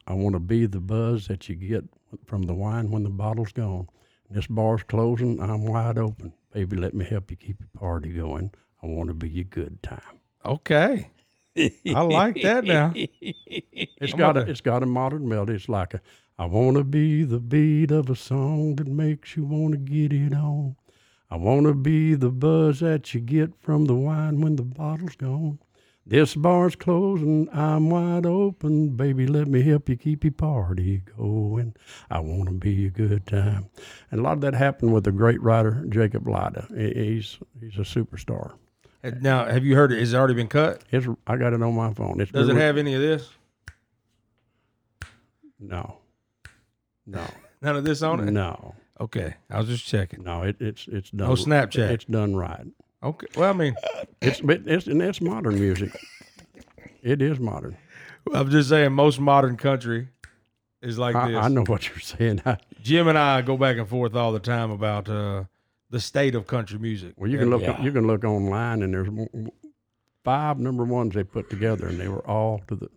I 0.08 0.14
want 0.14 0.34
to 0.34 0.40
be 0.40 0.66
the 0.66 0.80
buzz 0.80 1.28
that 1.28 1.50
you 1.50 1.56
get 1.56 1.84
from 2.26 2.44
the 2.44 2.54
wine 2.54 2.90
when 2.90 3.04
the 3.04 3.10
bottle's 3.10 3.52
gone. 3.52 3.90
This 4.34 4.48
bar's 4.48 4.82
closing. 4.82 5.40
I'm 5.40 5.64
wide 5.64 6.00
open. 6.00 6.34
Baby, 6.52 6.78
let 6.78 6.96
me 6.96 7.06
help 7.06 7.30
you 7.30 7.38
keep 7.38 7.60
your 7.60 7.70
party 7.80 8.10
going. 8.10 8.52
I 8.82 8.88
want 8.88 9.10
to 9.10 9.14
be 9.14 9.30
your 9.30 9.44
good 9.44 9.84
time. 9.84 10.20
Okay. 10.44 11.12
I 11.56 12.02
like 12.02 12.42
that 12.42 12.64
now. 12.64 12.94
It's 12.96 14.14
got 14.14 14.36
a 14.38 14.42
it's 14.42 14.62
got 14.62 14.82
a 14.82 14.88
modern 14.88 15.30
melody. 15.30 15.54
It's 15.54 15.70
like 15.70 15.94
a 15.94 16.02
I 16.40 16.46
want 16.46 16.78
to 16.78 16.84
be 16.84 17.24
the 17.24 17.40
beat 17.40 17.92
of 17.92 18.10
a 18.10 18.16
song 18.16 18.76
that 18.78 18.88
makes 18.88 19.38
you 19.38 19.46
want 19.46 19.74
to 19.74 19.78
get 19.78 20.12
it 20.12 20.34
on. 20.34 20.78
I 21.30 21.38
want 21.38 21.68
to 21.68 21.76
be 21.76 22.16
the 22.16 22.32
buzz 22.32 22.80
that 22.80 23.14
you 23.14 23.20
get 23.20 23.54
from 23.62 23.86
the 23.86 23.96
wine 23.96 24.42
when 24.42 24.56
the 24.56 24.64
bottle's 24.64 25.16
gone. 25.16 25.60
This 26.06 26.36
bar's 26.36 26.76
closing. 26.76 27.48
I'm 27.54 27.90
wide 27.90 28.26
open. 28.26 28.90
Baby, 28.98 29.26
let 29.26 29.48
me 29.48 29.62
help 29.62 29.88
you 29.88 29.96
keep 29.96 30.26
your 30.26 30.34
party 30.34 31.02
going. 31.18 31.76
I 32.12 32.20
want 32.20 32.50
to 32.50 32.56
be 32.56 32.88
a 32.88 32.90
good 32.90 33.26
time. 33.26 33.70
And 34.12 34.20
a 34.20 34.24
lot 34.24 34.34
of 34.34 34.42
that 34.42 34.54
happened 34.54 34.94
with 34.94 35.06
the 35.06 35.14
great 35.14 35.42
writer 35.42 35.86
Jacob 35.88 36.28
Lyda. 36.28 36.68
He's 36.76 37.40
he's 37.60 37.76
a 37.76 37.82
superstar. 37.82 38.54
Now, 39.22 39.46
have 39.46 39.66
you 39.66 39.76
heard 39.76 39.92
it? 39.92 40.00
Has 40.00 40.14
it 40.14 40.18
already 40.18 40.34
been 40.34 40.48
cut? 40.48 40.82
It's, 40.92 41.06
I 41.28 41.36
got 41.36 41.54
it 41.54 41.62
on 41.62 41.76
my 41.76 41.94
phone. 41.94 42.22
It's 42.22 42.32
Does 42.32 42.48
it 42.48 42.56
have 42.56 42.78
any 42.78 42.94
of 42.94 43.02
this? 43.02 43.30
No. 45.60 45.98
No. 47.06 47.26
None 47.62 47.76
of 47.78 47.84
this 47.84 48.02
on 48.02 48.28
it? 48.28 48.32
No. 48.32 48.76
Okay. 49.00 49.36
I 49.50 49.58
was 49.58 49.68
just 49.68 49.86
checking. 49.86 50.24
No, 50.24 50.44
it, 50.44 50.58
it's 50.60 50.88
it's 50.88 51.10
done. 51.10 51.30
No 51.30 51.36
Snapchat. 51.36 51.90
It's 51.92 52.06
done 52.06 52.36
right. 52.36 52.66
Okay. 53.04 53.28
Well, 53.36 53.50
I 53.50 53.54
mean, 53.54 53.76
It's 54.22 54.40
but 54.42 54.62
it's 54.66 54.88
and 54.88 55.02
it's 55.02 55.20
modern 55.22 55.56
music. 55.60 55.92
It 57.02 57.22
is 57.22 57.40
modern. 57.40 57.78
I'm 58.34 58.50
just 58.50 58.70
saying 58.70 58.94
most 58.94 59.20
modern 59.20 59.58
country 59.58 60.08
is 60.82 60.98
like 60.98 61.16
I, 61.16 61.32
this. 61.32 61.38
I 61.44 61.48
know 61.50 61.64
what 61.66 61.88
you're 61.90 62.00
saying. 62.00 62.42
I, 62.46 62.58
Jim 62.82 63.08
and 63.10 63.18
I 63.18 63.42
go 63.42 63.58
back 63.58 63.78
and 63.78 63.88
forth 63.88 64.16
all 64.16 64.32
the 64.32 64.40
time 64.40 64.72
about 64.72 65.10
uh, 65.10 65.44
the 65.90 66.00
state 66.00 66.34
of 66.36 66.48
country 66.48 66.80
music. 66.80 67.14
well, 67.18 67.30
you 67.30 67.38
can 67.38 67.50
look 67.50 67.62
Yeah. 67.62 67.82
you 67.82 67.92
can 67.92 68.08
look 68.08 68.24
online 68.24 68.82
and 68.84 68.94
there's 68.94 69.08
w- 69.08 69.28
w- 69.30 69.52
five 70.24 70.58
number 70.60 70.86
ones 70.86 71.14
they 71.14 71.24
put 71.26 71.50
together 71.50 71.88
and 71.88 72.00
they 72.00 72.08
were 72.08 72.26
all 72.26 72.62
to 72.68 72.76
the 72.76 72.88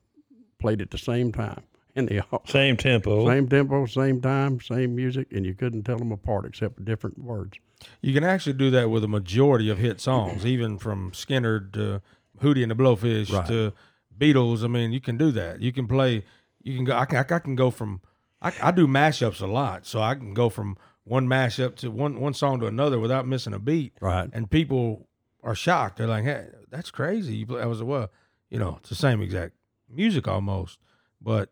played 0.61 0.81
at 0.81 0.91
the 0.93 0.99
same 0.99 1.33
time 1.33 1.63
and 1.97 2.09
they 2.09 2.21
all 2.21 2.43
Same 2.47 2.77
tempo. 2.77 3.27
same 3.27 3.49
tempo, 3.49 3.87
same 3.87 4.21
time, 4.21 4.61
same 4.61 4.95
music, 4.95 5.29
and 5.33 5.45
you 5.45 5.55
couldn't 5.55 5.83
tell 5.83 5.99
them 5.99 6.13
apart 6.13 6.45
except 6.45 6.77
for 6.77 6.83
different 6.83 7.19
words. 7.19 7.59
You 8.01 8.15
can 8.15 8.23
actually 8.25 8.53
do 8.55 8.71
that 8.71 8.91
with 8.91 9.03
a 9.03 9.09
majority 9.09 9.69
of 9.71 9.79
hit 9.79 10.01
songs, 10.01 10.47
even 10.55 10.79
from 10.79 11.11
Skynyrd 11.13 11.73
to 11.73 12.03
Hootie 12.43 12.63
and 12.63 12.71
the 12.71 12.77
Blowfish 12.77 13.33
Right. 13.33 13.47
to 13.49 13.73
Beatles. 14.17 14.63
I 14.63 14.69
mean, 14.69 14.93
you 14.93 15.01
can 15.01 15.17
do 15.17 15.31
that. 15.33 15.61
You 15.61 15.73
can 15.73 15.87
play. 15.89 16.25
You 16.63 16.77
can 16.77 16.85
go. 16.85 16.97
I 16.97 17.05
can. 17.07 17.19
I 17.19 17.39
can 17.39 17.55
go 17.57 17.71
from. 17.71 18.01
I, 18.41 18.53
I 18.63 18.71
do 18.71 18.87
mashups 18.87 19.41
a 19.41 19.47
lot, 19.47 19.87
so 19.87 20.01
I 20.01 20.15
can 20.15 20.35
go 20.35 20.49
from 20.49 20.77
one 21.05 21.27
mashup 21.27 21.77
to 21.77 21.91
one 21.91 22.21
one 22.21 22.35
song 22.35 22.61
to 22.61 22.67
another 22.67 22.99
without 22.99 23.27
missing 23.27 23.53
a 23.55 23.59
beat. 23.59 23.93
Right. 24.01 24.29
And 24.33 24.51
people 24.51 25.07
are 25.43 25.55
shocked. 25.55 25.99
They're 25.99 26.07
like, 26.07 26.25
"Hey, 26.25 26.47
that's 26.71 26.91
crazy." 26.91 27.37
You 27.37 27.47
play. 27.47 27.63
I 27.63 27.67
was 27.67 27.81
like, 27.81 27.89
well, 27.89 28.11
you 28.51 28.59
know, 28.59 28.77
it's 28.81 28.89
the 28.89 28.95
same 28.95 29.21
exact 29.23 29.55
music 29.89 30.27
almost, 30.27 30.79
but 31.21 31.51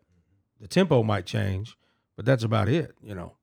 the 0.60 0.68
tempo 0.68 1.02
might 1.02 1.26
change, 1.26 1.76
but 2.16 2.24
that's 2.24 2.44
about 2.44 2.68
it. 2.68 2.94
You 3.02 3.14
know. 3.14 3.34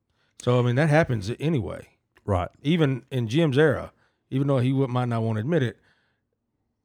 So 0.41 0.59
I 0.59 0.61
mean, 0.63 0.75
that 0.75 0.89
happens 0.89 1.31
anyway 1.39 1.87
Right. 2.25 2.49
even 2.63 3.03
in 3.11 3.27
Jim's 3.27 3.57
era, 3.57 3.91
even 4.29 4.47
though 4.47 4.59
he 4.59 4.71
would, 4.73 4.89
might 4.89 5.07
not 5.09 5.21
want 5.23 5.37
to 5.37 5.41
admit 5.41 5.63
it, 5.63 5.77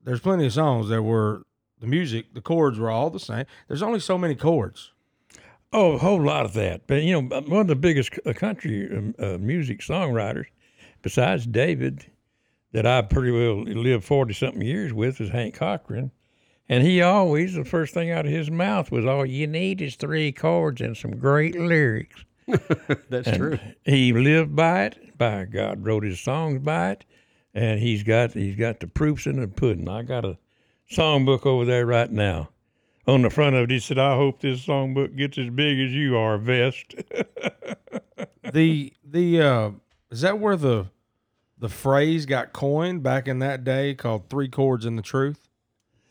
there's 0.03 0.21
plenty 0.21 0.47
of 0.47 0.53
songs 0.53 0.89
that 0.89 1.03
were 1.03 1.43
the 1.81 1.87
music, 1.87 2.33
the 2.35 2.41
chords 2.41 2.79
were 2.79 2.91
all 2.91 3.11
the 3.11 3.21
same. 3.21 3.45
There's 3.69 3.83
only 3.83 4.01
so 4.01 4.17
many 4.17 4.35
chords. 4.35 4.93
Oh, 5.73 5.93
a 5.93 5.99
whole 5.99 6.23
lot 6.23 6.45
of 6.47 6.55
that. 6.55 6.87
But 6.87 7.03
you 7.03 7.21
know, 7.21 7.41
one 7.41 7.61
of 7.61 7.67
the 7.67 7.77
biggest 7.77 8.19
uh, 8.25 8.33
country 8.33 8.89
um, 8.97 9.15
uh, 9.19 9.37
music 9.39 9.81
songwriters, 9.81 10.47
besides 11.03 11.47
David, 11.47 12.07
that 12.73 12.87
I 12.87 13.03
pretty 13.03 13.31
well 13.31 13.63
lived 13.63 14.05
forty 14.05 14.33
something 14.33 14.63
years 14.63 14.93
with, 14.93 15.21
was 15.21 15.31
Hank 15.31 15.55
Cochran, 15.55 16.13
and 16.69 16.83
he 16.83 17.01
always 17.03 17.55
the 17.55 17.65
first 17.65 17.95
thing 17.95 18.11
out 18.11 18.27
of 18.27 18.33
his 18.33 18.51
mouth 18.51 18.91
was, 18.91 19.05
"All 19.05 19.27
you 19.27 19.47
need 19.47 19.81
is 19.81 19.97
three 19.97 20.33
chords 20.33 20.81
and 20.81 20.97
some 20.97 21.17
great 21.17 21.55
lyrics." 21.59 22.25
That's 23.09 23.29
And 23.29 23.37
true. 23.37 23.59
He 23.85 24.13
lived 24.13 24.55
by 24.55 24.85
it. 24.85 25.19
By 25.19 25.45
God, 25.45 25.85
wrote 25.85 26.05
his 26.05 26.21
songs 26.21 26.61
by 26.61 26.93
it, 26.93 27.05
and 27.55 27.81
he's 27.81 28.03
got 28.03 28.33
he's 28.33 28.57
got 28.57 28.81
the 28.81 28.87
proofs 28.87 29.27
in 29.27 29.41
the 29.41 29.49
pudding. 29.49 29.89
I 29.89 30.03
got 30.03 30.25
a 30.25 30.39
songbook 30.91 31.47
over 31.47 31.65
there 31.65 31.87
right 31.87 32.11
now. 32.11 32.51
On 33.07 33.23
the 33.23 33.31
front 33.31 33.55
of 33.57 33.65
it, 33.65 33.71
he 33.71 33.79
said, 33.79 33.99
"I 33.99 34.17
hope 34.17 34.41
this 34.41 34.67
songbook 34.67 35.17
gets 35.17 35.39
as 35.39 35.51
big 35.51 35.79
as 35.79 35.93
you 35.93 36.17
are, 36.17 36.39
Vest." 36.39 36.95
The 38.53 38.93
the 39.05 39.41
uh 39.43 39.71
is 40.11 40.21
that 40.21 40.39
where 40.39 40.57
the 40.57 40.87
the 41.59 41.69
phrase 41.69 42.27
got 42.27 42.53
coined 42.53 43.03
back 43.03 43.27
in 43.27 43.41
that 43.41 43.65
day 43.65 43.95
called 43.95 44.31
three 44.31 44.49
chords 44.49 44.87
and 44.87 44.97
the 44.97 45.03
truth 45.03 45.46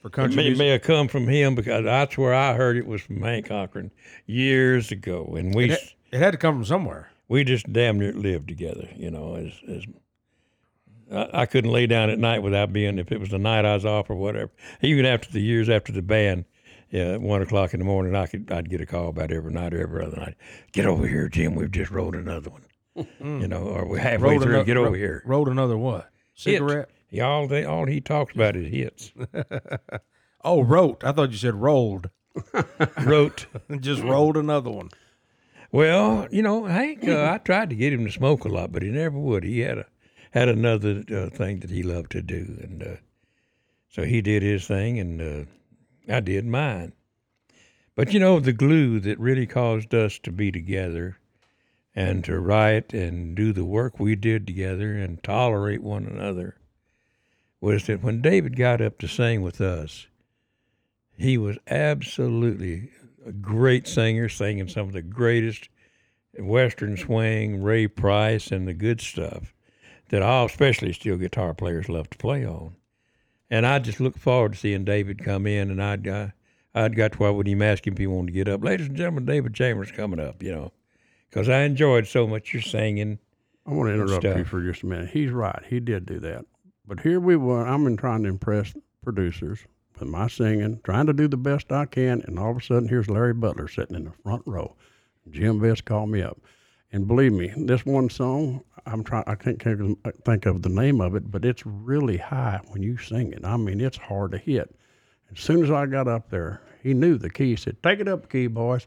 for 0.10 0.22
It 0.26 0.36
may, 0.36 0.54
may 0.54 0.68
have 0.70 0.82
come 0.82 1.08
from 1.08 1.28
him 1.28 1.56
because 1.56 1.84
that's 1.84 2.18
where 2.18 2.34
I 2.34 2.54
heard 2.54 2.78
it 2.78 2.86
was 2.88 3.02
from 3.02 3.22
Hank 3.22 3.48
Cochran 3.48 3.92
years 4.26 4.92
ago, 4.92 5.36
and 5.38 5.54
we 5.56 5.72
It, 5.72 5.94
it 6.12 6.20
had 6.20 6.32
to 6.32 6.38
come 6.38 6.56
from 6.56 6.66
somewhere. 6.66 7.10
we 7.28 7.44
just 7.44 7.72
damn 7.72 8.00
near 8.00 8.14
lived 8.14 8.48
together. 8.48 8.88
You 8.96 9.12
know, 9.12 9.36
as 9.36 9.52
as 9.70 9.84
I, 11.12 11.42
I 11.42 11.46
couldn't 11.46 11.72
lay 11.72 11.88
down 11.88 12.10
at 12.10 12.20
night 12.20 12.40
without 12.44 12.74
being 12.74 12.98
if 13.00 13.12
it 13.12 13.20
was 13.20 13.30
the 13.30 13.40
night 13.40 13.66
I 13.66 13.74
was 13.74 13.86
off 13.86 14.10
or 14.10 14.16
whatever. 14.16 14.52
Even 14.82 15.06
after 15.06 15.32
the 15.32 15.42
years 15.42 15.70
after 15.70 15.92
the 15.92 16.02
band, 16.02 16.46
yeah, 16.90 17.14
at 17.14 17.22
one 17.22 17.42
o'clock 17.42 17.74
in 17.74 17.80
the 17.80 17.86
morning, 17.86 18.16
I 18.16 18.28
could 18.28 18.52
I'd 18.52 18.70
get 18.70 18.82
a 18.82 18.86
call 18.86 19.10
about 19.10 19.32
every 19.32 19.52
night 19.54 19.74
or 19.74 19.82
every 19.82 20.04
other 20.06 20.18
night. 20.18 20.36
Get 20.72 20.86
over 20.86 21.08
here, 21.08 21.28
Jim. 21.30 21.56
We've 21.56 21.72
just 21.72 21.92
rolled 21.92 22.16
another 22.16 22.50
one. 22.50 22.62
Hmm. 23.22 23.42
You 23.42 23.48
know, 23.50 23.64
or 23.64 23.86
we're 23.86 23.98
halfway 23.98 24.30
Rolled 24.30 24.44
through. 24.44 24.56
ano- 24.56 24.64
get 24.64 24.78
over 24.78 24.88
ro- 24.92 24.94
here. 24.94 25.22
Rolled 25.26 25.50
another 25.50 25.78
what? 25.78 26.10
Cigarette? 26.36 26.90
He, 26.90 26.95
all 27.22 27.48
they 27.48 27.64
all 27.66 27.86
he 27.86 28.02
talks 28.02 28.34
about 28.34 28.56
is 28.56 28.70
hits. 28.70 29.14
Oh, 30.46 30.62
wrote. 30.62 31.04
I 31.04 31.12
thought 31.12 31.32
you 31.32 31.38
said 31.38 31.56
rolled. 31.56 32.12
Wrote. 33.04 33.48
Just 33.80 34.04
rolled 34.04 34.38
another 34.38 34.70
one. 34.70 34.90
Well, 35.72 36.28
you 36.30 36.44
know, 36.44 36.66
Hank, 36.66 37.08
uh, 37.08 37.32
I 37.34 37.40
tried 37.40 37.72
to 37.72 37.76
get 37.76 37.92
him 37.92 38.06
to 38.06 38.12
smoke 38.12 38.46
a 38.46 38.50
lot, 38.50 38.72
but 38.72 38.84
he 38.84 38.90
never 38.90 39.18
would. 39.18 39.44
He 39.44 39.62
had 39.62 39.80
a 39.80 39.86
had 40.30 40.48
another 40.48 41.04
uh, 41.12 41.30
thing 41.36 41.62
that 41.62 41.72
he 41.72 41.82
loved 41.82 42.12
to 42.12 42.22
do, 42.22 42.60
and 42.62 42.84
uh, 42.84 42.96
so 43.90 44.04
he 44.04 44.22
did 44.22 44.44
his 44.44 44.68
thing, 44.68 45.00
and 45.00 45.22
uh, 45.22 46.14
I 46.14 46.20
did 46.20 46.46
mine. 46.46 46.94
But 47.96 48.14
you 48.14 48.20
know, 48.20 48.40
the 48.40 48.54
glue 48.54 49.00
that 49.00 49.20
really 49.20 49.48
caused 49.48 49.96
us 49.96 50.20
to 50.20 50.32
be 50.32 50.52
together, 50.52 51.18
and 51.96 52.24
to 52.26 52.40
write 52.40 52.94
and 52.94 53.36
do 53.36 53.52
the 53.52 53.66
work 53.66 54.00
we 54.00 54.16
did 54.16 54.46
together, 54.46 54.94
and 54.94 55.24
tolerate 55.24 55.82
one 55.82 56.06
another, 56.06 56.56
was 57.62 57.88
that 57.88 58.04
when 58.04 58.22
David 58.22 58.56
got 58.56 58.82
up 58.82 58.98
to 59.00 59.08
sing 59.08 59.42
with 59.42 59.62
us, 59.62 60.08
he 61.18 61.38
was 61.38 61.58
absolutely 61.68 62.90
a 63.26 63.32
great 63.32 63.88
singer, 63.88 64.30
singing 64.30 64.68
some 64.68 64.88
of 64.88 64.94
the 64.94 65.02
greatest 65.02 65.70
Western 66.38 66.98
swing, 66.98 67.62
Ray 67.62 67.88
Price, 67.88 68.52
and 68.52 68.68
the 68.68 68.74
good 68.74 69.02
stuff 69.02 69.54
that 70.10 70.22
all, 70.22 70.46
especially 70.46 70.94
steel 70.94 71.18
guitar 71.18 71.54
players, 71.54 71.90
love 71.90 72.10
to 72.12 72.18
play 72.18 72.46
on. 72.46 72.76
And 73.50 73.66
I 73.66 73.80
just 73.80 74.00
look 74.00 74.18
forward 74.18 74.54
to 74.54 74.60
seeing 74.60 74.86
David 74.86 75.24
come 75.24 75.48
in, 75.48 75.72
and 75.72 75.82
I'd 75.82 76.08
uh, 76.08 76.28
I'd 76.74 76.96
got 76.96 77.14
to 77.14 77.18
where 77.20 77.34
with 77.34 77.48
him 77.48 77.62
asking 77.62 77.94
if 77.94 78.00
he 78.00 78.08
wanted 78.08 78.28
to 78.28 78.34
get 78.34 78.50
up. 78.50 78.64
Ladies 78.64 78.88
and 78.88 78.98
gentlemen, 78.98 79.26
David 79.26 79.54
Chambers 79.54 79.92
coming 79.92 80.20
up, 80.20 80.44
you 80.44 80.52
know, 80.52 80.74
because 81.30 81.48
I 81.48 81.62
enjoyed 81.62 82.08
so 82.08 82.28
much 82.28 82.54
your 82.54 82.62
singing. 82.62 83.20
I 83.66 83.72
want 83.72 83.90
to 83.90 83.94
interrupt 83.94 84.24
you 84.24 84.44
for 84.44 84.62
just 84.62 84.84
a 84.84 84.86
minute. 84.86 85.10
He's 85.10 85.32
right. 85.32 85.64
He 85.68 85.80
did 85.80 86.06
do 86.06 86.20
that. 86.20 86.46
But 86.88 87.00
here 87.00 87.20
we 87.20 87.36
were. 87.36 87.66
I'm 87.66 87.88
in 87.88 87.98
trying 87.98 88.24
to 88.24 88.30
impress 88.30 88.74
producers 89.04 89.60
with 90.00 90.08
my 90.10 90.28
singing, 90.28 90.80
trying 90.84 91.08
to 91.08 91.14
do 91.14 91.28
the 91.28 91.38
best 91.38 91.72
I 91.72 91.86
can, 91.86 92.22
and 92.28 92.38
all 92.38 92.52
of 92.52 92.58
a 92.58 92.62
sudden, 92.62 92.88
here's 92.90 93.10
Larry 93.10 93.34
Butler 93.34 93.68
sitting 93.68 93.96
in 93.96 94.06
the 94.06 94.12
front 94.24 94.44
row. 94.46 94.76
Jim 95.32 95.60
Vest 95.60 95.86
called 95.86 96.10
me 96.10 96.22
up, 96.22 96.40
and 96.92 97.08
believe 97.08 97.34
me, 97.34 97.52
this 97.58 97.86
one 97.86 98.10
song, 98.10 98.64
I'm 98.86 99.04
trying. 99.04 99.24
I 99.26 99.36
can't 99.36 99.62
think 99.62 99.80
of- 99.80 100.14
think 100.24 100.46
of 100.46 100.62
the 100.62 100.70
name 100.70 101.02
of 101.02 101.16
it, 101.16 101.32
but 101.32 101.44
it's 101.46 101.66
really 101.66 102.18
high 102.18 102.60
when 102.68 102.84
you 102.84 102.98
sing 102.98 103.32
it. 103.34 103.44
I 103.44 103.58
mean, 103.58 103.82
it's 103.82 103.98
hard 103.98 104.32
to 104.34 104.38
hit. 104.38 104.76
As 105.32 105.40
soon 105.40 105.64
as 105.64 105.72
I 105.72 105.88
got 105.88 106.08
up 106.08 106.30
there, 106.30 106.62
he 106.84 106.94
knew 106.94 107.18
the 107.18 107.30
key. 107.32 107.50
He 107.52 107.56
said, 107.56 107.82
"Take 107.82 108.00
it 108.00 108.08
up, 108.08 108.30
key, 108.30 108.46
boys." 108.48 108.86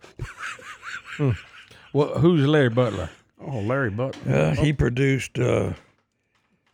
Well, 1.92 2.18
who's 2.18 2.46
Larry 2.46 2.68
Butler? 2.68 3.10
Oh, 3.40 3.60
Larry 3.60 3.90
Butler. 3.90 4.32
Uh, 4.32 4.54
he 4.54 4.72
produced, 4.72 5.38
uh, 5.38 5.72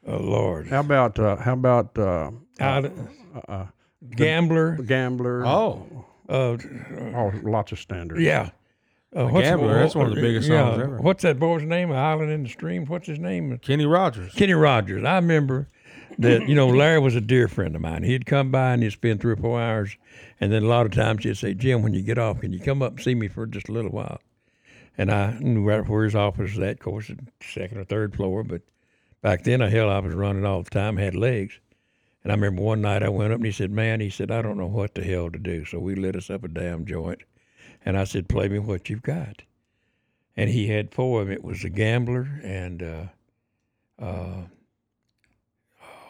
oh 0.07 0.16
Lord, 0.18 0.68
How 0.68 0.80
about 0.80 1.18
uh, 1.18 1.36
how 1.36 1.52
about 1.55 1.98
uh, 1.98 2.30
Out- 2.61 2.92
uh, 3.48 3.66
Gambler. 4.16 4.76
Gambler? 4.76 5.46
Oh, 5.46 6.05
Uh, 6.28 6.57
Oh, 7.14 7.32
lots 7.42 7.72
of 7.72 7.78
standards. 7.78 8.20
yeah. 8.20 8.50
Uh, 9.16 9.28
what's- 9.28 9.46
Gambler, 9.48 9.74
that's 9.74 9.94
one 9.94 10.07
of 10.09 10.14
the 10.14 10.20
biggest 10.20 10.48
songs 10.48 10.80
ever. 10.82 10.98
What's 10.98 11.22
that 11.22 11.38
boy's 11.38 11.62
name? 11.62 11.92
Island 11.92 12.30
in 12.32 12.42
the 12.42 12.48
Stream. 12.48 12.84
What's 12.86 13.07
his 13.07 13.18
name? 13.18 13.57
Kenny 13.59 13.86
Rogers. 13.86 14.32
Kenny 14.34 14.55
Rogers. 14.55 15.05
I 15.05 15.16
remember 15.16 15.68
that, 16.18 16.48
you 16.48 16.55
know, 16.55 16.66
Larry 16.68 16.98
was 16.98 17.14
a 17.14 17.20
dear 17.20 17.46
friend 17.48 17.74
of 17.76 17.80
mine. 17.82 18.02
He'd 18.02 18.26
come 18.26 18.50
by 18.50 18.72
and 18.72 18.82
he'd 18.82 18.90
spend 18.90 19.20
three 19.20 19.32
or 19.32 19.36
four 19.36 19.61
hours. 19.61 19.96
And 20.40 20.52
then 20.52 20.64
a 20.64 20.66
lot 20.66 20.84
of 20.86 20.92
times 20.92 21.22
he'd 21.24 21.36
say, 21.36 21.55
Jim, 21.55 21.82
when 21.82 21.94
you 21.94 22.02
get 22.02 22.18
off, 22.18 22.40
can 22.40 22.52
you 22.52 22.59
come 22.61 22.82
up 22.82 22.92
and 22.94 23.00
see 23.02 23.14
me 23.14 23.28
for 23.28 23.46
just 23.46 23.68
a 23.68 23.72
little 23.72 23.90
while? 23.92 24.20
And 24.98 25.11
I 25.12 25.36
knew 25.40 25.62
right 25.64 25.88
where 25.88 26.05
his 26.05 26.14
office 26.16 26.55
was 26.57 26.59
at, 26.59 26.72
of 26.74 26.78
course, 26.80 27.07
the 27.09 27.16
second 27.40 27.78
or 27.78 27.84
third 27.84 28.14
floor. 28.16 28.42
But 28.42 28.62
back 29.25 29.43
then, 29.43 29.62
I 29.62 29.70
hell, 29.70 29.89
I 29.89 30.01
was 30.01 30.14
running 30.14 30.45
all 30.45 30.62
the 30.62 30.68
time, 30.68 30.99
had 30.99 31.14
legs. 31.14 31.59
And 32.22 32.31
I 32.31 32.35
remember 32.35 32.61
one 32.61 32.83
night 32.83 33.03
I 33.03 33.09
went 33.09 33.33
up 33.33 33.39
and 33.39 33.47
he 33.47 33.53
said, 33.53 33.70
Man, 33.70 34.01
he 34.01 34.11
said, 34.11 34.31
I 34.31 34.43
don't 34.43 34.59
know 34.59 34.66
what 34.66 34.95
the 34.95 35.03
hell 35.03 35.31
to 35.31 35.39
do. 35.39 35.64
So 35.64 35.79
we 35.79 35.95
lit 35.95 36.14
us 36.14 36.29
up 36.29 36.45
a 36.45 36.49
damn 36.49 36.85
joint. 36.85 37.22
And 37.87 37.99
I 37.99 38.05
said, 38.05 38.29
Play 38.29 38.49
me 38.49 38.59
what 38.59 38.91
you've 38.91 39.03
got. 39.03 39.43
And 40.37 40.51
he 40.51 40.68
had 40.68 40.95
four 40.95 41.22
of 41.22 41.29
them. 41.29 41.37
It 41.37 41.43
was 41.43 41.64
a 41.64 41.70
gambler 41.70 42.41
and 42.43 42.83
uh, 42.83 43.05
uh, 43.99 44.43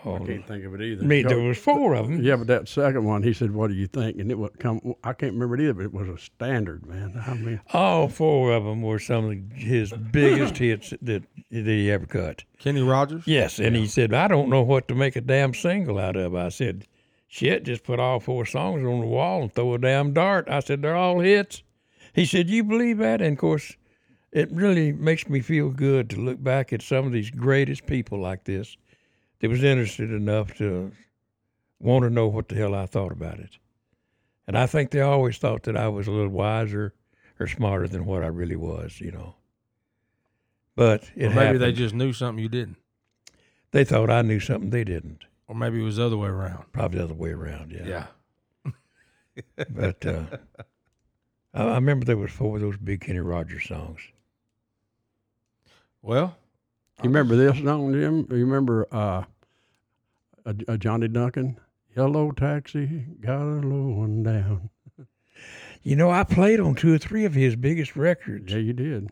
I 0.06 0.18
can't 0.18 0.46
think 0.46 0.64
of 0.64 0.74
it 0.74 0.82
either. 0.82 1.04
me, 1.04 1.22
there 1.22 1.40
was 1.40 1.58
four 1.58 1.94
of 1.94 2.08
them. 2.08 2.22
Yeah, 2.22 2.36
but 2.36 2.46
that 2.48 2.68
second 2.68 3.04
one, 3.04 3.22
he 3.22 3.32
said, 3.32 3.52
"What 3.52 3.68
do 3.68 3.74
you 3.74 3.86
think?" 3.86 4.18
And 4.18 4.30
it 4.30 4.38
would 4.38 4.58
come. 4.58 4.94
I 5.02 5.12
can't 5.12 5.32
remember 5.32 5.54
it 5.54 5.62
either, 5.62 5.74
but 5.74 5.84
it 5.84 5.92
was 5.92 6.08
a 6.08 6.18
standard, 6.18 6.86
man. 6.86 7.22
I 7.26 7.34
mean, 7.34 7.60
All 7.72 8.08
four 8.08 8.52
of 8.52 8.64
them 8.64 8.82
were 8.82 8.98
some 8.98 9.24
of 9.24 9.58
his 9.58 9.92
biggest 9.92 10.58
hits 10.58 10.90
that, 11.02 11.24
that 11.50 11.66
he 11.66 11.90
ever 11.90 12.06
cut. 12.06 12.44
Kenny 12.58 12.82
Rogers. 12.82 13.24
Yes, 13.26 13.58
and 13.58 13.74
he 13.76 13.86
said, 13.86 14.14
I 14.14 14.28
don't 14.28 14.48
know 14.48 14.62
what 14.62 14.88
to 14.88 14.94
make 14.94 15.16
a 15.16 15.20
damn 15.20 15.54
single 15.54 15.98
out 15.98 16.16
of. 16.16 16.34
I 16.34 16.48
said, 16.48 16.86
shit, 17.28 17.64
just 17.64 17.84
put 17.84 17.98
all 18.00 18.20
four 18.20 18.46
songs 18.46 18.86
on 18.86 19.00
the 19.00 19.06
wall 19.06 19.42
and 19.42 19.52
throw 19.52 19.74
a 19.74 19.78
damn 19.78 20.12
dart. 20.12 20.48
I 20.48 20.60
said, 20.60 20.82
they're 20.82 20.96
all 20.96 21.20
hits. 21.20 21.62
He 22.14 22.24
said, 22.24 22.48
you 22.48 22.62
believe 22.64 22.98
that? 22.98 23.20
And 23.20 23.32
of 23.32 23.38
course, 23.38 23.76
it 24.32 24.50
really 24.50 24.92
makes 24.92 25.28
me 25.28 25.40
feel 25.40 25.70
good 25.70 26.10
to 26.10 26.20
look 26.20 26.42
back 26.42 26.72
at 26.72 26.82
some 26.82 27.06
of 27.06 27.12
these 27.12 27.30
greatest 27.30 27.86
people 27.86 28.18
like 28.18 28.44
this 28.44 28.76
that 29.44 29.50
was 29.50 29.62
interested 29.62 30.10
enough 30.10 30.54
to 30.54 30.90
want 31.78 32.02
to 32.02 32.08
know 32.08 32.26
what 32.26 32.48
the 32.48 32.54
hell 32.54 32.74
I 32.74 32.86
thought 32.86 33.12
about 33.12 33.38
it. 33.38 33.58
And 34.46 34.56
I 34.56 34.64
think 34.64 34.90
they 34.90 35.02
always 35.02 35.36
thought 35.36 35.64
that 35.64 35.76
I 35.76 35.86
was 35.88 36.06
a 36.06 36.10
little 36.10 36.30
wiser 36.30 36.94
or 37.38 37.46
smarter 37.46 37.86
than 37.86 38.06
what 38.06 38.22
I 38.24 38.28
really 38.28 38.56
was, 38.56 39.02
you 39.02 39.12
know. 39.12 39.34
But 40.76 41.10
it 41.14 41.26
Or 41.26 41.34
maybe 41.34 41.58
they 41.58 41.72
just 41.72 41.94
knew 41.94 42.14
something 42.14 42.42
you 42.42 42.48
didn't, 42.48 42.78
They 43.72 43.84
thought 43.84 44.08
I 44.08 44.22
knew 44.22 44.40
something 44.40 44.70
they 44.70 44.82
didn't. 44.82 45.26
or 45.46 45.54
maybe 45.54 45.78
it 45.78 45.84
was 45.84 45.96
the 45.96 46.06
other 46.06 46.16
way 46.16 46.30
around. 46.30 46.72
Probably 46.72 46.96
the 46.96 47.04
other 47.04 47.12
way 47.12 47.32
around, 47.32 47.70
yeah. 47.70 48.06
Yeah. 48.64 48.72
But 49.68 50.06
uh, 50.06 50.24
I, 51.52 51.64
I 51.64 51.74
remember 51.74 52.06
there 52.06 52.16
was 52.16 52.32
four 52.32 52.56
of 52.56 52.62
those 52.62 52.78
big 52.78 53.02
Kenny 53.02 53.18
Rogers 53.18 53.68
songs. 53.68 54.00
Well, 56.00 56.34
you 57.02 57.08
remember 57.10 57.36
this 57.36 57.58
song, 57.62 57.92
Jim? 57.92 58.26
You 58.30 58.46
remember 58.46 58.86
uh, 58.92 59.24
uh, 60.46 60.54
uh, 60.68 60.76
Johnny 60.76 61.08
Duncan? 61.08 61.58
Yellow 61.96 62.32
taxi, 62.32 63.06
got 63.20 63.40
a 63.40 63.66
low 63.66 63.94
one 63.98 64.22
down. 64.22 64.70
You 65.82 65.96
know, 65.96 66.10
I 66.10 66.24
played 66.24 66.60
on 66.60 66.74
two 66.74 66.94
or 66.94 66.98
three 66.98 67.24
of 67.24 67.34
his 67.34 67.56
biggest 67.56 67.94
records. 67.94 68.52
Yeah, 68.52 68.58
you 68.58 68.72
did. 68.72 69.10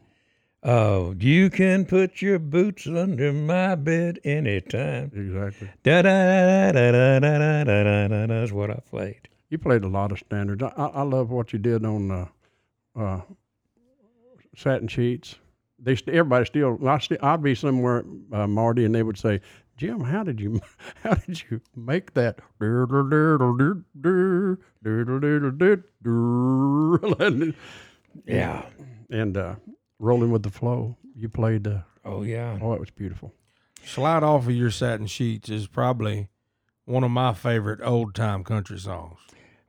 Oh, 0.64 1.14
you 1.18 1.50
can 1.50 1.84
put 1.84 2.22
your 2.22 2.38
boots 2.38 2.86
under 2.86 3.32
my 3.32 3.74
bed 3.74 4.20
anytime. 4.24 5.10
Exactly. 5.14 5.70
Da 5.82 6.02
da 6.02 6.72
da 6.72 6.92
da 6.92 7.18
da 7.18 7.38
da 7.38 7.64
da 7.64 7.82
da 7.82 8.08
da. 8.08 8.26
That's 8.26 8.52
what 8.52 8.70
I 8.70 8.80
played. 8.88 9.28
You 9.50 9.58
played 9.58 9.84
a 9.84 9.88
lot 9.88 10.12
of 10.12 10.18
standards. 10.20 10.62
I, 10.62 10.72
I 10.76 10.86
I 10.86 11.02
love 11.02 11.30
what 11.30 11.52
you 11.52 11.58
did 11.58 11.84
on 11.84 12.10
uh, 12.10 12.26
uh, 12.96 13.20
satin 14.56 14.88
sheets. 14.88 15.34
They 15.78 15.96
st- 15.96 16.16
everybody 16.16 16.46
still. 16.46 16.78
I 16.88 16.98
st- 16.98 17.22
I'd 17.22 17.42
be 17.42 17.54
somewhere, 17.54 18.04
uh, 18.32 18.46
Marty, 18.46 18.84
and 18.84 18.94
they 18.94 19.02
would 19.02 19.18
say, 19.18 19.40
"Jim, 19.76 20.00
how 20.00 20.22
did 20.22 20.40
you 20.40 20.60
how 21.02 21.14
did 21.14 21.42
you 21.50 21.60
make 21.76 22.14
that?" 22.14 22.38
Yeah. 28.26 28.64
and 29.10 29.36
uh, 29.36 29.54
rolling 29.98 30.30
with 30.30 30.42
the 30.42 30.50
flow. 30.50 30.96
You 31.16 31.28
played. 31.28 31.66
Uh, 31.66 31.80
Oh 32.04 32.22
yeah. 32.24 32.58
oh, 32.60 32.72
it 32.72 32.80
was 32.80 32.90
beautiful. 32.90 33.32
slide 33.84 34.24
off 34.24 34.46
of 34.48 34.54
your 34.56 34.72
satin 34.72 35.06
sheets 35.06 35.48
is 35.48 35.68
probably 35.68 36.28
one 36.84 37.04
of 37.04 37.12
my 37.12 37.32
favorite 37.32 37.78
old 37.84 38.12
time 38.14 38.42
country 38.42 38.78
songs. 38.78 39.18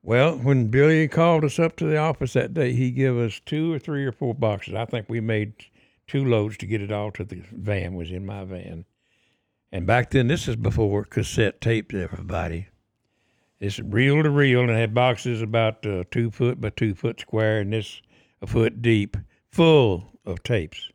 Well, 0.02 0.38
when 0.38 0.68
Billy 0.70 1.08
called 1.08 1.44
us 1.46 1.60
up 1.60 1.76
to 1.78 1.86
the 1.86 1.98
office 1.98 2.34
that 2.34 2.54
day, 2.56 2.74
he 2.74 2.90
gave 2.92 3.16
us 3.18 3.40
two 3.46 3.72
or 3.72 3.78
three 3.80 4.04
or 4.04 4.12
four 4.12 4.34
boxes. 4.34 4.74
I 4.74 4.86
think 4.86 5.08
we 5.10 5.22
made 5.22 5.54
two 6.08 6.26
loads 6.26 6.58
to 6.58 6.66
get 6.66 6.82
it 6.82 6.92
all 6.92 7.12
to 7.12 7.24
the 7.24 7.42
van. 7.52 7.94
Was 7.94 8.10
in 8.10 8.26
my 8.26 8.44
van, 8.46 8.86
and 9.74 9.88
back 9.88 10.12
then 10.12 10.28
this 10.28 10.48
is 10.48 10.56
before 10.56 11.04
cassette 11.04 11.60
tapes, 11.60 11.96
Everybody, 11.96 12.68
it's 13.60 13.80
reel 13.80 14.22
to 14.22 14.30
reel, 14.30 14.62
and 14.62 14.70
it 14.70 14.76
had 14.76 14.94
boxes 14.94 15.42
about 15.42 15.84
uh, 15.84 16.04
two 16.12 16.30
foot 16.30 16.62
by 16.62 16.70
two 16.70 16.94
foot 16.94 17.20
square, 17.20 17.60
and 17.60 17.74
this 17.74 18.00
a 18.40 18.46
foot 18.46 18.84
deep, 18.84 19.18
full 19.52 20.20
of 20.26 20.44
tapes. 20.44 20.92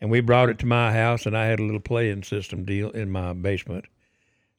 And 0.00 0.10
we 0.10 0.20
brought 0.20 0.48
it 0.48 0.58
to 0.60 0.66
my 0.66 0.90
house, 0.90 1.26
and 1.26 1.36
I 1.36 1.46
had 1.46 1.60
a 1.60 1.64
little 1.64 1.80
playing 1.80 2.22
system 2.22 2.64
deal 2.64 2.88
in 2.90 3.10
my 3.10 3.34
basement, 3.34 3.84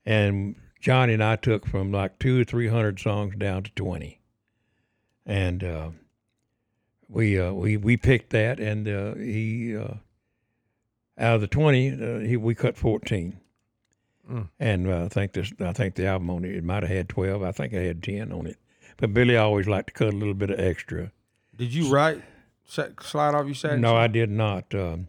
and 0.05 0.55
Johnny 0.79 1.13
and 1.13 1.23
I 1.23 1.35
took 1.35 1.65
from 1.65 1.91
like 1.91 2.19
two 2.19 2.39
or 2.39 2.43
three 2.43 2.67
hundred 2.67 2.99
songs 2.99 3.35
down 3.35 3.63
to 3.63 3.71
twenty, 3.71 4.21
and 5.25 5.63
uh, 5.63 5.89
we 7.07 7.39
uh, 7.39 7.51
we 7.53 7.77
we 7.77 7.97
picked 7.97 8.29
that, 8.29 8.59
and 8.59 8.87
uh, 8.87 9.15
he 9.15 9.75
uh, 9.75 9.95
out 11.20 11.36
of 11.36 11.41
the 11.41 11.47
twenty, 11.47 11.91
uh, 11.91 12.20
he 12.20 12.38
we 12.38 12.55
cut 12.55 12.78
fourteen, 12.78 13.39
Mm. 14.30 14.49
and 14.59 14.88
uh, 14.88 15.05
I 15.05 15.07
think 15.07 15.34
this 15.34 15.51
I 15.59 15.74
think 15.74 15.95
the 15.95 16.05
album 16.07 16.30
on 16.30 16.45
it 16.45 16.55
it 16.55 16.63
might 16.63 16.84
have 16.84 16.91
had 16.91 17.09
twelve. 17.09 17.41
I 17.43 17.51
think 17.51 17.74
I 17.74 17.80
had 17.82 18.01
ten 18.03 18.32
on 18.32 18.45
it, 18.47 18.57
but 18.97 19.13
Billy 19.13 19.36
always 19.36 19.67
liked 19.67 19.88
to 19.88 19.93
cut 19.93 20.13
a 20.13 20.17
little 20.17 20.34
bit 20.36 20.49
of 20.51 20.59
extra. 20.59 21.11
Did 21.57 21.74
you 21.74 21.91
write 21.91 22.22
sa- 22.65 22.88
slide 23.01 23.36
off 23.36 23.45
your 23.47 23.55
satin? 23.55 23.82
No, 23.82 23.95
I 23.95 24.07
did 24.07 24.30
not. 24.30 24.74
Um, 24.76 25.07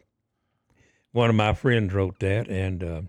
one 1.13 1.29
of 1.31 1.37
my 1.37 1.53
friends 1.55 1.93
wrote 1.93 2.19
that, 2.21 2.49
and 2.49 2.83
uh, 2.83 3.03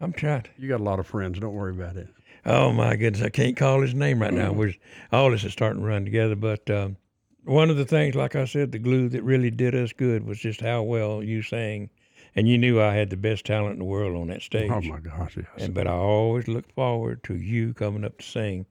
I'm 0.00 0.12
trying. 0.12 0.42
to- 0.42 0.50
You 0.58 0.68
got 0.68 0.80
a 0.80 0.84
lot 0.84 1.00
of 1.00 1.06
friends. 1.06 1.38
Don't 1.38 1.54
worry 1.54 1.72
about 1.74 1.96
it. 1.96 2.08
Oh 2.44 2.72
my 2.72 2.94
goodness, 2.94 3.22
I 3.24 3.28
can't 3.30 3.56
call 3.56 3.80
his 3.80 3.94
name 3.94 4.22
right 4.22 4.32
now. 4.32 4.52
We're 4.52 4.74
all 5.10 5.30
this 5.32 5.42
is 5.42 5.52
starting 5.52 5.82
to 5.82 5.88
run 5.88 6.04
together. 6.04 6.36
But 6.36 6.70
um, 6.70 6.96
one 7.44 7.70
of 7.70 7.76
the 7.76 7.84
things, 7.84 8.14
like 8.14 8.36
I 8.36 8.44
said, 8.44 8.70
the 8.70 8.78
glue 8.78 9.08
that 9.08 9.22
really 9.24 9.50
did 9.50 9.74
us 9.74 9.92
good 9.92 10.24
was 10.24 10.38
just 10.38 10.60
how 10.60 10.82
well 10.84 11.22
you 11.24 11.42
sang, 11.42 11.90
and 12.36 12.46
you 12.46 12.58
knew 12.58 12.80
I 12.80 12.94
had 12.94 13.10
the 13.10 13.16
best 13.16 13.44
talent 13.46 13.72
in 13.72 13.78
the 13.80 13.84
world 13.84 14.14
on 14.16 14.28
that 14.28 14.36
oh, 14.36 14.40
stage. 14.40 14.70
Oh 14.70 14.80
my 14.82 15.00
gosh, 15.00 15.36
yes. 15.36 15.46
And 15.58 15.74
but 15.74 15.86
I 15.86 15.92
always 15.92 16.46
looked 16.46 16.72
forward 16.72 17.24
to 17.24 17.34
you 17.34 17.74
coming 17.74 18.04
up 18.04 18.18
to 18.18 18.24
sing 18.24 18.66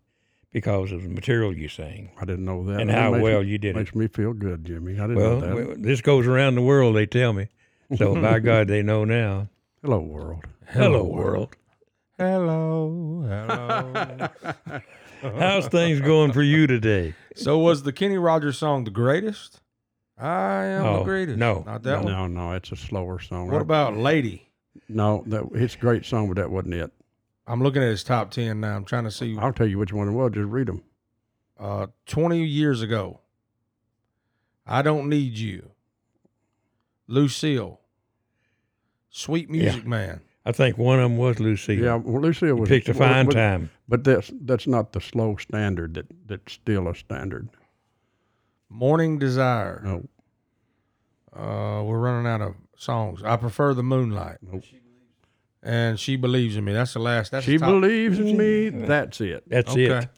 because 0.51 0.93
of 0.93 1.03
the 1.03 1.09
material 1.09 1.53
you 1.53 1.67
sang 1.67 2.11
I 2.21 2.23
didn't 2.23 2.45
know 2.45 2.63
that. 2.67 2.79
and 2.79 2.89
That 2.89 2.97
how 2.97 3.11
makes 3.11 3.23
well 3.23 3.43
you 3.43 3.57
did 3.57 3.75
it. 3.75 3.79
Makes 3.79 3.95
me 3.95 4.07
feel 4.07 4.31
good, 4.33 4.63
Jimmy. 4.63 4.93
I 4.93 5.07
didn't 5.07 5.15
Well, 5.17 5.39
know 5.41 5.47
that. 5.47 5.55
well, 5.55 5.75
this 5.77 5.99
goes 5.99 6.25
around 6.27 6.55
the 6.55 6.61
world. 6.61 6.95
They 6.95 7.05
tell 7.05 7.33
me. 7.33 7.49
So 7.97 8.15
by 8.21 8.39
God, 8.39 8.67
they 8.67 8.81
know 8.81 9.03
now. 9.03 9.49
Hello, 9.81 9.99
world. 9.99 10.45
Hello, 10.67 11.03
world. 11.03 11.55
Hello, 12.17 13.25
hello. 13.27 14.81
How's 15.39 15.67
things 15.67 15.99
going 15.99 16.31
for 16.31 16.41
you 16.41 16.67
today? 16.67 17.13
so 17.35 17.57
was 17.59 17.83
the 17.83 17.91
Kenny 17.91 18.17
Rogers 18.17 18.57
song 18.57 18.85
the 18.85 18.91
greatest? 18.91 19.59
I 20.17 20.63
am 20.65 20.83
the 20.83 20.89
Oh, 20.89 21.03
greatest. 21.03 21.37
no, 21.37 21.63
not 21.65 21.83
that 21.83 22.03
one. 22.03 22.13
No, 22.13 22.27
no, 22.27 22.51
it's 22.53 22.71
a 22.71 22.75
slower 22.75 23.19
song. 23.19 23.49
What 23.51 23.61
about 23.61 23.97
Lady? 23.97 24.49
No, 24.87 25.23
that 25.27 25.43
it's 25.53 25.75
a 25.75 25.77
great 25.77 26.05
song, 26.05 26.27
but 26.29 26.37
that 26.37 26.49
wasn't 26.51 26.75
it. 26.75 26.91
I'm 27.47 27.61
looking 27.61 27.83
at 27.83 27.89
his 27.89 28.03
top 28.03 28.31
ten 28.31 28.61
now. 28.61 28.75
I'm 28.75 28.85
trying 28.85 29.03
to 29.03 29.11
see. 29.11 29.37
I'll 29.37 29.53
tell 29.53 29.67
you 29.67 29.77
which 29.77 29.93
one 29.93 30.07
it 30.07 30.11
was. 30.13 30.31
Just 30.33 30.47
read 30.49 30.67
them. 30.67 30.83
Uh, 31.59 31.87
20 32.07 32.43
years 32.43 32.81
ago. 32.81 33.19
I 34.67 34.81
don't 34.81 35.09
need 35.09 35.37
you. 35.37 35.69
Lucille. 37.07 37.79
Sweet 39.09 39.49
Music 39.49 39.85
Man. 39.85 40.21
I 40.45 40.51
think 40.51 40.77
one 40.77 40.99
of 40.99 41.03
them 41.03 41.17
was 41.17 41.39
Lucille. 41.39 41.79
Yeah, 41.83 41.95
well, 41.95 42.21
Lucille 42.21 42.49
You 42.49 42.55
was 42.57 42.69
picked 42.69 42.89
a 42.89 42.93
well, 42.93 43.09
fine 43.13 43.25
but- 43.27 43.33
time. 43.33 43.69
But 43.87 44.03
that's 44.03 44.31
that's 44.41 44.65
not 44.67 44.93
the 44.93 45.01
slow 45.01 45.35
standard. 45.37 45.93
That 45.93 46.07
that's 46.27 46.53
still 46.53 46.87
a 46.87 46.95
standard. 46.95 47.49
Morning 48.69 49.19
Desire. 49.19 49.81
No, 49.83 50.07
Uh, 51.33 51.83
we're 51.83 51.99
running 51.99 52.25
out 52.31 52.41
of 52.41 52.55
songs. 52.77 53.21
I 53.23 53.35
prefer 53.37 53.73
the 53.73 53.83
Moonlight. 53.83 54.37
Nope. 54.41 54.63
And 55.61 55.99
she 55.99 56.15
believes 56.15 56.55
in 56.55 56.63
me. 56.63 56.73
That's 56.73 56.93
the 56.93 56.99
last. 56.99 57.31
That's 57.31 57.45
she 57.45 57.53
the 57.57 57.65
top. 57.65 57.69
believes 57.69 58.19
in 58.19 58.37
me. 58.37 58.69
That's 58.69 59.19
it. 59.19 59.43
That's 59.47 59.71
Okay. 59.71 59.85
it. 59.97 60.09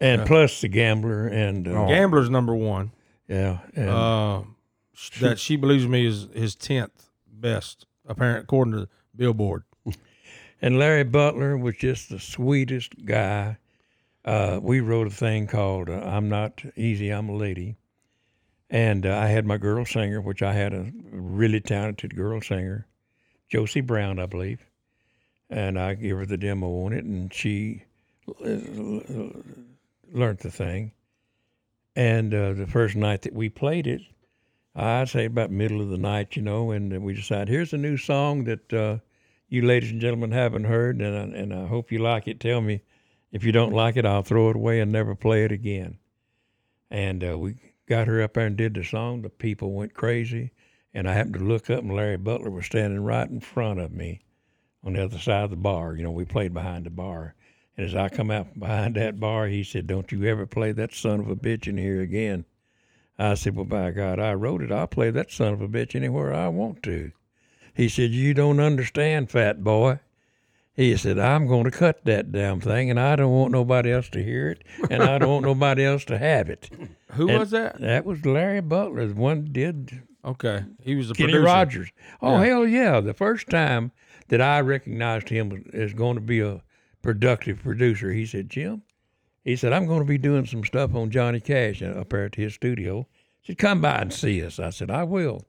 And 0.00 0.26
plus 0.26 0.60
the 0.60 0.68
gambler 0.68 1.28
and 1.28 1.68
uh, 1.68 1.86
Gambler's 1.86 2.28
number 2.28 2.54
one. 2.56 2.90
yeah, 3.28 3.60
and 3.76 3.88
Uh, 3.88 4.42
that 5.20 5.38
she 5.38 5.54
believes 5.56 5.84
in 5.84 5.90
me 5.92 6.04
is 6.06 6.28
his 6.34 6.54
tenth 6.56 7.08
best, 7.30 7.86
apparent 8.06 8.44
according 8.44 8.74
to 8.74 8.88
Billboard. 9.14 9.62
and 10.60 10.78
Larry 10.78 11.04
Butler 11.04 11.56
was 11.56 11.76
just 11.76 12.08
the 12.08 12.18
sweetest 12.18 13.04
guy. 13.04 13.58
Uh, 14.24 14.60
we 14.62 14.80
wrote 14.80 15.06
a 15.08 15.10
thing 15.10 15.46
called 15.46 15.88
uh, 15.88 15.94
"I'm 15.94 16.28
Not 16.28 16.64
Easy, 16.76 17.10
I'm 17.10 17.28
a 17.28 17.34
Lady," 17.34 17.76
and 18.70 19.04
uh, 19.04 19.16
I 19.16 19.26
had 19.26 19.44
my 19.44 19.58
girl 19.58 19.84
singer, 19.84 20.20
which 20.20 20.42
I 20.42 20.52
had 20.52 20.72
a 20.72 20.92
really 21.10 21.60
talented 21.60 22.14
girl 22.14 22.40
singer, 22.40 22.86
Josie 23.48 23.80
Brown, 23.80 24.20
I 24.20 24.26
believe, 24.26 24.64
and 25.50 25.78
I 25.78 25.94
gave 25.94 26.16
her 26.16 26.26
the 26.26 26.36
demo 26.36 26.84
on 26.84 26.92
it, 26.92 27.04
and 27.04 27.34
she 27.34 27.82
uh, 28.28 28.48
learned 30.12 30.38
the 30.38 30.50
thing. 30.50 30.92
And 31.96 32.32
uh, 32.32 32.52
the 32.54 32.66
first 32.66 32.94
night 32.94 33.22
that 33.22 33.34
we 33.34 33.48
played 33.48 33.86
it, 33.86 34.02
I'd 34.74 35.08
say 35.08 35.26
about 35.26 35.50
middle 35.50 35.82
of 35.82 35.90
the 35.90 35.98
night, 35.98 36.36
you 36.36 36.42
know, 36.42 36.70
and 36.70 37.02
we 37.02 37.12
decided 37.12 37.48
here's 37.48 37.74
a 37.74 37.78
new 37.78 37.96
song 37.96 38.44
that 38.44 38.72
uh, 38.72 38.98
you 39.48 39.62
ladies 39.62 39.90
and 39.90 40.00
gentlemen 40.00 40.30
haven't 40.30 40.64
heard, 40.64 41.00
and 41.00 41.34
I, 41.34 41.36
and 41.36 41.52
I 41.52 41.66
hope 41.66 41.92
you 41.92 41.98
like 41.98 42.28
it. 42.28 42.40
Tell 42.40 42.60
me 42.60 42.82
if 43.32 43.44
you 43.44 43.50
don't 43.50 43.72
like 43.72 43.96
it, 43.96 44.04
I'll 44.04 44.22
throw 44.22 44.50
it 44.50 44.56
away 44.56 44.80
and 44.80 44.92
never 44.92 45.14
play 45.14 45.44
it 45.44 45.52
again. 45.52 45.98
And 46.90 47.24
uh, 47.24 47.38
we 47.38 47.56
got 47.88 48.06
her 48.06 48.22
up 48.22 48.34
there 48.34 48.46
and 48.46 48.56
did 48.56 48.74
the 48.74 48.84
song. 48.84 49.22
The 49.22 49.30
people 49.30 49.72
went 49.72 49.94
crazy, 49.94 50.52
and 50.92 51.08
I 51.08 51.14
happened 51.14 51.36
to 51.36 51.44
look 51.44 51.70
up, 51.70 51.80
and 51.80 51.94
Larry 51.94 52.18
Butler 52.18 52.50
was 52.50 52.66
standing 52.66 53.02
right 53.02 53.28
in 53.28 53.40
front 53.40 53.80
of 53.80 53.90
me 53.90 54.20
on 54.84 54.92
the 54.92 55.04
other 55.04 55.18
side 55.18 55.44
of 55.44 55.50
the 55.50 55.56
bar. 55.56 55.96
You 55.96 56.02
know, 56.02 56.10
we 56.10 56.26
played 56.26 56.52
behind 56.52 56.84
the 56.84 56.90
bar. 56.90 57.34
And 57.76 57.86
as 57.86 57.94
I 57.94 58.10
come 58.10 58.30
out 58.30 58.58
behind 58.58 58.96
that 58.96 59.18
bar, 59.18 59.46
he 59.46 59.64
said, 59.64 59.86
Don't 59.86 60.12
you 60.12 60.24
ever 60.26 60.46
play 60.46 60.72
that 60.72 60.92
son 60.92 61.20
of 61.20 61.30
a 61.30 61.36
bitch 61.36 61.66
in 61.66 61.78
here 61.78 62.02
again. 62.02 62.44
I 63.18 63.34
said, 63.34 63.56
Well, 63.56 63.64
by 63.64 63.92
God, 63.92 64.18
I 64.18 64.34
wrote 64.34 64.62
it. 64.62 64.70
I'll 64.70 64.86
play 64.86 65.10
that 65.10 65.30
son 65.30 65.54
of 65.54 65.62
a 65.62 65.68
bitch 65.68 65.94
anywhere 65.94 66.34
I 66.34 66.48
want 66.48 66.82
to. 66.82 67.12
He 67.74 67.88
said, 67.88 68.10
You 68.10 68.34
don't 68.34 68.60
understand, 68.60 69.30
fat 69.30 69.64
boy. 69.64 70.00
He 70.74 70.96
said, 70.96 71.18
I'm 71.18 71.46
going 71.46 71.64
to 71.64 71.70
cut 71.70 72.04
that 72.06 72.32
damn 72.32 72.60
thing, 72.60 72.88
and 72.90 72.98
I 72.98 73.14
don't 73.16 73.32
want 73.32 73.52
nobody 73.52 73.92
else 73.92 74.08
to 74.10 74.22
hear 74.24 74.48
it, 74.48 74.64
and 74.90 75.02
I 75.02 75.18
don't 75.18 75.28
want 75.28 75.44
nobody 75.44 75.84
else 75.84 76.04
to 76.06 76.16
have 76.16 76.48
it. 76.48 76.70
Who 77.12 77.28
And 77.28 77.38
was 77.40 77.50
that? 77.50 77.78
That 77.80 78.06
was 78.06 78.24
Larry 78.24 78.62
Butler, 78.62 79.06
the 79.06 79.14
one 79.14 79.42
that 79.44 79.52
did 79.52 80.02
Okay, 80.24 80.64
he 80.82 80.94
was 80.94 81.08
the 81.08 81.14
Kenny 81.14 81.32
producer. 81.32 81.44
Rogers. 81.46 81.88
Oh, 82.22 82.38
Yeah. 82.40 82.44
hell 82.46 82.66
yeah. 82.66 83.00
The 83.00 83.12
first 83.12 83.50
time 83.50 83.90
that 84.28 84.40
I 84.40 84.60
recognized 84.60 85.28
him 85.28 85.68
as 85.74 85.92
going 85.94 86.14
to 86.14 86.20
be 86.22 86.40
a 86.40 86.62
productive 87.02 87.60
producer, 87.62 88.12
he 88.12 88.24
said, 88.24 88.48
Jim, 88.48 88.82
he 89.44 89.56
said, 89.56 89.72
I'm 89.72 89.86
going 89.86 89.98
to 89.98 90.06
be 90.06 90.18
doing 90.18 90.46
some 90.46 90.64
stuff 90.64 90.94
on 90.94 91.10
Johnny 91.10 91.40
Cash 91.40 91.82
uh, 91.82 91.86
up 91.86 92.10
there 92.10 92.24
at 92.26 92.36
his 92.36 92.54
studio. 92.54 93.08
He 93.40 93.52
said, 93.52 93.58
come 93.58 93.80
by 93.80 93.96
and 93.96 94.12
see 94.12 94.42
us. 94.44 94.60
I 94.60 94.70
said, 94.70 94.90
I 94.92 95.02
will. 95.02 95.44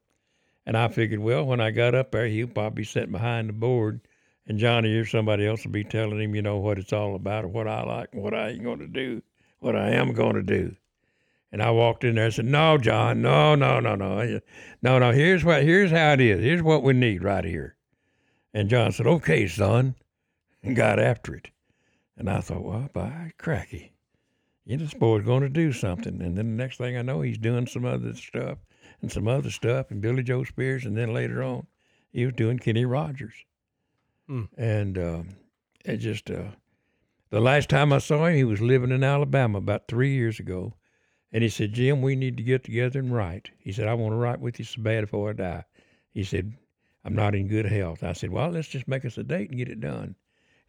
And 0.66 0.76
I 0.76 0.88
figured, 0.88 1.20
well, 1.20 1.46
when 1.46 1.62
I 1.62 1.70
got 1.70 1.94
up 1.94 2.12
there, 2.12 2.26
he'll 2.28 2.48
probably 2.48 2.78
be 2.82 2.84
sitting 2.84 3.12
behind 3.12 3.50
the 3.50 3.54
board, 3.54 4.02
and 4.46 4.60
Johnny 4.60 4.94
or 4.96 5.06
somebody 5.06 5.48
else 5.48 5.64
will 5.64 5.72
be 5.72 5.84
telling 5.84 6.20
him, 6.20 6.36
you 6.36 6.42
know, 6.42 6.58
what 6.58 6.78
it's 6.78 6.94
all 6.94 7.16
about 7.16 7.46
what 7.46 7.68
I 7.68 7.84
like 7.84 8.14
what 8.14 8.34
I 8.34 8.50
ain't 8.50 8.64
going 8.64 8.80
to 8.80 8.88
do, 8.88 9.22
what 9.60 9.76
I 9.76 9.92
am 9.92 10.14
going 10.14 10.36
to 10.36 10.44
do. 10.44 10.76
And 11.52 11.62
I 11.62 11.70
walked 11.70 12.04
in 12.04 12.16
there 12.16 12.26
and 12.26 12.34
said, 12.34 12.46
"No, 12.46 12.78
John, 12.78 13.22
no, 13.22 13.54
no, 13.56 13.80
no, 13.80 13.96
no, 13.96 14.18
eh, 14.18 14.40
no, 14.82 14.98
no. 14.98 15.12
Here's 15.12 15.44
what, 15.44 15.64
here's 15.64 15.92
how 15.92 16.14
it 16.14 16.20
is. 16.20 16.42
Here's 16.42 16.64
what 16.64 16.82
we 16.84 16.94
need 16.94 17.24
right 17.24 17.46
here." 17.46 17.78
And 18.54 18.70
John 18.70 18.92
said, 18.92 19.06
"Okay, 19.06 19.48
son," 19.48 19.96
and 20.64 20.76
got 20.76 21.00
after 21.00 21.36
it. 21.36 21.52
And 22.18 22.30
I 22.30 22.42
thought, 22.42 22.64
"Well, 22.64 22.90
by 22.92 23.34
cracky, 23.38 23.94
you 24.66 24.78
know, 24.78 24.84
this 24.84 24.96
boy's 24.96 25.26
going 25.26 25.44
to 25.44 25.50
do 25.50 25.72
something." 25.72 26.22
And 26.22 26.36
then 26.36 26.58
the 26.58 26.64
next 26.64 26.78
thing 26.78 26.98
I 26.98 27.04
know, 27.04 27.22
he's 27.22 27.38
doing 27.38 27.68
some 27.68 27.86
other 27.86 28.16
stuff 28.16 28.58
and 29.02 29.12
some 29.12 29.28
other 29.28 29.52
stuff, 29.52 29.92
and 29.92 30.02
Billie 30.02 30.24
Jo 30.24 30.44
Spears, 30.44 30.86
and 30.86 30.98
then 30.98 31.14
later 31.14 31.44
on, 31.44 31.68
he 32.12 32.26
was 32.26 32.34
doing 32.34 32.58
Kenny 32.58 32.86
Rogers. 32.86 33.46
Hmm. 34.34 34.46
And 34.58 34.98
um, 34.98 35.30
it 35.86 35.98
just 35.98 36.32
uh, 36.32 36.46
the 37.30 37.40
last 37.40 37.70
time 37.70 37.94
I 37.94 38.00
saw 38.00 38.26
him, 38.26 38.36
he 38.36 38.44
was 38.44 38.62
living 38.62 38.90
in 38.90 39.04
Alabama 39.04 39.60
about 39.60 39.88
three 39.88 40.16
years 40.16 40.40
ago. 40.40 40.74
And 41.32 41.44
he 41.44 41.50
said, 41.50 41.74
Jim, 41.74 42.02
we 42.02 42.16
need 42.16 42.38
to 42.38 42.44
get 42.44 42.64
together 42.64 42.98
and 42.98 43.14
write. 43.14 43.52
He 43.60 43.72
said, 43.72 43.88
I 43.88 43.94
want 43.94 44.14
to 44.14 44.18
write 44.18 44.40
with 44.40 44.58
you 44.58 44.66
so 44.66 44.82
bad 44.82 45.02
before 45.02 45.30
I 45.30 45.34
die. 45.34 45.66
He 46.16 46.24
said, 46.24 46.52
I'm 47.06 47.14
not 47.14 47.36
in 47.36 47.48
good 47.48 47.68
health. 47.68 48.04
I 48.04 48.14
said, 48.14 48.32
Well, 48.32 48.50
let's 48.50 48.68
just 48.68 48.88
make 48.88 49.06
us 49.06 49.20
a 49.20 49.24
date 49.24 49.50
and 49.50 49.58
get 49.60 49.70
it 49.70 49.80
done. 49.80 50.16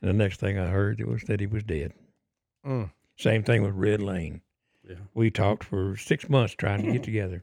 And 0.03 0.11
the 0.11 0.13
next 0.13 0.41
thing 0.41 0.59
I 0.59 0.67
heard 0.67 1.03
was 1.03 1.23
that 1.23 1.41
he 1.41 1.47
was 1.47 1.63
dead. 1.63 1.95
Mm. 2.67 2.91
Same 3.17 3.45
thing 3.45 3.63
with 3.63 3.75
Red 3.75 4.03
Lane. 4.03 4.43
Yeah. 4.87 4.97
We 5.15 5.31
talked 5.31 5.65
for 5.65 5.97
six 5.97 6.29
months 6.29 6.55
trying 6.55 6.83
to 6.85 6.93
get 6.93 7.03
together 7.03 7.43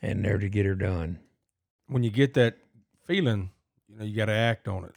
and 0.00 0.22
never 0.22 0.38
to 0.38 0.48
get 0.48 0.66
her 0.66 0.76
done. 0.76 1.18
When 1.88 2.04
you 2.04 2.10
get 2.10 2.34
that 2.34 2.58
feeling, 3.04 3.50
know 4.00 4.06
you 4.06 4.16
got 4.16 4.26
to 4.26 4.32
act 4.32 4.66
on 4.68 4.84
it. 4.84 4.94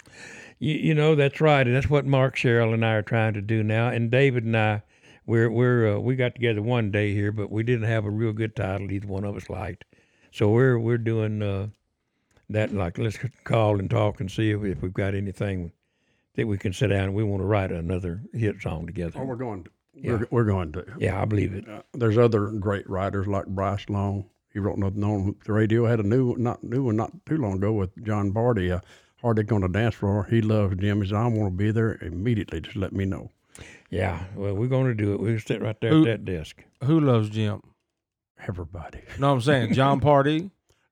You, 0.60 0.76
you 0.76 0.94
know 0.96 1.16
that's 1.16 1.42
right, 1.42 1.66
and 1.66 1.76
that's 1.76 1.90
what 1.90 2.06
Mark 2.06 2.36
Sherrill 2.36 2.74
and 2.74 2.86
I 2.86 2.94
are 2.94 3.02
trying 3.02 3.34
to 3.34 3.42
do 3.42 3.64
now. 3.64 3.90
And 3.90 4.10
David 4.10 4.46
and 4.46 4.58
I, 4.58 4.82
we're 5.26 5.50
we're 5.52 5.96
uh, 5.96 6.00
we 6.00 6.16
got 6.16 6.36
together 6.36 6.62
one 6.62 6.92
day 6.92 7.14
here, 7.14 7.32
but 7.32 7.52
we 7.52 7.64
didn't 7.64 7.88
have 7.88 8.06
a 8.06 8.10
real 8.10 8.34
good 8.34 8.56
title 8.56 8.92
either 8.92 9.08
one 9.08 9.24
of 9.24 9.36
us 9.36 9.50
liked. 9.50 9.86
So 10.32 10.50
we're 10.50 10.80
we're 10.80 10.98
doing 10.98 11.42
uh, 11.42 11.68
that. 12.50 12.74
Like 12.74 12.98
let's 12.98 13.18
call 13.44 13.80
and 13.80 13.90
talk 13.90 14.20
and 14.20 14.32
see 14.32 14.52
if, 14.52 14.64
if 14.64 14.82
we've 14.82 14.94
got 14.94 15.14
anything 15.16 15.72
that 16.36 16.48
we 16.48 16.58
can 16.58 16.74
sit 16.74 16.88
down 16.88 17.04
and 17.06 17.14
we 17.14 17.24
want 17.24 17.42
to 17.42 17.46
write 17.46 17.72
another 17.72 18.22
hit 18.34 18.62
song 18.62 18.88
together. 18.88 19.20
Oh, 19.22 19.26
we're 19.26 19.36
going. 19.36 19.66
To, 19.66 19.70
Yeah. 19.94 20.12
we're, 20.14 20.28
we're 20.32 20.44
going 20.46 20.72
to. 20.74 20.86
yeah, 20.98 21.22
I 21.22 21.26
believe 21.26 21.54
it. 21.54 21.70
Uh, 21.70 21.84
there's 21.94 22.18
other 22.18 22.48
great 22.48 22.90
writers 22.90 23.28
like 23.28 23.46
Bryce 23.46 23.88
Long. 23.88 24.26
He 24.54 24.60
wrote 24.60 24.78
nothing 24.78 25.04
on 25.04 25.36
the 25.46 25.54
radio. 25.54 25.86
Had 25.86 26.00
a 26.00 26.04
new, 26.04 26.36
not 26.38 26.64
new 26.64 26.84
one, 26.84 26.96
not 26.96 27.12
too 27.26 27.38
long 27.38 27.54
ago 27.54 27.74
with 27.74 27.90
Jon 28.06 28.32
Pardi. 28.32 28.72
Uh, 28.72 28.80
Heartache 29.22 29.52
on 29.54 29.62
the 29.62 29.70
dance 29.70 29.96
floor. 29.96 30.28
He 30.30 30.42
loves 30.42 30.76
Jim. 30.76 31.02
He 31.02 31.08
said, 31.08 31.16
"I 31.18 31.28
want 31.28 31.46
to 31.54 31.58
be 31.58 31.72
there 31.72 31.98
immediately. 32.02 32.60
Just 32.62 32.76
let 32.76 32.92
me 32.94 33.06
know." 33.06 33.32
Yeah, 33.90 34.24
well, 34.36 34.54
we're 34.54 34.68
going 34.68 34.88
to 34.88 34.94
do 34.96 35.14
it. 35.14 35.20
We'll 35.20 35.40
sit 35.40 35.62
right 35.62 35.80
there 35.80 35.92
Who- 35.92 36.02
at 36.02 36.26
that 36.26 36.26
desk. 36.26 36.64
Who 36.84 37.00
loves 37.00 37.30
Jim? 37.30 37.62
Everybody. 38.48 39.00
No, 39.20 39.32
I'm 39.32 39.42
saying 39.42 39.74
Jon 39.74 40.02
Pardi. 40.02 40.52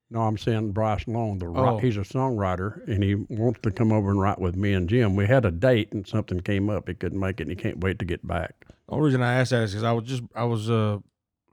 No, 0.10 0.22
I'm 0.22 0.38
saying 0.38 0.72
Bryce 0.72 1.08
Long. 1.08 1.40
The 1.40 1.46
Oh. 1.48 1.78
he's 1.78 1.98
a 1.98 2.02
songwriter, 2.02 2.86
and 2.88 3.02
he 3.04 3.16
wants 3.16 3.60
to 3.64 3.72
come 3.72 3.92
over 3.92 4.10
and 4.12 4.20
write 4.22 4.40
with 4.40 4.56
me 4.56 4.74
and 4.74 4.88
Jim. 4.90 5.16
We 5.16 5.26
had 5.26 5.46
a 5.46 5.52
date, 5.52 5.92
and 5.94 6.06
something 6.08 6.40
came 6.42 6.70
up. 6.70 6.88
He 6.90 6.94
couldn't 6.94 7.20
make 7.20 7.40
it, 7.40 7.44
and 7.44 7.52
he 7.52 7.56
can't 7.56 7.80
wait 7.80 7.98
to 8.00 8.06
get 8.06 8.26
back. 8.28 8.66
The 8.88 8.94
only 8.94 9.06
reason 9.06 9.22
I 9.22 9.36
asked 9.36 9.52
that 9.52 9.64
is 9.64 9.72
because 9.72 9.84
I 9.84 9.92
was 9.94 10.04
just 10.06 10.24
I 10.36 10.44
was 10.44 10.70
uh 10.70 11.00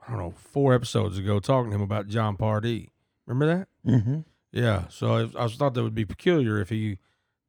I 0.08 0.12
don't 0.12 0.20
know 0.20 0.30
four 0.30 0.72
episodes 0.72 1.18
ago 1.18 1.38
talking 1.38 1.70
to 1.70 1.76
him 1.76 1.82
about 1.82 2.08
Jon 2.08 2.38
Pardi. 2.38 2.88
Remember 3.26 3.58
that? 3.58 3.90
Mm-hmm. 3.90 4.20
Yeah. 4.52 4.84
So 4.88 5.30
I, 5.36 5.44
I 5.44 5.48
thought 5.48 5.74
that 5.74 5.82
would 5.82 5.94
be 5.94 6.06
peculiar 6.06 6.58
if 6.58 6.70
he 6.70 6.98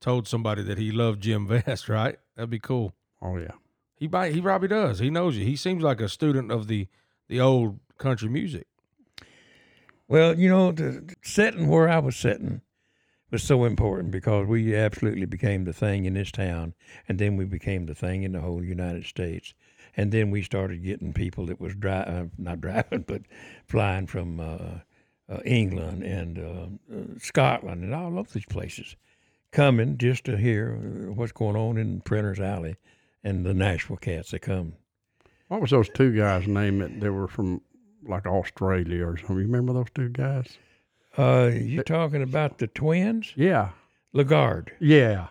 told 0.02 0.28
somebody 0.28 0.62
that 0.64 0.78
he 0.78 0.92
loved 0.92 1.22
Jim 1.22 1.48
Vest. 1.48 1.88
Right? 1.88 2.18
That'd 2.36 2.50
be 2.50 2.60
cool. 2.60 2.94
Oh 3.22 3.38
yeah. 3.38 3.52
He 3.96 4.08
might, 4.10 4.34
he 4.34 4.42
probably 4.42 4.68
does. 4.68 5.00
He 5.00 5.10
knows 5.10 5.38
you. 5.38 5.46
He 5.46 5.56
seems 5.56 5.84
like 5.84 6.02
a 6.02 6.10
student 6.10 6.52
of 6.52 6.68
the 6.68 6.88
the 7.30 7.40
old 7.40 7.80
country 7.98 8.28
music. 8.30 8.68
Well, 10.10 10.38
you 10.38 10.50
know, 10.50 10.74
the 10.74 10.92
the 11.02 11.16
sitting 11.22 11.70
where 11.70 11.88
I 11.88 12.00
was 12.00 12.18
sitting 12.18 12.62
was 13.32 13.44
so 13.44 13.64
important 13.64 14.12
because 14.12 14.48
we 14.48 14.76
absolutely 14.76 15.28
became 15.28 15.64
the 15.64 15.74
thing 15.74 16.06
in 16.06 16.16
this 16.16 16.32
town, 16.32 16.74
and 17.08 17.20
then 17.20 17.38
we 17.38 17.46
became 17.46 17.86
the 17.86 17.96
thing 17.96 18.24
in 18.24 18.34
the 18.34 18.42
whole 18.42 18.64
United 18.64 19.06
States. 19.06 19.54
And 20.00 20.14
then 20.14 20.32
we 20.32 20.44
started 20.44 20.82
getting 20.82 21.12
people 21.12 21.46
that 21.48 21.60
was 21.60 21.76
dri- 21.76 21.92
uh, 21.92 22.28
not 22.38 22.62
driving, 22.66 23.04
but 23.06 23.24
flying 23.66 24.08
from 24.08 24.40
uh, 24.40 24.80
uh, 25.28 25.42
England 25.44 26.04
and 26.04 26.40
uh, 26.40 26.96
uh, 26.96 27.20
Scotland 27.20 27.84
and 27.84 27.94
all 27.94 28.18
of 28.18 28.32
these 28.32 28.46
places, 28.46 28.96
coming 29.52 29.98
just 29.98 30.24
to 30.24 30.38
hear 30.38 30.74
what's 31.14 31.34
going 31.34 31.58
on 31.58 31.76
in 31.78 32.00
Printers 32.00 32.40
Alley 32.40 32.78
and 33.26 33.46
the 33.46 33.54
Nashville 33.54 33.98
Cats 33.98 34.32
that 34.32 34.40
come. 34.40 34.72
What 35.50 35.60
was 35.60 35.72
those 35.72 35.90
two 35.90 36.16
guys' 36.16 36.48
name 36.48 36.80
that 36.80 37.02
they 37.02 37.10
were 37.10 37.28
from 37.28 37.60
like 38.08 38.26
Australia 38.26 39.06
or 39.06 39.18
something? 39.18 39.36
You 39.36 39.44
remember 39.44 39.74
those 39.74 39.92
two 39.94 40.08
guys? 40.08 40.58
Uh, 41.18 41.52
you 41.54 41.84
talking 41.84 42.22
about 42.22 42.60
the 42.60 42.68
twins? 42.68 43.34
Yeah. 43.36 43.72
Lagarde. 44.14 44.72
Yeah. 44.80 45.28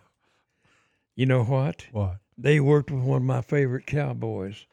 You 1.17 1.25
know 1.25 1.43
what? 1.43 1.87
What? 1.91 2.19
They 2.41 2.61
worked 2.61 2.91
with 2.91 3.03
one 3.03 3.17
of 3.19 3.23
my 3.25 3.41
favorite 3.43 3.85
cowboys, 3.87 4.67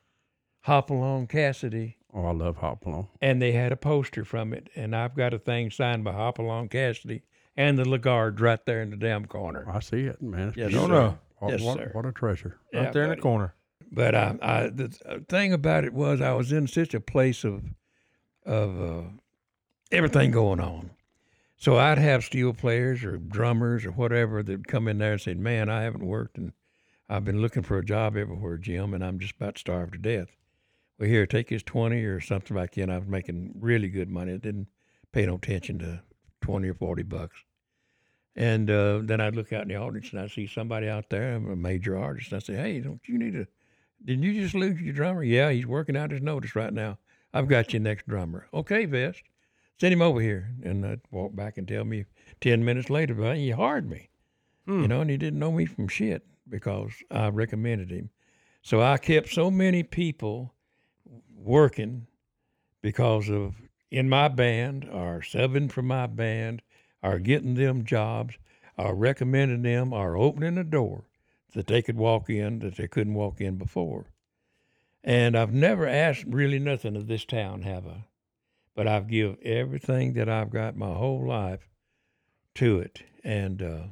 Hopalong 0.62 1.28
Cassidy, 1.28 1.98
Oh, 2.14 2.26
I 2.26 2.32
love 2.32 2.58
Hopalong. 2.58 3.08
and 3.22 3.42
they 3.42 3.52
had 3.52 3.72
a 3.74 3.76
poster 3.76 4.24
from 4.24 4.54
it. 4.54 4.70
And 4.76 4.96
I've 4.96 5.16
got 5.16 5.34
a 5.34 5.40
thing 5.40 5.70
signed 5.72 6.04
by 6.06 6.14
Hopalong 6.14 6.70
Cassidy 6.70 7.24
and 7.58 7.78
the 7.78 7.84
Lagarde 7.88 8.40
right 8.40 8.64
there 8.66 8.82
in 8.82 8.90
the 8.92 8.96
damn 8.98 9.26
corner. 9.26 9.66
I 9.70 9.80
see 9.82 10.02
it, 10.06 10.22
man. 10.22 10.50
It's 10.50 10.58
Yes, 10.58 10.68
beautiful. 10.70 10.88
sir. 10.96 11.18
What, 11.40 11.52
Yes, 11.52 11.62
what, 11.62 11.78
sir. 11.78 11.90
what 11.94 12.06
a 12.06 12.12
treasure. 12.14 12.58
Right 12.74 12.84
Yeah, 12.84 12.92
there 12.92 13.04
in 13.04 13.10
the 13.10 13.16
corner. 13.18 13.54
But 13.92 14.16
I, 14.16 14.38
I, 14.42 14.68
the 14.70 15.24
thing 15.28 15.52
about 15.54 15.84
it 15.84 15.94
was 15.94 16.22
I 16.22 16.34
was 16.34 16.52
in 16.54 16.68
such 16.68 16.94
a 16.94 17.00
place 17.02 17.44
of, 17.44 17.64
of 18.46 18.82
uh, 18.82 19.02
everything 19.92 20.32
going 20.32 20.60
on. 20.62 20.92
So 21.58 21.78
I'd 21.78 21.98
have 21.98 22.24
steel 22.24 22.54
players 22.54 23.04
or 23.04 23.18
drummers 23.18 23.86
or 23.86 23.92
whatever 23.92 24.42
that 24.44 24.68
come 24.68 24.88
in 24.88 24.98
there 25.00 25.14
and 25.14 25.22
say, 25.22 25.34
"Man, 25.34 25.70
I 25.70 25.84
haven't 25.84 26.06
worked 26.06 26.38
and 26.38 26.52
I've 27.08 27.26
been 27.26 27.42
looking 27.42 27.64
for 27.64 27.78
a 27.78 27.86
job 27.86 28.18
everywhere, 28.18 28.58
Jim, 28.58 28.94
and 28.94 29.04
I'm 29.04 29.20
just 29.20 29.36
about 29.36 29.58
starved 29.58 29.94
to 29.94 30.00
death." 30.00 30.36
Well, 30.98 31.10
here, 31.10 31.26
take 31.26 31.50
his 31.50 31.64
twenty 31.64 32.04
or 32.04 32.20
something 32.20 32.56
back 32.56 32.78
in. 32.78 32.90
I 32.90 32.98
was 32.98 33.08
making 33.08 33.54
really 33.60 33.90
good 33.90 34.10
money. 34.10 34.34
I 34.34 34.38
didn't 34.38 34.68
pay 35.12 35.26
no 35.26 35.36
attention 35.36 35.80
to 35.80 36.02
twenty 36.42 36.70
or 36.70 36.74
forty 36.74 37.04
bucks. 37.04 37.38
And 38.36 38.70
uh, 38.70 39.00
then 39.02 39.22
I'd 39.22 39.36
look 39.36 39.54
out 39.54 39.62
in 39.62 39.70
the 39.70 39.76
audience 39.76 40.12
and 40.12 40.20
I'd 40.20 40.32
see 40.32 40.48
somebody 40.48 40.90
out 40.90 41.10
there, 41.10 41.36
I'm 41.36 41.50
a 41.50 41.56
major 41.56 41.98
artist. 41.98 42.32
And 42.32 42.38
I'd 42.38 42.44
say, 42.44 42.56
Hey, 42.56 42.80
don't 42.82 43.00
you 43.06 43.18
need 43.18 43.36
a, 43.36 43.48
didn't 44.04 44.24
you 44.24 44.34
just 44.42 44.56
lose 44.56 44.82
your 44.82 44.94
drummer? 44.94 45.24
Yeah, 45.24 45.52
he's 45.52 45.66
working 45.66 45.96
out 45.96 46.12
his 46.12 46.22
notice 46.22 46.56
right 46.56 46.74
now. 46.74 46.98
I've 47.34 47.48
got 47.48 47.72
your 47.72 47.82
next 47.82 48.08
drummer. 48.08 48.48
Okay, 48.54 48.86
Vest, 48.86 49.24
send 49.80 49.94
him 49.94 50.02
over 50.02 50.20
here. 50.20 50.52
And 50.64 50.86
I'd 50.86 51.02
walk 51.12 51.36
back 51.36 51.58
and 51.58 51.68
tell 51.68 51.86
me 51.86 52.06
10 52.42 52.64
minutes 52.66 52.90
later, 52.90 53.14
but 53.14 53.38
he 53.38 53.52
hired 53.52 53.90
me, 53.90 54.10
you 54.68 54.88
know, 54.88 55.02
and 55.02 55.10
he 55.10 55.18
didn't 55.18 55.40
know 55.40 55.52
me 55.52 55.66
from 55.66 55.88
shit 55.88 56.26
because 56.50 56.92
I 57.12 57.30
recommended 57.30 57.92
him. 57.92 58.10
So 58.62 58.82
I 58.82 58.98
kept 58.98 59.30
so 59.30 59.52
many 59.52 59.84
people 59.84 60.54
working 61.36 62.08
because 62.82 63.30
of 63.30 63.56
in 63.92 64.10
my 64.10 64.28
band 64.28 64.86
or 64.86 65.22
subbing 65.22 65.72
for 65.72 65.82
my 65.82 66.08
band 66.08 66.62
or 67.02 67.20
getting 67.20 67.54
them 67.56 67.86
jobs 67.86 68.36
or 68.78 68.96
recommending 68.96 69.62
them 69.62 69.94
or 69.94 70.18
opening 70.18 70.58
a 70.58 70.64
door 70.64 71.06
that 71.54 71.68
they 71.68 71.82
could 71.82 71.98
walk 71.98 72.30
in 72.30 72.60
that 72.60 72.76
they 72.76 72.88
couldn't 72.88 73.14
walk 73.14 73.40
in 73.40 73.58
before. 73.58 74.08
And 75.04 75.38
I've 75.38 75.54
never 75.54 75.88
asked 75.88 76.26
really 76.28 76.60
nothing 76.60 76.96
of 76.96 77.08
this 77.08 77.26
town, 77.26 77.62
have 77.62 77.86
I? 77.86 78.06
But 78.76 78.88
I've 78.88 79.08
give 79.08 79.38
everything 79.42 80.14
that 80.14 80.28
I've 80.28 80.50
got 80.50 80.76
my 80.76 80.94
whole 80.94 81.26
life 81.26 81.70
to 82.56 82.80
it. 82.80 83.04
And 83.24 83.62
uh, 83.62 83.84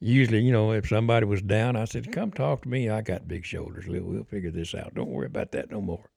usually, 0.00 0.40
you 0.40 0.52
know, 0.52 0.72
if 0.72 0.88
somebody 0.88 1.26
was 1.26 1.42
down, 1.42 1.76
I 1.76 1.84
said, 1.84 2.12
"Come 2.12 2.30
talk 2.30 2.62
to 2.62 2.68
me. 2.68 2.88
I 2.88 3.00
got 3.00 3.28
big 3.28 3.44
shoulders. 3.44 3.86
We'll, 3.86 4.24
figure 4.24 4.50
this 4.50 4.74
out. 4.74 4.94
Don't 4.94 5.10
worry 5.10 5.26
about 5.26 5.52
that 5.52 5.70
no 5.70 5.80
more." 5.80 6.10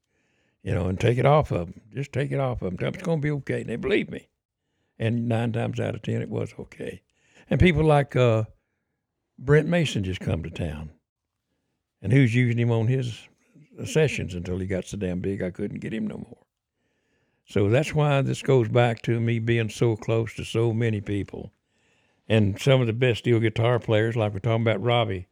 You 0.63 0.75
know, 0.75 0.87
and 0.87 0.99
take 0.99 1.17
it 1.17 1.25
off 1.25 1.51
of 1.51 1.67
them. 1.67 1.81
Just 1.93 2.13
take 2.13 2.31
it 2.31 2.39
off 2.39 2.61
of 2.61 2.77
them. 2.77 2.93
It's 2.93 3.03
going 3.03 3.19
to 3.19 3.23
be 3.23 3.31
okay. 3.31 3.61
And 3.61 3.69
they 3.69 3.77
believe 3.77 4.11
me. 4.11 4.27
And 4.99 5.27
nine 5.27 5.51
times 5.51 5.79
out 5.79 5.95
of 5.95 6.03
ten, 6.03 6.21
it 6.21 6.29
was 6.29 6.53
okay. 6.59 7.01
And 7.49 7.59
people 7.59 7.83
like 7.83 8.15
uh, 8.15 8.43
Brent 9.39 9.67
Mason 9.67 10.03
just 10.03 10.19
come 10.19 10.43
to 10.43 10.51
town. 10.51 10.91
And 12.01 12.13
who's 12.13 12.35
using 12.35 12.59
him 12.59 12.71
on 12.71 12.87
his 12.87 13.27
sessions 13.85 14.35
until 14.35 14.59
he 14.59 14.67
got 14.67 14.85
so 14.85 14.97
damn 14.97 15.19
big 15.19 15.41
I 15.41 15.49
couldn't 15.49 15.79
get 15.79 15.93
him 15.93 16.07
no 16.07 16.17
more. 16.17 16.37
So 17.45 17.69
that's 17.69 17.93
why 17.93 18.21
this 18.21 18.41
goes 18.41 18.69
back 18.69 19.01
to 19.03 19.19
me 19.19 19.39
being 19.39 19.69
so 19.69 19.95
close 19.95 20.33
to 20.35 20.45
so 20.45 20.73
many 20.73 21.01
people. 21.01 21.51
And 22.31 22.57
some 22.61 22.79
of 22.79 22.87
the 22.87 22.93
best 22.93 23.19
steel 23.19 23.41
guitar 23.41 23.77
players, 23.77 24.15
like 24.15 24.31
we're 24.31 24.39
talking 24.39 24.61
about 24.61 24.81
Robbie 24.81 25.27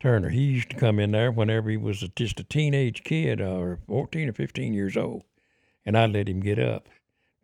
Turner, 0.00 0.30
he 0.30 0.40
used 0.40 0.70
to 0.70 0.76
come 0.76 0.98
in 0.98 1.10
there 1.10 1.30
whenever 1.30 1.68
he 1.68 1.76
was 1.76 2.08
just 2.16 2.40
a 2.40 2.42
teenage 2.42 3.04
kid 3.04 3.42
uh, 3.42 3.58
or 3.58 3.80
14 3.86 4.30
or 4.30 4.32
15 4.32 4.72
years 4.72 4.96
old. 4.96 5.24
And 5.84 5.94
I'd 5.94 6.14
let 6.14 6.26
him 6.26 6.40
get 6.40 6.58
up. 6.58 6.88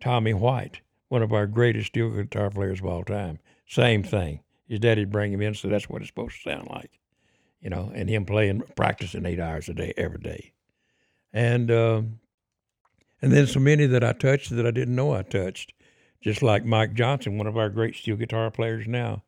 Tommy 0.01 0.33
White, 0.33 0.81
one 1.11 1.23
of 1.23 1.35
our 1.35 1.47
greatest 1.47 1.89
steel 1.89 2.09
guitar 2.09 2.49
players 2.49 2.81
of 2.81 2.87
all 2.87 3.05
time, 3.05 3.41
same 3.69 4.03
thing. 4.03 4.41
His 4.67 4.81
daddy'd 4.81 5.13
bring 5.13 5.35
him 5.35 5.43
in, 5.43 5.53
so 5.53 5.69
that's 5.69 5.87
what 5.91 6.01
it's 6.01 6.09
supposed 6.09 6.43
to 6.43 6.51
sound 6.51 6.69
like, 6.71 6.99
you 7.61 7.69
know, 7.69 7.93
and 7.95 8.09
him 8.09 8.25
playing, 8.25 8.63
practicing 8.75 9.27
eight 9.27 9.39
hours 9.39 9.69
a 9.69 9.75
day, 9.75 9.93
every 9.99 10.21
day. 10.21 10.55
And, 11.31 11.71
um, 11.71 12.21
and 13.21 13.31
then 13.33 13.47
so 13.49 13.61
many 13.61 13.85
that 13.85 14.03
I 14.03 14.15
touched 14.15 14.49
that 14.57 14.67
I 14.67 14.71
didn't 14.71 14.97
know 14.97 15.13
I 15.13 15.25
touched, 15.25 15.75
just 16.25 16.43
like 16.43 16.65
Mike 16.65 16.95
Johnson, 16.95 17.37
one 17.37 17.47
of 17.47 17.59
our 17.59 17.69
great 17.69 17.95
steel 17.95 18.17
guitar 18.17 18.51
players 18.51 18.87
now. 18.89 19.23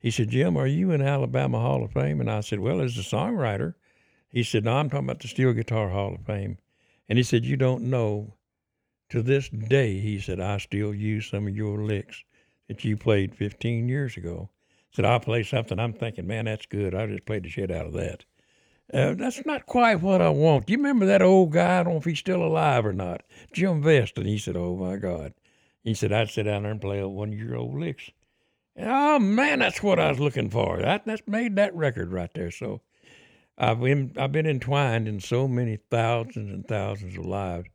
He 0.00 0.10
said, 0.10 0.30
Jim, 0.30 0.56
are 0.56 0.66
you 0.66 0.90
in 0.90 1.00
Alabama 1.00 1.60
Hall 1.60 1.84
of 1.84 1.92
Fame? 1.92 2.20
And 2.20 2.28
I 2.28 2.40
said, 2.40 2.58
Well, 2.58 2.80
as 2.80 2.98
a 2.98 3.02
songwriter. 3.02 3.74
He 4.30 4.42
said, 4.42 4.64
No, 4.64 4.72
I'm 4.72 4.90
talking 4.90 5.06
about 5.06 5.20
the 5.20 5.28
Steel 5.28 5.52
Guitar 5.52 5.90
Hall 5.90 6.14
of 6.14 6.26
Fame. 6.26 6.58
And 7.08 7.18
he 7.18 7.22
said, 7.22 7.44
You 7.44 7.56
don't 7.56 7.84
know. 7.84 8.34
To 9.10 9.22
this 9.22 9.48
day, 9.48 10.00
he 10.00 10.18
said, 10.18 10.40
I 10.40 10.58
still 10.58 10.92
use 10.92 11.30
some 11.30 11.46
of 11.46 11.56
your 11.56 11.84
licks 11.84 12.24
that 12.66 12.84
you 12.84 12.96
played 12.96 13.34
15 13.34 13.88
years 13.88 14.16
ago. 14.16 14.50
He 14.90 14.96
Said, 14.96 15.04
I'll 15.04 15.20
play 15.20 15.44
something. 15.44 15.78
I'm 15.78 15.92
thinking, 15.92 16.26
man, 16.26 16.46
that's 16.46 16.66
good. 16.66 16.94
I 16.96 17.06
just 17.06 17.26
played 17.26 17.44
the 17.44 17.48
shit 17.48 17.70
out 17.70 17.86
of 17.86 17.92
that. 17.92 18.24
Uh, 18.92 19.14
that's 19.14 19.44
not 19.46 19.66
quite 19.66 20.00
what 20.00 20.20
I 20.20 20.30
want. 20.30 20.68
You 20.68 20.76
remember 20.78 21.06
that 21.06 21.22
old 21.22 21.52
guy? 21.52 21.78
I 21.78 21.82
don't 21.84 21.92
know 21.92 21.98
if 21.98 22.04
he's 22.04 22.18
still 22.18 22.42
alive 22.42 22.84
or 22.84 22.92
not. 22.92 23.22
Jim 23.52 23.82
Vest. 23.82 24.16
And 24.16 24.26
he 24.26 24.38
said, 24.38 24.56
Oh 24.56 24.76
my 24.76 24.96
God. 24.96 25.32
He 25.82 25.94
said, 25.94 26.12
I'd 26.12 26.30
sit 26.30 26.44
down 26.44 26.62
there 26.62 26.72
and 26.72 26.80
play 26.80 27.02
one 27.02 27.32
year 27.32 27.54
old 27.54 27.78
licks. 27.78 28.10
Oh 28.78 29.18
man, 29.18 29.58
that's 29.58 29.82
what 29.82 29.98
I 29.98 30.08
was 30.08 30.20
looking 30.20 30.50
for. 30.50 30.80
That 30.80 31.04
that's 31.04 31.26
made 31.26 31.56
that 31.56 31.74
record 31.74 32.12
right 32.12 32.32
there. 32.34 32.50
So 32.50 32.80
I've 33.58 33.80
been 33.80 34.12
I've 34.16 34.32
been 34.32 34.46
entwined 34.46 35.08
in 35.08 35.20
so 35.20 35.48
many 35.48 35.78
thousands 35.90 36.50
and 36.50 36.66
thousands 36.66 37.18
of 37.18 37.26
lives, 37.26 37.68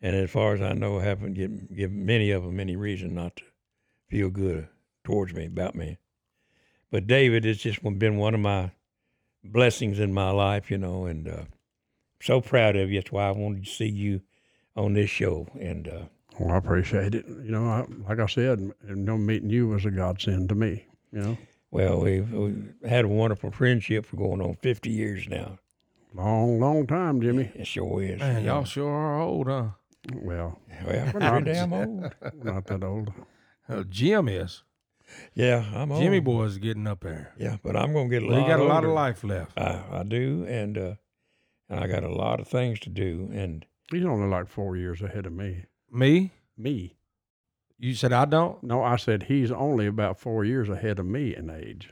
and 0.00 0.14
as 0.14 0.30
far 0.30 0.54
as 0.54 0.62
I 0.62 0.72
know, 0.72 0.98
haven't 0.98 1.34
given 1.34 1.68
given 1.74 2.06
many 2.06 2.30
of 2.30 2.44
them 2.44 2.60
any 2.60 2.76
reason 2.76 3.14
not 3.14 3.36
to 3.36 3.44
feel 4.08 4.30
good 4.30 4.68
towards 5.04 5.34
me 5.34 5.46
about 5.46 5.74
me. 5.74 5.98
But 6.90 7.06
David, 7.06 7.44
it's 7.44 7.62
just 7.62 7.82
been 7.98 8.16
one 8.16 8.34
of 8.34 8.40
my 8.40 8.70
blessings 9.44 9.98
in 9.98 10.14
my 10.14 10.30
life, 10.30 10.70
you 10.70 10.78
know, 10.78 11.06
and 11.06 11.28
uh, 11.28 11.44
so 12.22 12.40
proud 12.40 12.76
of 12.76 12.90
you. 12.90 13.00
That's 13.00 13.12
why 13.12 13.28
I 13.28 13.32
wanted 13.32 13.64
to 13.64 13.70
see 13.70 13.88
you 13.88 14.22
on 14.76 14.94
this 14.94 15.10
show, 15.10 15.48
and. 15.58 15.88
Uh, 15.88 16.02
Well, 16.38 16.54
I 16.54 16.58
appreciate 16.58 17.14
it. 17.14 17.26
You 17.26 17.50
know, 17.50 17.64
I, 17.66 17.84
like 18.08 18.18
I 18.18 18.26
said, 18.26 18.60
you 18.88 18.94
know, 18.96 19.16
meeting 19.16 19.50
you 19.50 19.68
was 19.68 19.84
a 19.84 19.90
godsend 19.90 20.48
to 20.50 20.54
me. 20.54 20.86
You 21.12 21.20
know, 21.20 21.38
Well, 21.70 22.00
we've, 22.00 22.30
we've 22.32 22.74
had 22.86 23.04
a 23.04 23.08
wonderful 23.08 23.50
friendship 23.50 24.04
for 24.06 24.16
going 24.16 24.40
on 24.42 24.56
50 24.56 24.90
years 24.90 25.28
now. 25.28 25.58
long, 26.14 26.60
long 26.60 26.86
time, 26.86 27.20
Jimmy. 27.22 27.50
It 27.54 27.66
sure 27.66 28.02
is. 28.02 28.18
Man, 28.20 28.44
y'all 28.44 28.64
sure 28.64 28.90
are 28.90 29.20
old, 29.20 29.46
huh? 29.46 29.68
Well, 30.14 30.58
Well, 30.86 31.10
We're 31.14 31.20
not. 31.20 31.32
pretty 31.32 31.52
damn 31.52 31.72
old. 31.72 32.12
we're 32.34 32.52
not 32.52 32.66
that 32.66 32.84
old. 32.84 33.12
Uh, 33.68 33.82
Jim 33.88 34.28
is. 34.28 34.62
Yeah, 35.34 35.64
I'm 35.74 35.90
old. 35.92 36.02
Jimmy 36.02 36.20
boy's 36.20 36.58
getting 36.58 36.86
up 36.86 37.00
there. 37.00 37.32
Yeah, 37.38 37.56
but 37.62 37.76
I'm 37.76 37.92
going 37.92 38.10
to 38.10 38.14
get 38.20 38.22
a 38.24 38.26
Well, 38.26 38.36
lot 38.40 38.42
he 38.44 38.48
got 38.50 38.60
a 38.60 38.64
lot 38.64 38.84
of 38.84 38.90
life 38.90 39.22
left. 39.24 39.58
I, 39.58 39.80
I 39.90 40.02
do, 40.02 40.44
and 40.48 40.76
uh, 40.76 40.94
and 41.68 41.80
I 41.80 41.86
got 41.86 42.04
a 42.04 42.12
lot 42.12 42.40
of 42.40 42.48
things 42.48 42.78
to 42.80 42.90
do. 42.90 43.30
And 43.32 43.64
He's 43.90 44.04
only 44.04 44.26
like 44.28 44.48
four 44.48 44.76
years 44.76 45.00
ahead 45.02 45.26
of 45.26 45.32
me. 45.32 45.64
Me? 45.90 46.32
Me? 46.56 46.96
You 47.78 47.94
said 47.94 48.12
I 48.12 48.24
don't? 48.24 48.62
No, 48.62 48.82
I 48.82 48.96
said 48.96 49.24
he's 49.24 49.50
only 49.52 49.86
about 49.86 50.18
four 50.18 50.44
years 50.44 50.68
ahead 50.68 50.98
of 50.98 51.06
me 51.06 51.34
in 51.36 51.50
age. 51.50 51.90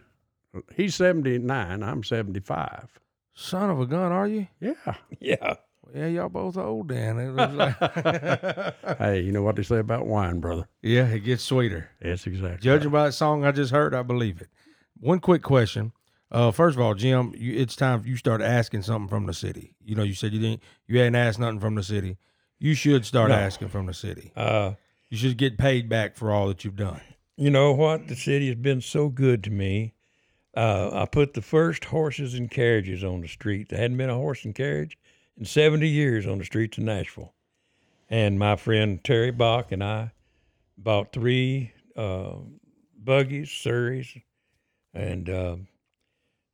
He's 0.75 0.95
seventy 0.95 1.39
nine. 1.39 1.83
I'm 1.83 2.03
seventy 2.03 2.41
five. 2.41 2.89
Son 3.35 3.69
of 3.71 3.81
a 3.81 3.87
gun, 3.87 4.13
are 4.13 4.27
you? 4.29 4.47
Yeah. 4.61 4.95
yeah, 5.21 5.55
Yeah, 5.93 6.07
y'all 6.07 6.29
both 6.29 6.57
old 6.57 6.89
then. 6.89 7.19
It 7.19 7.31
was 7.33 7.53
like 7.53 7.77
Hey, 8.99 9.21
you 9.21 9.33
know 9.33 9.43
what 9.43 9.57
they 9.57 9.65
say 9.65 9.79
about 9.79 10.07
wine, 10.07 10.39
brother? 10.41 10.69
yeah, 10.83 11.07
it 11.09 11.21
gets 11.21 11.43
sweeter. 11.43 11.91
Yes, 12.03 12.27
exactly. 12.27 12.61
Judging 12.63 12.91
by 12.93 13.07
that 13.07 13.13
song 13.13 13.45
I 13.45 13.51
just 13.53 13.73
heard, 13.73 13.93
I 13.95 14.03
believe 14.03 14.41
it. 14.41 14.49
One 15.01 15.19
quick 15.19 15.43
question. 15.43 15.93
Uh, 16.31 16.51
first 16.53 16.77
of 16.77 16.81
all, 16.83 16.95
Jim, 16.95 17.33
you, 17.37 17.55
it's 17.59 17.77
time 17.77 18.03
you 18.07 18.17
start 18.17 18.41
asking 18.41 18.83
something 18.83 19.09
from 19.09 19.27
the 19.27 19.35
city. 19.35 19.75
You 19.85 19.97
know, 19.97 20.03
you 20.05 20.15
said 20.15 20.33
you 20.33 20.41
didn't, 20.41 20.63
you 20.87 20.99
hadn't 20.99 21.17
asked 21.17 21.39
nothing 21.41 21.61
from 21.61 21.75
the 21.75 21.83
city. 21.83 22.17
You 22.65 22.73
should 22.75 23.05
start 23.05 23.29
No. 23.29 23.35
asking 23.35 23.69
from 23.69 23.85
the 23.85 23.93
city. 23.93 24.33
uh, 24.35 24.73
You 25.11 25.19
should 25.19 25.37
get 25.37 25.59
paid 25.59 25.87
back 25.87 26.17
for 26.17 26.33
all 26.33 26.49
that 26.49 26.65
you've 26.65 26.77
done. 26.77 27.03
you 27.37 27.51
know 27.51 27.73
what? 27.73 28.09
The 28.09 28.17
city 28.17 28.47
has 28.47 28.57
been 28.57 28.81
so 28.81 29.11
good 29.11 29.45
to 29.45 29.51
me. 29.51 29.93
Uh, 30.57 30.89
I 30.95 31.05
put 31.05 31.35
the 31.35 31.43
first 31.43 31.85
horses 31.85 32.33
and 32.33 32.51
carriages 32.51 33.05
on 33.05 33.21
the 33.21 33.29
street. 33.29 33.69
There 33.69 33.79
hadn't 33.79 33.99
been 33.99 34.09
a 34.09 34.15
horse 34.15 34.47
and 34.47 34.55
carriage 34.55 34.97
in 35.37 35.45
70 35.45 35.87
years 35.87 36.27
on 36.27 36.39
the 36.39 36.45
streets 36.45 36.79
of 36.79 36.85
Nashville. 36.85 37.35
And 38.09 38.39
my 38.39 38.57
friend 38.57 39.05
Terry 39.05 39.31
Bach 39.31 39.71
and 39.71 39.85
I 39.85 40.13
bought 40.79 41.13
three 41.13 41.73
uh, 41.97 42.37
buggies, 42.97 43.51
Surreys, 43.51 44.23
and 44.95 45.29
uh, 45.29 45.57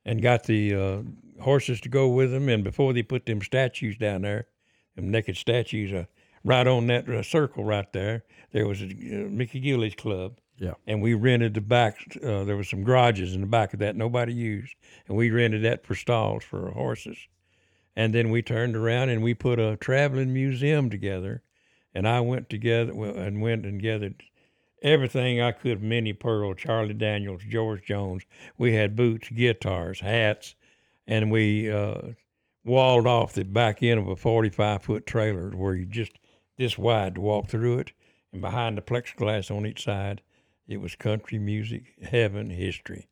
and 0.03 0.21
got 0.21 0.43
the 0.43 0.75
uh, 0.75 1.01
horses 1.41 1.79
to 1.81 1.89
go 1.89 2.09
with 2.09 2.31
them. 2.31 2.49
And 2.49 2.63
before 2.65 2.91
they 2.91 3.03
put 3.03 3.25
them 3.27 3.41
statues 3.41 3.97
down 3.97 4.23
there, 4.23 4.47
them 5.01 5.11
naked 5.11 5.37
statues, 5.37 5.91
uh, 5.91 6.05
right 6.43 6.67
on 6.67 6.87
that 6.87 7.07
uh, 7.09 7.23
circle 7.23 7.63
right 7.63 7.91
there, 7.93 8.23
there 8.51 8.67
was 8.67 8.81
a 8.81 8.85
uh, 8.85 9.29
Mickey 9.29 9.59
Gilley's 9.59 9.95
Club. 9.95 10.37
Yeah. 10.57 10.73
And 10.85 11.01
we 11.01 11.15
rented 11.15 11.55
the 11.55 11.61
back. 11.61 11.97
Uh, 12.23 12.43
there 12.43 12.55
was 12.55 12.69
some 12.69 12.83
garages 12.83 13.33
in 13.33 13.41
the 13.41 13.47
back 13.47 13.73
of 13.73 13.79
that 13.79 13.95
nobody 13.95 14.33
used, 14.33 14.75
and 15.07 15.17
we 15.17 15.31
rented 15.31 15.63
that 15.63 15.85
for 15.85 15.95
stalls 15.95 16.43
for 16.43 16.69
horses. 16.71 17.17
And 17.95 18.13
then 18.13 18.29
we 18.29 18.41
turned 18.41 18.75
around 18.75 19.09
and 19.09 19.23
we 19.23 19.33
put 19.33 19.59
a 19.59 19.75
traveling 19.77 20.33
museum 20.33 20.89
together. 20.89 21.41
And 21.93 22.07
I 22.07 22.21
went 22.21 22.49
together 22.49 22.93
well, 22.93 23.15
and 23.17 23.41
went 23.41 23.65
and 23.65 23.81
gathered 23.81 24.23
everything 24.81 25.41
I 25.41 25.51
could 25.51 25.81
Minnie 25.81 26.13
Pearl, 26.13 26.53
Charlie 26.53 26.93
Daniels, 26.93 27.41
George 27.47 27.83
Jones. 27.83 28.23
We 28.57 28.75
had 28.75 28.95
boots, 28.95 29.29
guitars, 29.29 29.99
hats, 29.99 30.55
and 31.05 31.31
we 31.31 31.69
uh, 31.71 32.13
walled 32.63 33.07
off 33.07 33.33
the 33.33 33.43
back 33.43 33.81
end 33.81 33.99
of 33.99 34.07
a 34.07 34.15
45 34.15 34.83
foot 34.83 35.05
trailer 35.05 35.49
where 35.49 35.75
you 35.75 35.85
just 35.85 36.13
this 36.57 36.77
wide 36.77 37.15
to 37.15 37.21
walk 37.21 37.47
through 37.47 37.79
it. 37.79 37.93
And 38.31 38.41
behind 38.41 38.77
the 38.77 38.81
plexiglass 38.81 39.55
on 39.55 39.65
each 39.65 39.83
side, 39.83 40.21
it 40.67 40.77
was 40.77 40.95
country 40.95 41.39
music, 41.39 41.95
heaven, 42.01 42.49
history. 42.49 43.09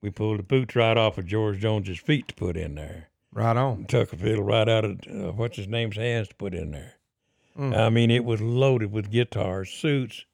We 0.00 0.10
pulled 0.10 0.38
the 0.38 0.44
boots 0.44 0.76
right 0.76 0.96
off 0.96 1.18
of 1.18 1.26
George 1.26 1.58
Jones's 1.58 1.98
feet 1.98 2.28
to 2.28 2.34
put 2.34 2.56
in 2.56 2.74
there 2.74 3.08
Right 3.32 3.56
on. 3.56 3.86
took 3.86 4.12
a 4.12 4.16
fiddle 4.16 4.44
right 4.44 4.68
out 4.68 4.84
of 4.84 5.00
uh, 5.08 5.32
what's 5.32 5.56
his 5.56 5.68
name's 5.68 5.96
hands 5.96 6.28
to 6.28 6.34
put 6.34 6.54
in 6.54 6.72
there. 6.72 6.94
Mm. 7.58 7.76
I 7.76 7.88
mean, 7.88 8.10
it 8.10 8.24
was 8.24 8.40
loaded 8.40 8.92
with 8.92 9.10
guitars, 9.10 9.70
suits, 9.70 10.24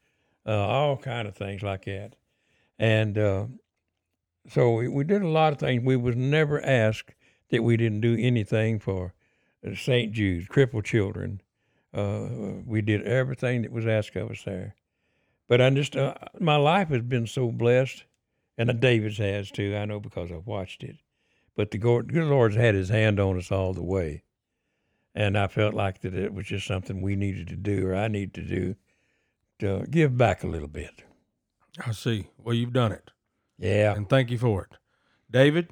uh, 0.46 0.66
all 0.66 0.96
kind 0.96 1.28
of 1.28 1.36
things 1.36 1.62
like 1.62 1.84
that. 1.84 2.16
And 2.78 3.18
uh, 3.18 3.46
so 4.48 4.74
we, 4.74 4.88
we 4.88 5.04
did 5.04 5.22
a 5.22 5.28
lot 5.28 5.52
of 5.52 5.58
things. 5.58 5.84
We 5.84 5.96
was 5.96 6.16
never 6.16 6.64
asked 6.64 7.14
that 7.50 7.62
we 7.62 7.76
didn't 7.76 8.00
do 8.00 8.16
anything 8.18 8.78
for 8.78 9.14
uh, 9.66 9.74
St. 9.74 10.12
Jude's, 10.12 10.46
crippled 10.48 10.84
children. 10.84 11.40
Uh, 11.92 12.28
we 12.66 12.82
did 12.82 13.02
everything 13.02 13.62
that 13.62 13.72
was 13.72 13.86
asked 13.86 14.16
of 14.16 14.30
us 14.30 14.42
there. 14.44 14.74
But 15.48 15.60
I 15.60 15.70
just, 15.70 15.96
uh, 15.96 16.14
my 16.38 16.56
life 16.56 16.88
has 16.88 17.02
been 17.02 17.26
so 17.26 17.50
blessed, 17.50 18.04
and 18.58 18.80
David's 18.80 19.18
has 19.18 19.50
too. 19.50 19.74
I 19.74 19.86
know 19.86 19.98
because 19.98 20.30
I've 20.30 20.46
watched 20.46 20.82
it 20.84 20.96
but 21.58 21.72
the 21.72 21.78
good 21.78 22.14
Lord's 22.14 22.54
had 22.54 22.76
His 22.76 22.88
hand 22.88 23.18
on 23.18 23.36
us 23.36 23.50
all 23.50 23.74
the 23.74 23.82
way, 23.82 24.22
and 25.12 25.36
I 25.36 25.48
felt 25.48 25.74
like 25.74 26.02
that 26.02 26.14
it 26.14 26.32
was 26.32 26.46
just 26.46 26.68
something 26.68 27.02
we 27.02 27.16
needed 27.16 27.48
to 27.48 27.56
do, 27.56 27.88
or 27.88 27.96
I 27.96 28.06
need 28.06 28.32
to 28.34 28.42
do, 28.42 28.76
to 29.58 29.84
give 29.90 30.16
back 30.16 30.44
a 30.44 30.46
little 30.46 30.68
bit. 30.68 31.02
I 31.84 31.90
see. 31.90 32.28
Well, 32.38 32.54
you've 32.54 32.72
done 32.72 32.92
it, 32.92 33.10
Yeah, 33.58 33.92
and 33.92 34.08
thank 34.08 34.30
you 34.30 34.38
for 34.38 34.68
it, 34.70 34.78
David. 35.28 35.70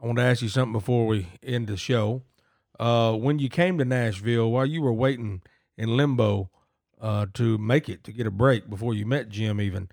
I 0.00 0.06
want 0.06 0.18
to 0.18 0.24
ask 0.24 0.42
you 0.42 0.48
something 0.48 0.72
before 0.72 1.06
we 1.06 1.26
end 1.42 1.66
the 1.66 1.76
show. 1.76 2.22
Uh, 2.78 3.14
when 3.14 3.38
you 3.38 3.48
came 3.48 3.78
to 3.78 3.84
Nashville, 3.84 4.50
while 4.50 4.66
you 4.66 4.80
were 4.82 4.92
waiting 4.92 5.42
in 5.76 5.96
limbo 5.96 6.50
uh, 7.00 7.26
to 7.34 7.58
make 7.58 7.88
it 7.88 8.04
to 8.04 8.12
get 8.12 8.26
a 8.26 8.30
break 8.30 8.70
before 8.70 8.94
you 8.94 9.04
met 9.04 9.28
Jim, 9.28 9.60
even, 9.60 9.88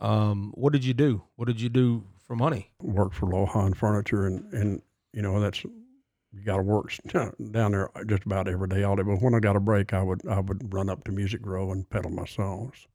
um, 0.00 0.52
what 0.54 0.72
did 0.72 0.84
you 0.84 0.94
do? 0.94 1.22
What 1.34 1.46
did 1.46 1.60
you 1.60 1.68
do 1.68 2.04
for 2.24 2.36
money? 2.36 2.70
Worked 2.80 3.16
for 3.16 3.26
Lohan 3.26 3.76
Furniture, 3.76 4.26
and 4.26 4.52
and 4.52 4.82
you 5.12 5.22
know 5.22 5.40
that's 5.40 5.64
you 5.64 6.44
got 6.44 6.58
to 6.58 6.62
work 6.62 6.92
down 7.50 7.72
there 7.72 7.90
just 8.06 8.24
about 8.26 8.46
every 8.46 8.68
day, 8.68 8.84
all 8.84 8.94
day. 8.94 9.02
But 9.02 9.20
when 9.20 9.34
I 9.34 9.40
got 9.40 9.56
a 9.56 9.60
break, 9.60 9.92
I 9.92 10.02
would 10.02 10.20
I 10.28 10.38
would 10.38 10.72
run 10.72 10.88
up 10.88 11.02
to 11.04 11.12
Music 11.12 11.40
Row 11.44 11.72
and 11.72 11.88
pedal 11.90 12.12
my 12.12 12.26
songs. 12.26 12.86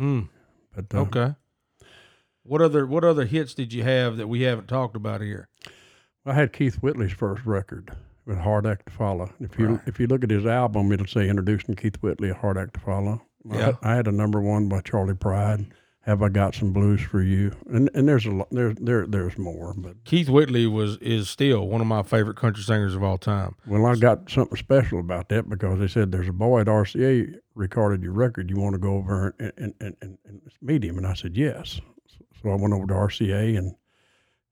Mm, 0.00 0.28
But 0.74 0.92
uh, 0.92 1.00
okay. 1.02 1.34
What 2.42 2.62
other 2.62 2.86
what 2.86 3.04
other 3.04 3.26
hits 3.26 3.54
did 3.54 3.72
you 3.72 3.84
have 3.84 4.16
that 4.16 4.26
we 4.26 4.42
haven't 4.42 4.66
talked 4.68 4.96
about 4.96 5.20
here? 5.20 5.48
I 6.26 6.34
had 6.34 6.52
Keith 6.52 6.76
Whitley's 6.76 7.12
first 7.12 7.44
record 7.46 7.90
with 8.26 8.38
Hard 8.38 8.66
Act 8.66 8.86
to 8.86 8.92
Follow. 8.92 9.30
If 9.40 9.58
you 9.58 9.66
Right. 9.68 9.80
if 9.86 9.98
you 10.00 10.06
look 10.06 10.22
at 10.24 10.30
his 10.30 10.46
album, 10.46 10.92
it'll 10.92 11.06
say 11.06 11.28
introducing 11.28 11.74
Keith 11.74 11.96
Whitley, 12.02 12.30
A 12.30 12.34
Hard 12.34 12.58
Act 12.58 12.74
to 12.74 12.80
Follow. 12.80 13.22
I 13.50 13.56
Yeah. 13.56 13.64
had- 13.66 13.76
I, 13.82 13.94
had 13.94 14.06
a 14.08 14.12
number 14.12 14.40
one 14.40 14.68
by 14.68 14.80
Charley 14.80 15.14
Pride. 15.14 15.66
Have 16.02 16.22
I 16.22 16.28
got 16.30 16.54
some 16.54 16.72
blues 16.72 17.00
for 17.02 17.20
you? 17.22 17.52
And 17.70 17.90
and 17.94 18.08
there's 18.08 18.24
a 18.24 18.30
lot 18.30 18.48
there's 18.50 18.76
there 18.80 19.06
there's 19.06 19.36
more, 19.36 19.74
but 19.76 20.02
Keith 20.04 20.28
Whitley 20.30 20.66
was 20.66 20.96
is 20.98 21.28
still 21.28 21.68
one 21.68 21.82
of 21.82 21.86
my 21.86 22.02
favorite 22.02 22.36
country 22.36 22.62
singers 22.62 22.94
of 22.94 23.02
all 23.02 23.18
time. 23.18 23.54
well, 23.66 23.84
I 23.84 23.94
got 23.94 24.30
something 24.30 24.56
special 24.56 25.00
about 25.00 25.28
that 25.28 25.48
because 25.50 25.78
they 25.78 25.86
said 25.86 26.10
there's 26.10 26.28
a 26.28 26.32
boy 26.32 26.60
at 26.62 26.66
RCA 26.68 27.34
recorded 27.54 28.02
your 28.02 28.12
record. 28.12 28.48
You 28.48 28.56
want 28.56 28.72
to 28.74 28.78
go 28.78 28.96
over 28.96 29.34
and 29.38 29.52
and, 29.58 29.74
and, 29.80 29.96
and, 30.00 30.18
and 30.26 30.40
meet 30.62 30.82
him? 30.82 30.96
And 30.96 31.06
I 31.06 31.12
said 31.14 31.36
yes. 31.36 31.80
So 32.42 32.50
I 32.50 32.54
went 32.54 32.72
over 32.72 32.86
to 32.86 32.94
RCA 32.94 33.56
and 33.58 33.74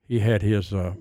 he 0.03 0.19
had 0.19 0.43
his 0.43 0.75
uh, 0.75 0.95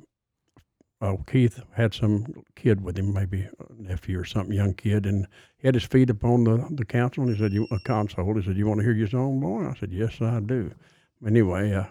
uh, 1.02 1.16
Keith 1.28 1.62
had 1.74 1.94
some 1.94 2.44
kid 2.56 2.82
with 2.82 2.98
him, 2.98 3.14
maybe 3.14 3.42
a 3.42 3.82
nephew 3.82 4.20
or 4.20 4.26
something, 4.26 4.56
young 4.56 4.74
kid, 4.74 5.06
and 5.06 5.28
he 5.58 5.68
had 5.68 5.76
his 5.76 5.84
feet 5.84 6.10
upon 6.10 6.46
the, 6.46 6.68
the 6.72 6.86
console. 6.86 7.26
And 7.26 7.36
he 7.36 7.42
said, 7.42 7.54
"You 7.54 7.68
a 7.72 7.80
console?" 7.80 8.34
He 8.36 8.42
said, 8.44 8.58
"You 8.58 8.68
want 8.68 8.80
to 8.80 8.84
hear 8.86 8.94
your 8.94 9.08
song, 9.08 9.40
boy?" 9.40 9.68
I 9.68 9.76
said, 9.80 9.92
"Yes, 9.92 10.22
I 10.22 10.40
do." 10.40 10.72
Anyway, 11.26 11.74
uh, 11.74 11.86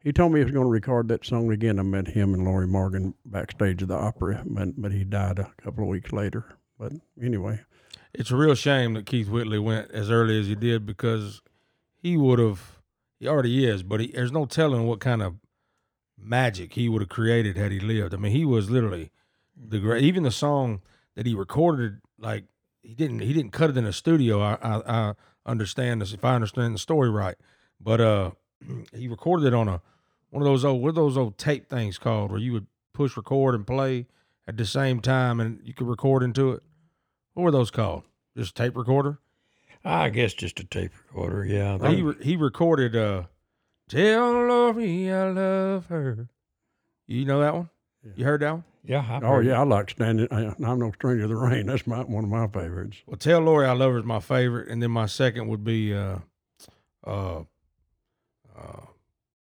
he 0.00 0.12
told 0.12 0.32
me 0.32 0.38
he 0.40 0.44
was 0.44 0.52
going 0.52 0.66
to 0.66 0.70
record 0.70 1.08
that 1.08 1.24
song 1.26 1.50
again. 1.50 1.78
I 1.80 1.82
met 1.82 2.06
him 2.08 2.34
and 2.34 2.44
Lorrie 2.44 2.68
Morgan 2.68 3.14
backstage 3.24 3.82
at 3.82 3.88
the 3.88 3.94
Opry, 3.96 4.38
but, 4.44 4.80
but 4.80 4.92
he 4.92 5.02
died 5.02 5.38
a 5.38 5.52
couple 5.60 5.82
of 5.82 5.88
weeks 5.88 6.12
later. 6.12 6.44
But 6.78 6.92
anyway, 7.20 7.60
It's 8.14 8.30
a 8.30 8.36
real 8.36 8.54
shame 8.54 8.94
that 8.94 9.06
Keith 9.06 9.28
Whitley 9.28 9.58
went 9.58 9.90
as 9.90 10.10
early 10.10 10.38
as 10.38 10.46
he 10.46 10.54
did 10.54 10.86
because 10.86 11.42
he 11.96 12.16
would 12.16 12.38
have. 12.38 12.80
He 13.18 13.26
already 13.26 13.66
is, 13.66 13.82
but 13.82 14.00
he, 14.00 14.08
there's 14.08 14.30
no 14.32 14.44
telling 14.44 14.86
what 14.86 15.00
kind 15.00 15.22
of 15.22 15.36
magic 16.18 16.74
he 16.74 16.88
would 16.88 17.02
have 17.02 17.08
created 17.08 17.56
had 17.56 17.72
he 17.72 17.80
lived. 17.80 18.14
I 18.14 18.16
mean, 18.16 18.32
he 18.32 18.44
was 18.44 18.70
literally 18.70 19.10
the 19.56 19.78
great. 19.78 20.02
Even 20.04 20.22
the 20.22 20.30
song 20.30 20.80
that 21.14 21.26
he 21.26 21.34
recorded, 21.34 22.00
like 22.18 22.44
he 22.82 22.94
didn't 22.94 23.20
he 23.20 23.32
didn't 23.32 23.52
cut 23.52 23.70
it 23.70 23.76
in 23.76 23.84
a 23.86 23.92
studio. 23.92 24.40
I 24.40 24.58
I, 24.62 24.82
I 24.86 25.14
understand 25.44 26.02
this 26.02 26.12
if 26.12 26.24
I 26.24 26.34
understand 26.34 26.74
the 26.74 26.78
story 26.78 27.10
right, 27.10 27.36
but 27.80 28.00
uh, 28.00 28.30
he 28.94 29.08
recorded 29.08 29.46
it 29.46 29.54
on 29.54 29.68
a 29.68 29.80
one 30.30 30.42
of 30.42 30.46
those 30.46 30.64
old 30.64 30.82
what 30.82 30.90
are 30.90 30.92
those 30.92 31.16
old 31.16 31.38
tape 31.38 31.68
things 31.68 31.98
called 31.98 32.30
where 32.30 32.40
you 32.40 32.52
would 32.52 32.66
push 32.92 33.16
record 33.16 33.54
and 33.54 33.66
play 33.66 34.06
at 34.48 34.56
the 34.56 34.66
same 34.66 35.00
time 35.00 35.40
and 35.40 35.60
you 35.64 35.74
could 35.74 35.86
record 35.86 36.22
into 36.22 36.52
it. 36.52 36.62
What 37.34 37.42
were 37.44 37.50
those 37.50 37.70
called? 37.70 38.04
Just 38.36 38.54
tape 38.54 38.76
recorder. 38.76 39.18
I 39.84 40.08
guess 40.08 40.34
just 40.34 40.58
a 40.58 40.64
tape 40.64 40.92
recorder. 41.06 41.44
Yeah, 41.44 41.76
Well, 41.76 41.92
he 41.92 42.02
re- 42.02 42.22
he 42.22 42.36
recorded 42.36 42.96
uh, 42.96 43.24
"Tell 43.88 44.32
Lorrie 44.32 45.10
I 45.12 45.30
love 45.30 45.86
her." 45.86 46.28
You 47.06 47.24
know 47.24 47.40
that 47.40 47.54
one? 47.54 47.68
You 48.16 48.24
heard 48.24 48.42
that 48.42 48.52
one? 48.52 48.64
yeah. 48.84 49.04
I've 49.08 49.24
oh 49.24 49.28
heard 49.28 49.46
it. 49.46 49.50
yeah, 49.50 49.60
I 49.60 49.64
like 49.64 49.90
standing. 49.90 50.28
I, 50.30 50.54
I'm 50.64 50.78
no 50.78 50.92
stranger 50.92 51.22
to 51.22 51.28
the 51.28 51.36
rain. 51.36 51.66
That's 51.66 51.86
my 51.86 52.02
one 52.02 52.24
of 52.24 52.30
my 52.30 52.46
favorites. 52.48 52.98
Well, 53.06 53.16
"Tell 53.16 53.40
Lorrie 53.40 53.66
I 53.66 53.72
love 53.72 53.92
her" 53.92 53.98
is 53.98 54.04
my 54.04 54.20
favorite, 54.20 54.68
and 54.68 54.82
then 54.82 54.90
my 54.90 55.06
second 55.06 55.48
would 55.48 55.64
be 55.64 55.92
uh, 55.94 56.18
uh, 57.06 57.40
uh, 58.56 58.80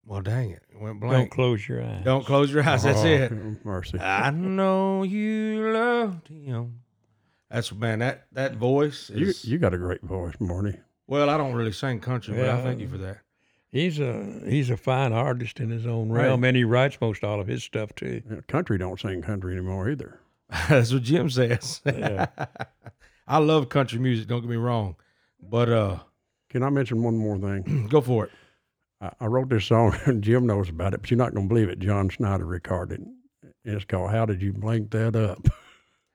well, 0.06 0.20
dang 0.22 0.50
it, 0.50 0.62
it 0.72 0.80
went 0.80 1.00
blank. 1.00 1.14
Don't 1.14 1.30
close 1.30 1.68
your 1.68 1.82
eyes. 1.82 2.04
Don't 2.04 2.24
close 2.26 2.50
your 2.52 2.62
eyes. 2.68 2.82
That's 2.82 3.00
Oh, 3.00 3.06
it. 3.06 3.64
Mercy. 3.64 3.98
I 3.98 4.30
know 4.30 5.02
you 5.04 5.70
loved 5.72 6.28
him. 6.28 6.80
That's 7.50 7.72
man. 7.72 7.98
That 8.00 8.26
that 8.32 8.56
voice 8.56 9.10
You 9.14 9.28
is. 9.28 9.44
you 9.44 9.58
got 9.58 9.74
a 9.74 9.78
great 9.78 10.02
voice, 10.02 10.34
Marty. 10.40 10.78
well, 11.06 11.28
I 11.30 11.36
don't 11.36 11.54
really 11.54 11.72
sing 11.72 12.00
country, 12.00 12.34
but 12.36 12.48
I 12.48 12.62
thank 12.62 12.80
you 12.80 12.88
for 12.88 12.98
that. 12.98 13.18
He's 13.72 14.00
a 14.00 14.40
he's 14.46 14.68
a 14.70 14.76
fine 14.76 15.12
artist 15.12 15.60
in 15.60 15.70
his 15.70 15.86
own 15.86 16.08
Right. 16.08 16.24
realm, 16.24 16.42
and 16.44 16.56
he 16.56 16.64
writes 16.64 16.98
most 17.00 17.22
all 17.22 17.40
of 17.40 17.46
his 17.46 17.62
stuff 17.62 17.94
too. 17.94 18.22
Yeah, 18.28 18.40
Country 18.48 18.78
don't 18.78 18.98
sing 18.98 19.22
country 19.22 19.52
anymore 19.56 19.88
either. 19.90 20.18
That's 20.68 20.92
what 20.92 21.02
Jim 21.02 21.30
says. 21.30 21.80
Yeah. 21.86 22.26
I 23.28 23.38
love 23.38 23.68
country 23.68 24.00
music. 24.00 24.26
Don't 24.26 24.40
get 24.40 24.50
me 24.50 24.56
wrong, 24.56 24.96
but 25.40 25.68
uh, 25.68 25.98
Can 26.48 26.64
I 26.64 26.70
mention 26.70 27.02
one 27.04 27.16
more 27.16 27.38
thing? 27.38 27.86
go 27.90 28.00
for 28.00 28.24
it. 28.24 28.32
I, 29.00 29.10
I 29.20 29.26
wrote 29.26 29.48
this 29.50 29.66
song, 29.66 29.96
and 30.04 30.20
Jim 30.22 30.46
knows 30.46 30.68
about 30.68 30.92
it, 30.94 31.00
but 31.02 31.10
you're 31.12 31.18
not 31.18 31.32
going 31.32 31.46
to 31.46 31.54
believe 31.54 31.68
it. 31.68 31.78
John 31.78 32.08
Schneider 32.08 32.44
recorded 32.46 33.00
it. 33.02 33.06
And 33.64 33.76
it's 33.76 33.84
called 33.84 34.10
"How 34.10 34.26
Did 34.26 34.42
You 34.42 34.52
Blink 34.52 34.90
That 34.90 35.14
Up." 35.14 35.46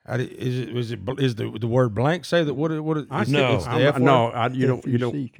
How 0.05 0.17
do, 0.17 0.23
is 0.23 0.59
it? 0.59 0.75
Is 0.75 0.91
it? 0.91 0.99
Is 1.19 1.35
the 1.35 1.49
the 1.57 1.67
word 1.67 1.95
blank 1.95 2.25
say 2.25 2.43
that? 2.43 2.53
What? 2.53 2.71
it- 2.71 2.81
What? 2.81 2.97
it- 2.97 3.07
I 3.09 3.21
it's, 3.21 3.29
No. 3.31 3.55
it's 3.55 3.63
the 3.63 3.69
I'm- 3.71 3.81
F 3.81 3.93
word? 3.95 4.03
no, 4.03 4.27
I, 4.27 4.47
you 4.49 4.67
don't. 4.67 4.85
You 4.85 4.97
don't. 4.97 5.31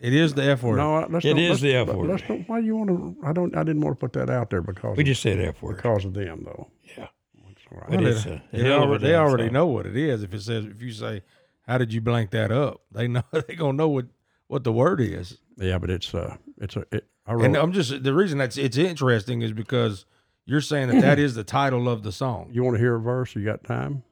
F-U-C-K. 0.00 0.06
It 0.08 0.14
is 0.14 0.34
the 0.34 0.44
F 0.44 0.62
word. 0.62 0.76
No, 0.76 1.06
let's 1.10 1.24
It 1.24 1.30
don't- 1.30 1.38
is 1.38 1.50
let's- 1.50 1.62
the 1.62 1.74
F 1.74 1.88
let- 1.88 1.96
word. 1.98 2.08
Let's 2.10 2.22
don't, 2.26 2.48
why 2.48 2.60
do 2.60 2.66
you 2.66 2.76
want 2.76 2.90
to? 2.90 3.16
I 3.26 3.32
don't. 3.32 3.56
I 3.56 3.62
didn't 3.62 3.82
want 3.82 3.98
to 3.98 4.00
put 4.06 4.12
that 4.14 4.30
out 4.30 4.50
there 4.50 4.62
because 4.62 4.96
We 4.96 5.02
of, 5.02 5.06
just 5.06 5.22
said 5.22 5.40
F 5.40 5.62
word. 5.62 5.76
because 5.76 6.04
of 6.04 6.14
them 6.14 6.42
though. 6.44 6.68
Yeah. 6.96 7.08
That's 7.46 7.60
all 7.72 7.78
right. 7.78 7.90
But 7.90 7.98
Well, 8.00 8.06
it's 8.08 8.24
they, 8.24 8.30
a 8.30 8.42
they 8.52 8.62
hell 8.68 8.76
of 8.76 8.82
a 8.82 8.84
already, 8.86 9.04
they 9.04 9.10
damn 9.12 9.20
already 9.20 9.44
song. 9.46 9.52
know 9.52 9.66
what 9.66 9.86
it 9.86 9.96
is. 9.96 10.22
If 10.22 10.34
it 10.34 10.42
says, 10.42 10.64
if 10.66 10.80
you 10.82 10.92
say, 10.92 11.22
"How 11.66 11.78
did 11.78 11.92
you 11.92 12.00
blank 12.00 12.30
that 12.30 12.50
up?" 12.50 12.80
They 12.92 13.08
know 13.08 13.22
they 13.46 13.54
gonna 13.54 13.74
know 13.74 13.88
what 13.88 14.06
what 14.48 14.64
the 14.64 14.72
word 14.72 15.00
is. 15.00 15.38
Yeah, 15.56 15.78
but 15.78 15.90
it's 15.90 16.14
uh, 16.14 16.36
it's 16.58 16.76
a. 16.76 16.84
It, 16.92 17.06
I 17.26 17.34
wrote. 17.34 17.44
And 17.44 17.56
I'm 17.56 17.72
just 17.72 18.02
the 18.02 18.14
reason 18.14 18.38
that's 18.38 18.56
it's 18.56 18.76
interesting 18.78 19.42
is 19.42 19.52
because 19.52 20.06
you're 20.46 20.60
saying 20.62 20.88
that 20.88 21.02
that 21.02 21.18
is 21.18 21.34
the 21.34 21.44
title 21.44 21.88
of 21.88 22.02
the 22.02 22.10
song. 22.10 22.48
you 22.52 22.64
want 22.64 22.74
to 22.76 22.80
hear 22.80 22.94
a 22.96 23.00
verse? 23.00 23.36
You 23.36 23.44
got 23.44 23.62
time? 23.62 24.02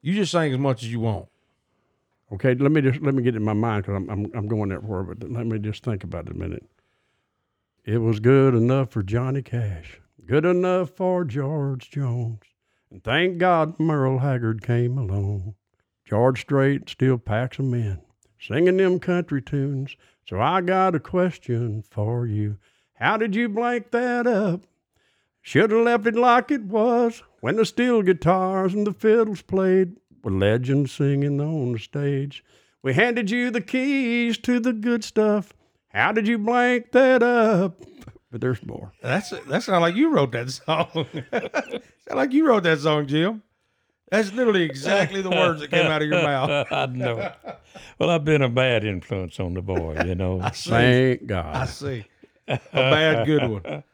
You 0.00 0.14
just 0.14 0.32
sing 0.32 0.52
as 0.52 0.58
much 0.58 0.82
as 0.82 0.90
you 0.90 0.98
want. 1.00 1.26
Okay, 2.32 2.54
let 2.54 2.70
me 2.72 2.82
just 2.82 3.00
let 3.00 3.14
me 3.14 3.22
get 3.22 3.36
in 3.36 3.42
my 3.42 3.54
mind 3.54 3.84
because 3.84 3.96
I'm, 3.96 4.10
I'm 4.10 4.30
I'm 4.34 4.48
going 4.48 4.68
there 4.68 4.80
for 4.80 5.00
it. 5.12 5.18
But 5.18 5.30
let 5.30 5.46
me 5.46 5.58
just 5.58 5.84
think 5.84 6.04
about 6.04 6.26
it 6.26 6.36
a 6.36 6.38
minute. 6.38 6.64
It 7.84 7.98
was 7.98 8.20
good 8.20 8.54
enough 8.54 8.90
for 8.90 9.02
Johnny 9.02 9.40
Cash, 9.40 10.00
good 10.26 10.44
enough 10.44 10.90
for 10.90 11.24
George 11.24 11.90
Jones. 11.90 12.42
And 12.90 13.02
thank 13.02 13.38
God 13.38 13.78
Merle 13.80 14.18
Haggard 14.18 14.62
came 14.62 14.98
along. 14.98 15.54
George 16.04 16.42
Strait 16.42 16.88
still 16.88 17.18
packs 17.18 17.58
'em 17.58 17.72
in, 17.72 18.00
singing 18.38 18.76
them 18.76 18.98
country 18.98 19.40
tunes. 19.40 19.96
So 20.26 20.40
I 20.40 20.60
got 20.60 20.94
a 20.94 21.00
question 21.00 21.82
for 21.82 22.26
you. 22.26 22.58
How 22.94 23.16
did 23.16 23.34
you 23.34 23.48
blank 23.48 23.90
that 23.92 24.26
up? 24.26 24.66
Should 25.40 25.70
have 25.70 25.80
left 25.80 26.06
it 26.06 26.14
like 26.14 26.50
it 26.50 26.64
was 26.64 27.22
when 27.40 27.56
the 27.56 27.64
steel 27.64 28.02
guitars 28.02 28.74
and 28.74 28.86
the 28.86 28.92
fiddles 28.92 29.40
played 29.40 29.96
with 30.22 30.34
legends 30.34 30.92
singing 30.92 31.40
on 31.40 31.72
the 31.72 31.78
stage. 31.78 32.44
We 32.82 32.94
handed 32.94 33.30
you 33.30 33.50
the 33.50 33.60
keys 33.60 34.38
to 34.38 34.60
the 34.60 34.72
good 34.72 35.04
stuff. 35.04 35.52
How 35.88 36.12
did 36.12 36.28
you 36.28 36.38
blank 36.38 36.92
that 36.92 37.22
up? 37.22 37.82
But 38.30 38.40
there's 38.40 38.64
more. 38.64 38.92
That's 39.02 39.30
that 39.30 39.62
sounds 39.62 39.80
like 39.80 39.94
you 39.94 40.10
wrote 40.10 40.32
that 40.32 40.50
song. 40.50 40.88
sound 41.32 41.82
like 42.14 42.32
you 42.32 42.46
wrote 42.46 42.64
that 42.64 42.78
song, 42.80 43.06
Jim. 43.06 43.42
That's 44.10 44.32
literally 44.32 44.62
exactly 44.62 45.20
the 45.20 45.30
words 45.30 45.60
that 45.60 45.70
came 45.70 45.86
out 45.86 46.02
of 46.02 46.08
your 46.08 46.22
mouth. 46.22 46.66
I 46.72 46.86
know. 46.86 47.32
Well, 47.98 48.10
I've 48.10 48.24
been 48.24 48.42
a 48.42 48.48
bad 48.48 48.84
influence 48.84 49.38
on 49.38 49.54
the 49.54 49.62
boy, 49.62 49.98
you 50.06 50.14
know. 50.14 50.40
Thank 50.54 51.26
God. 51.26 51.56
I 51.56 51.66
see. 51.66 52.04
A 52.46 52.58
bad 52.72 53.26
good 53.26 53.46
one. 53.46 53.84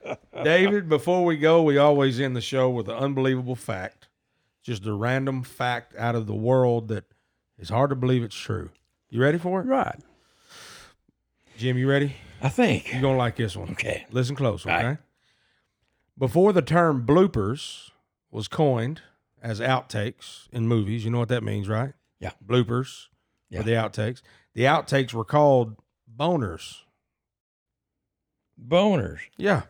David, 0.44 0.88
before 0.88 1.24
we 1.24 1.36
go, 1.36 1.62
we 1.62 1.78
always 1.78 2.20
end 2.20 2.36
the 2.36 2.40
show 2.40 2.70
with 2.70 2.88
an 2.88 2.94
unbelievable 2.94 3.56
fact. 3.56 4.06
Just 4.64 4.86
a 4.86 4.92
random 4.94 5.42
fact 5.44 5.94
out 5.96 6.14
of 6.16 6.26
the 6.26 6.34
world 6.34 6.88
that 6.88 7.04
is 7.58 7.68
hard 7.68 7.90
to 7.90 7.96
believe 7.96 8.22
it's 8.24 8.34
true. 8.34 8.70
You 9.10 9.20
ready 9.20 9.38
for 9.38 9.60
it? 9.60 9.66
Right. 9.66 10.00
Jim, 11.56 11.78
you 11.78 11.88
ready? 11.88 12.16
I 12.42 12.48
think. 12.48 12.90
You're 12.92 13.00
going 13.02 13.14
to 13.14 13.18
like 13.18 13.36
this 13.36 13.56
one. 13.56 13.70
Okay. 13.72 14.06
Listen 14.10 14.34
close, 14.34 14.66
okay? 14.66 14.84
Right. 14.84 14.98
Before 16.18 16.52
the 16.52 16.62
term 16.62 17.06
bloopers 17.06 17.90
was 18.30 18.48
coined 18.48 19.02
as 19.42 19.60
outtakes 19.60 20.48
in 20.50 20.66
movies, 20.66 21.04
you 21.04 21.10
know 21.10 21.18
what 21.18 21.28
that 21.28 21.44
means, 21.44 21.68
right? 21.68 21.92
Yeah. 22.18 22.32
Bloopers 22.44 23.06
Yeah. 23.50 23.60
or 23.60 23.62
the 23.64 23.72
outtakes. 23.72 24.22
The 24.54 24.62
outtakes 24.62 25.12
were 25.12 25.24
called 25.24 25.76
boners. 26.12 26.78
Boners. 28.60 29.18
Yeah. 29.36 29.62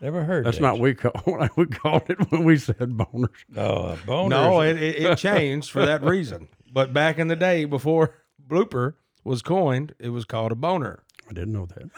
Never 0.00 0.24
heard 0.24 0.46
That's 0.46 0.56
that. 0.56 0.62
not 0.62 0.78
we 0.78 0.94
call 0.94 1.12
what 1.24 1.56
we 1.56 1.66
called 1.82 2.08
it 2.08 2.30
when 2.30 2.44
we 2.44 2.56
said 2.56 2.78
boners. 2.78 3.28
Oh, 3.56 3.98
boners. 4.06 4.28
No, 4.30 4.60
it, 4.62 4.80
it, 4.82 4.96
it 5.02 5.18
changed 5.18 5.70
for 5.70 5.84
that 5.84 6.02
reason. 6.02 6.48
But 6.72 6.92
back 6.92 7.18
in 7.18 7.26
the 7.26 7.34
day, 7.34 7.64
before 7.64 8.14
blooper 8.46 8.94
was 9.24 9.42
coined, 9.42 9.92
it 9.98 10.10
was 10.10 10.24
called 10.24 10.52
a 10.52 10.54
boner. 10.54 11.02
I 11.28 11.32
didn't 11.32 11.52
know 11.52 11.66
that. 11.66 11.90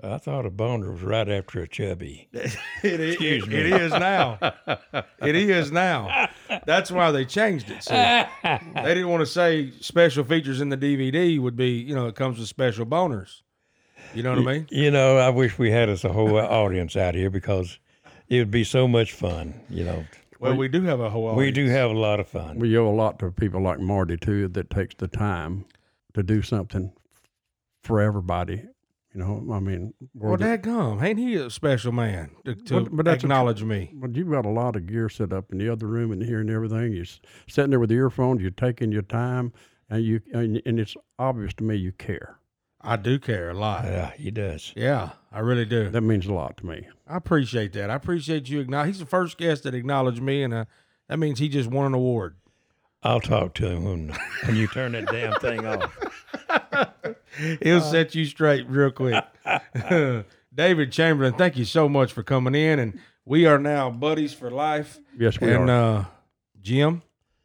I 0.00 0.18
thought 0.18 0.46
a 0.46 0.50
boner 0.50 0.92
was 0.92 1.02
right 1.02 1.28
after 1.28 1.60
a 1.60 1.66
chubby. 1.66 2.28
It 2.84 3.00
is, 3.00 3.14
Excuse 3.14 3.46
me. 3.48 3.56
it 3.56 3.66
is 3.66 3.90
now. 3.90 4.38
It 5.20 5.34
is 5.34 5.72
now. 5.72 6.28
That's 6.64 6.92
why 6.92 7.10
they 7.10 7.24
changed 7.24 7.70
it. 7.70 7.82
See, 7.82 7.94
they 7.94 8.60
didn't 8.94 9.08
want 9.08 9.22
to 9.22 9.26
say 9.26 9.72
special 9.80 10.22
features 10.22 10.60
in 10.60 10.68
the 10.68 10.76
DVD 10.76 11.40
would 11.40 11.56
be, 11.56 11.70
you 11.72 11.96
know, 11.96 12.06
it 12.06 12.14
comes 12.14 12.38
with 12.38 12.46
special 12.46 12.86
boners. 12.86 13.42
You 14.14 14.22
know 14.22 14.30
what 14.30 14.38
I 14.48 14.52
mean? 14.52 14.66
You 14.70 14.90
know, 14.90 15.18
I 15.18 15.28
wish 15.30 15.58
we 15.58 15.70
had 15.70 15.88
us 15.88 16.04
a 16.04 16.12
whole 16.12 16.36
audience 16.38 16.96
out 16.96 17.14
here 17.14 17.30
because 17.30 17.78
it 18.28 18.38
would 18.38 18.50
be 18.50 18.64
so 18.64 18.88
much 18.88 19.12
fun. 19.12 19.60
You 19.68 19.84
know, 19.84 20.04
Well, 20.40 20.56
we 20.56 20.68
do 20.68 20.82
have 20.82 21.00
a 21.00 21.10
whole. 21.10 21.34
we 21.34 21.50
do 21.50 21.66
have 21.68 21.90
a 21.90 21.98
lot 21.98 22.20
of 22.20 22.28
fun. 22.28 22.58
We 22.58 22.76
owe 22.76 22.88
a 22.88 22.94
lot 22.94 23.18
to 23.20 23.30
people 23.30 23.60
like 23.62 23.80
Marty 23.80 24.16
too 24.16 24.48
that 24.48 24.70
takes 24.70 24.94
the 24.96 25.08
time 25.08 25.64
to 26.14 26.22
do 26.22 26.42
something 26.42 26.92
for 27.82 28.00
everybody. 28.00 28.62
You 29.14 29.20
know, 29.24 29.46
I 29.52 29.58
mean, 29.60 29.94
Well, 30.14 30.32
worthy- 30.32 30.44
Dad, 30.44 30.62
come, 30.62 31.02
ain't 31.02 31.18
he 31.18 31.34
a 31.36 31.48
special 31.50 31.92
man 31.92 32.30
to, 32.44 32.54
to 32.54 32.80
But- 32.82 32.96
but 32.96 33.04
that's 33.06 33.16
a 33.24 33.26
tr- 33.26 33.26
acknowledge 33.26 33.64
me? 33.64 33.90
But 33.94 34.14
you've 34.14 34.30
got 34.30 34.44
a 34.46 34.50
lot 34.50 34.76
of 34.76 34.86
gear 34.86 35.08
set 35.08 35.32
up 35.32 35.50
in 35.50 35.58
the 35.58 35.68
other 35.70 35.86
room 35.86 36.12
and 36.12 36.22
here 36.22 36.40
and 36.40 36.50
everything. 36.50 36.92
You're 36.92 37.06
sitting 37.48 37.70
there 37.70 37.80
with 37.80 37.88
the 37.88 37.96
earphones. 37.96 38.42
You're 38.42 38.50
taking 38.50 38.92
your 38.92 39.02
time, 39.02 39.52
and 39.88 40.04
you 40.04 40.20
and, 40.32 40.60
and 40.66 40.78
it's 40.78 40.94
obvious 41.18 41.54
to 41.54 41.64
me 41.64 41.76
you 41.76 41.92
care. 41.92 42.37
I 42.88 42.96
do 42.96 43.18
care 43.18 43.50
a 43.50 43.54
lot. 43.54 43.84
Yeah, 43.84 44.12
he 44.16 44.30
does. 44.30 44.72
Yeah, 44.74 45.10
I 45.30 45.40
really 45.40 45.66
do. 45.66 45.90
That 45.90 46.00
means 46.00 46.26
a 46.26 46.32
lot 46.32 46.56
to 46.56 46.66
me. 46.66 46.86
I 47.06 47.18
appreciate 47.18 47.74
that. 47.74 47.90
I 47.90 47.94
appreciate 47.94 48.48
you 48.48 48.60
acknowledge. 48.60 48.88
He's 48.88 48.98
the 48.98 49.04
first 49.04 49.36
guest 49.36 49.64
that 49.64 49.74
acknowledged 49.74 50.22
me, 50.22 50.42
and 50.42 50.54
uh, 50.54 50.64
that 51.08 51.18
means 51.18 51.38
he 51.38 51.50
just 51.50 51.68
won 51.68 51.84
an 51.84 51.92
award. 51.92 52.36
I'll 53.02 53.20
talk 53.20 53.52
to 53.56 53.68
him 53.68 53.84
when, 53.84 54.16
when 54.46 54.56
you 54.56 54.68
turn 54.68 54.92
that 54.92 55.06
damn 55.08 55.34
thing 55.34 55.66
off. 55.66 55.98
He'll 57.62 57.82
set 57.82 58.14
you 58.14 58.24
straight 58.24 58.66
real 58.70 58.90
quick. 58.90 59.22
David 60.54 60.90
Chamberlain, 60.90 61.34
thank 61.34 61.58
you 61.58 61.66
so 61.66 61.90
much 61.90 62.10
for 62.14 62.22
coming 62.22 62.54
in, 62.54 62.78
and 62.78 62.98
we 63.26 63.44
are 63.44 63.58
now 63.58 63.90
buddies 63.90 64.32
for 64.32 64.50
life. 64.50 64.98
Yes, 65.18 65.38
we 65.38 65.52
and 65.52 65.68
are. 65.68 65.98
uh, 65.98 66.04
Jim, 66.62 67.02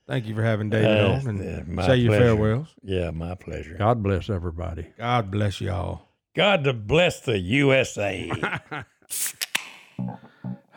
thank 0.07 0.25
you 0.25 0.35
for 0.35 0.43
having 0.43 0.69
David 0.69 0.99
Uh, 0.99 1.13
on 1.13 1.27
and 1.27 1.67
my 1.67 1.85
say 1.87 1.97
your 1.97 2.13
farewells. 2.17 2.73
Yeah, 2.81 3.11
my 3.11 3.35
pleasure. 3.35 3.75
God 3.77 4.01
bless 4.03 4.29
everybody. 4.29 4.87
God 4.97 5.31
bless 5.31 5.61
y'all. 5.61 6.09
God 6.35 6.63
to 6.63 6.73
bless 6.73 7.19
the 7.21 7.37
USA. 7.39 8.31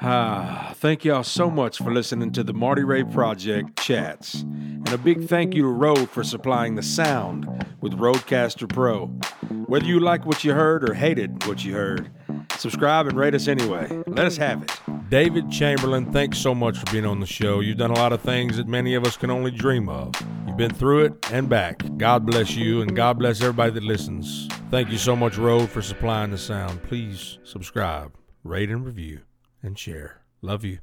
Ah, 0.02 0.74
thank 0.76 1.06
y'all 1.06 1.22
so 1.22 1.50
much 1.50 1.78
for 1.78 1.90
listening 1.90 2.30
to 2.32 2.44
the 2.44 2.52
Marty 2.52 2.84
Ray 2.84 3.02
Project 3.02 3.80
chats. 3.80 4.42
And 4.42 4.92
a 4.92 4.98
big 4.98 5.26
thank 5.26 5.54
you 5.54 5.62
to 5.62 5.68
Rode 5.68 6.10
for 6.10 6.22
supplying 6.22 6.74
the 6.74 6.82
sound 6.82 7.48
with 7.80 7.94
RODECaster 7.94 8.68
Pro. 8.68 9.06
Whether 9.66 9.86
you 9.86 9.98
like 9.98 10.26
what 10.26 10.44
you 10.44 10.52
heard 10.52 10.88
or 10.88 10.92
hated 10.92 11.46
what 11.46 11.64
you 11.64 11.72
heard, 11.72 12.10
subscribe 12.58 13.06
and 13.06 13.18
rate 13.18 13.34
us 13.34 13.48
anyway. 13.48 14.02
Let 14.06 14.26
us 14.26 14.36
have 14.36 14.62
it. 14.62 14.72
David 15.08 15.50
Chamberlain, 15.50 16.12
thanks 16.12 16.38
so 16.38 16.54
much 16.54 16.78
for 16.78 16.90
being 16.90 17.06
on 17.06 17.20
the 17.20 17.26
show. 17.26 17.60
You've 17.60 17.78
done 17.78 17.90
a 17.90 17.94
lot 17.94 18.12
of 18.12 18.20
things 18.20 18.56
that 18.56 18.66
many 18.66 18.94
of 18.94 19.04
us 19.04 19.16
can 19.16 19.30
only 19.30 19.50
dream 19.50 19.88
of. 19.88 20.14
You've 20.46 20.56
been 20.56 20.74
through 20.74 21.04
it 21.04 21.30
and 21.30 21.48
back. 21.48 21.82
God 21.96 22.26
bless 22.26 22.56
you, 22.56 22.82
and 22.82 22.96
God 22.96 23.18
bless 23.18 23.40
everybody 23.40 23.70
that 23.72 23.82
listens. 23.82 24.48
Thank 24.70 24.90
you 24.90 24.98
so 24.98 25.14
much, 25.14 25.38
Rode, 25.38 25.70
for 25.70 25.82
supplying 25.82 26.30
the 26.30 26.38
sound. 26.38 26.82
Please 26.82 27.38
subscribe, 27.44 28.12
rate 28.42 28.70
and 28.70 28.84
review, 28.84 29.20
and 29.62 29.78
share. 29.78 30.22
Love 30.42 30.64
you. 30.64 30.78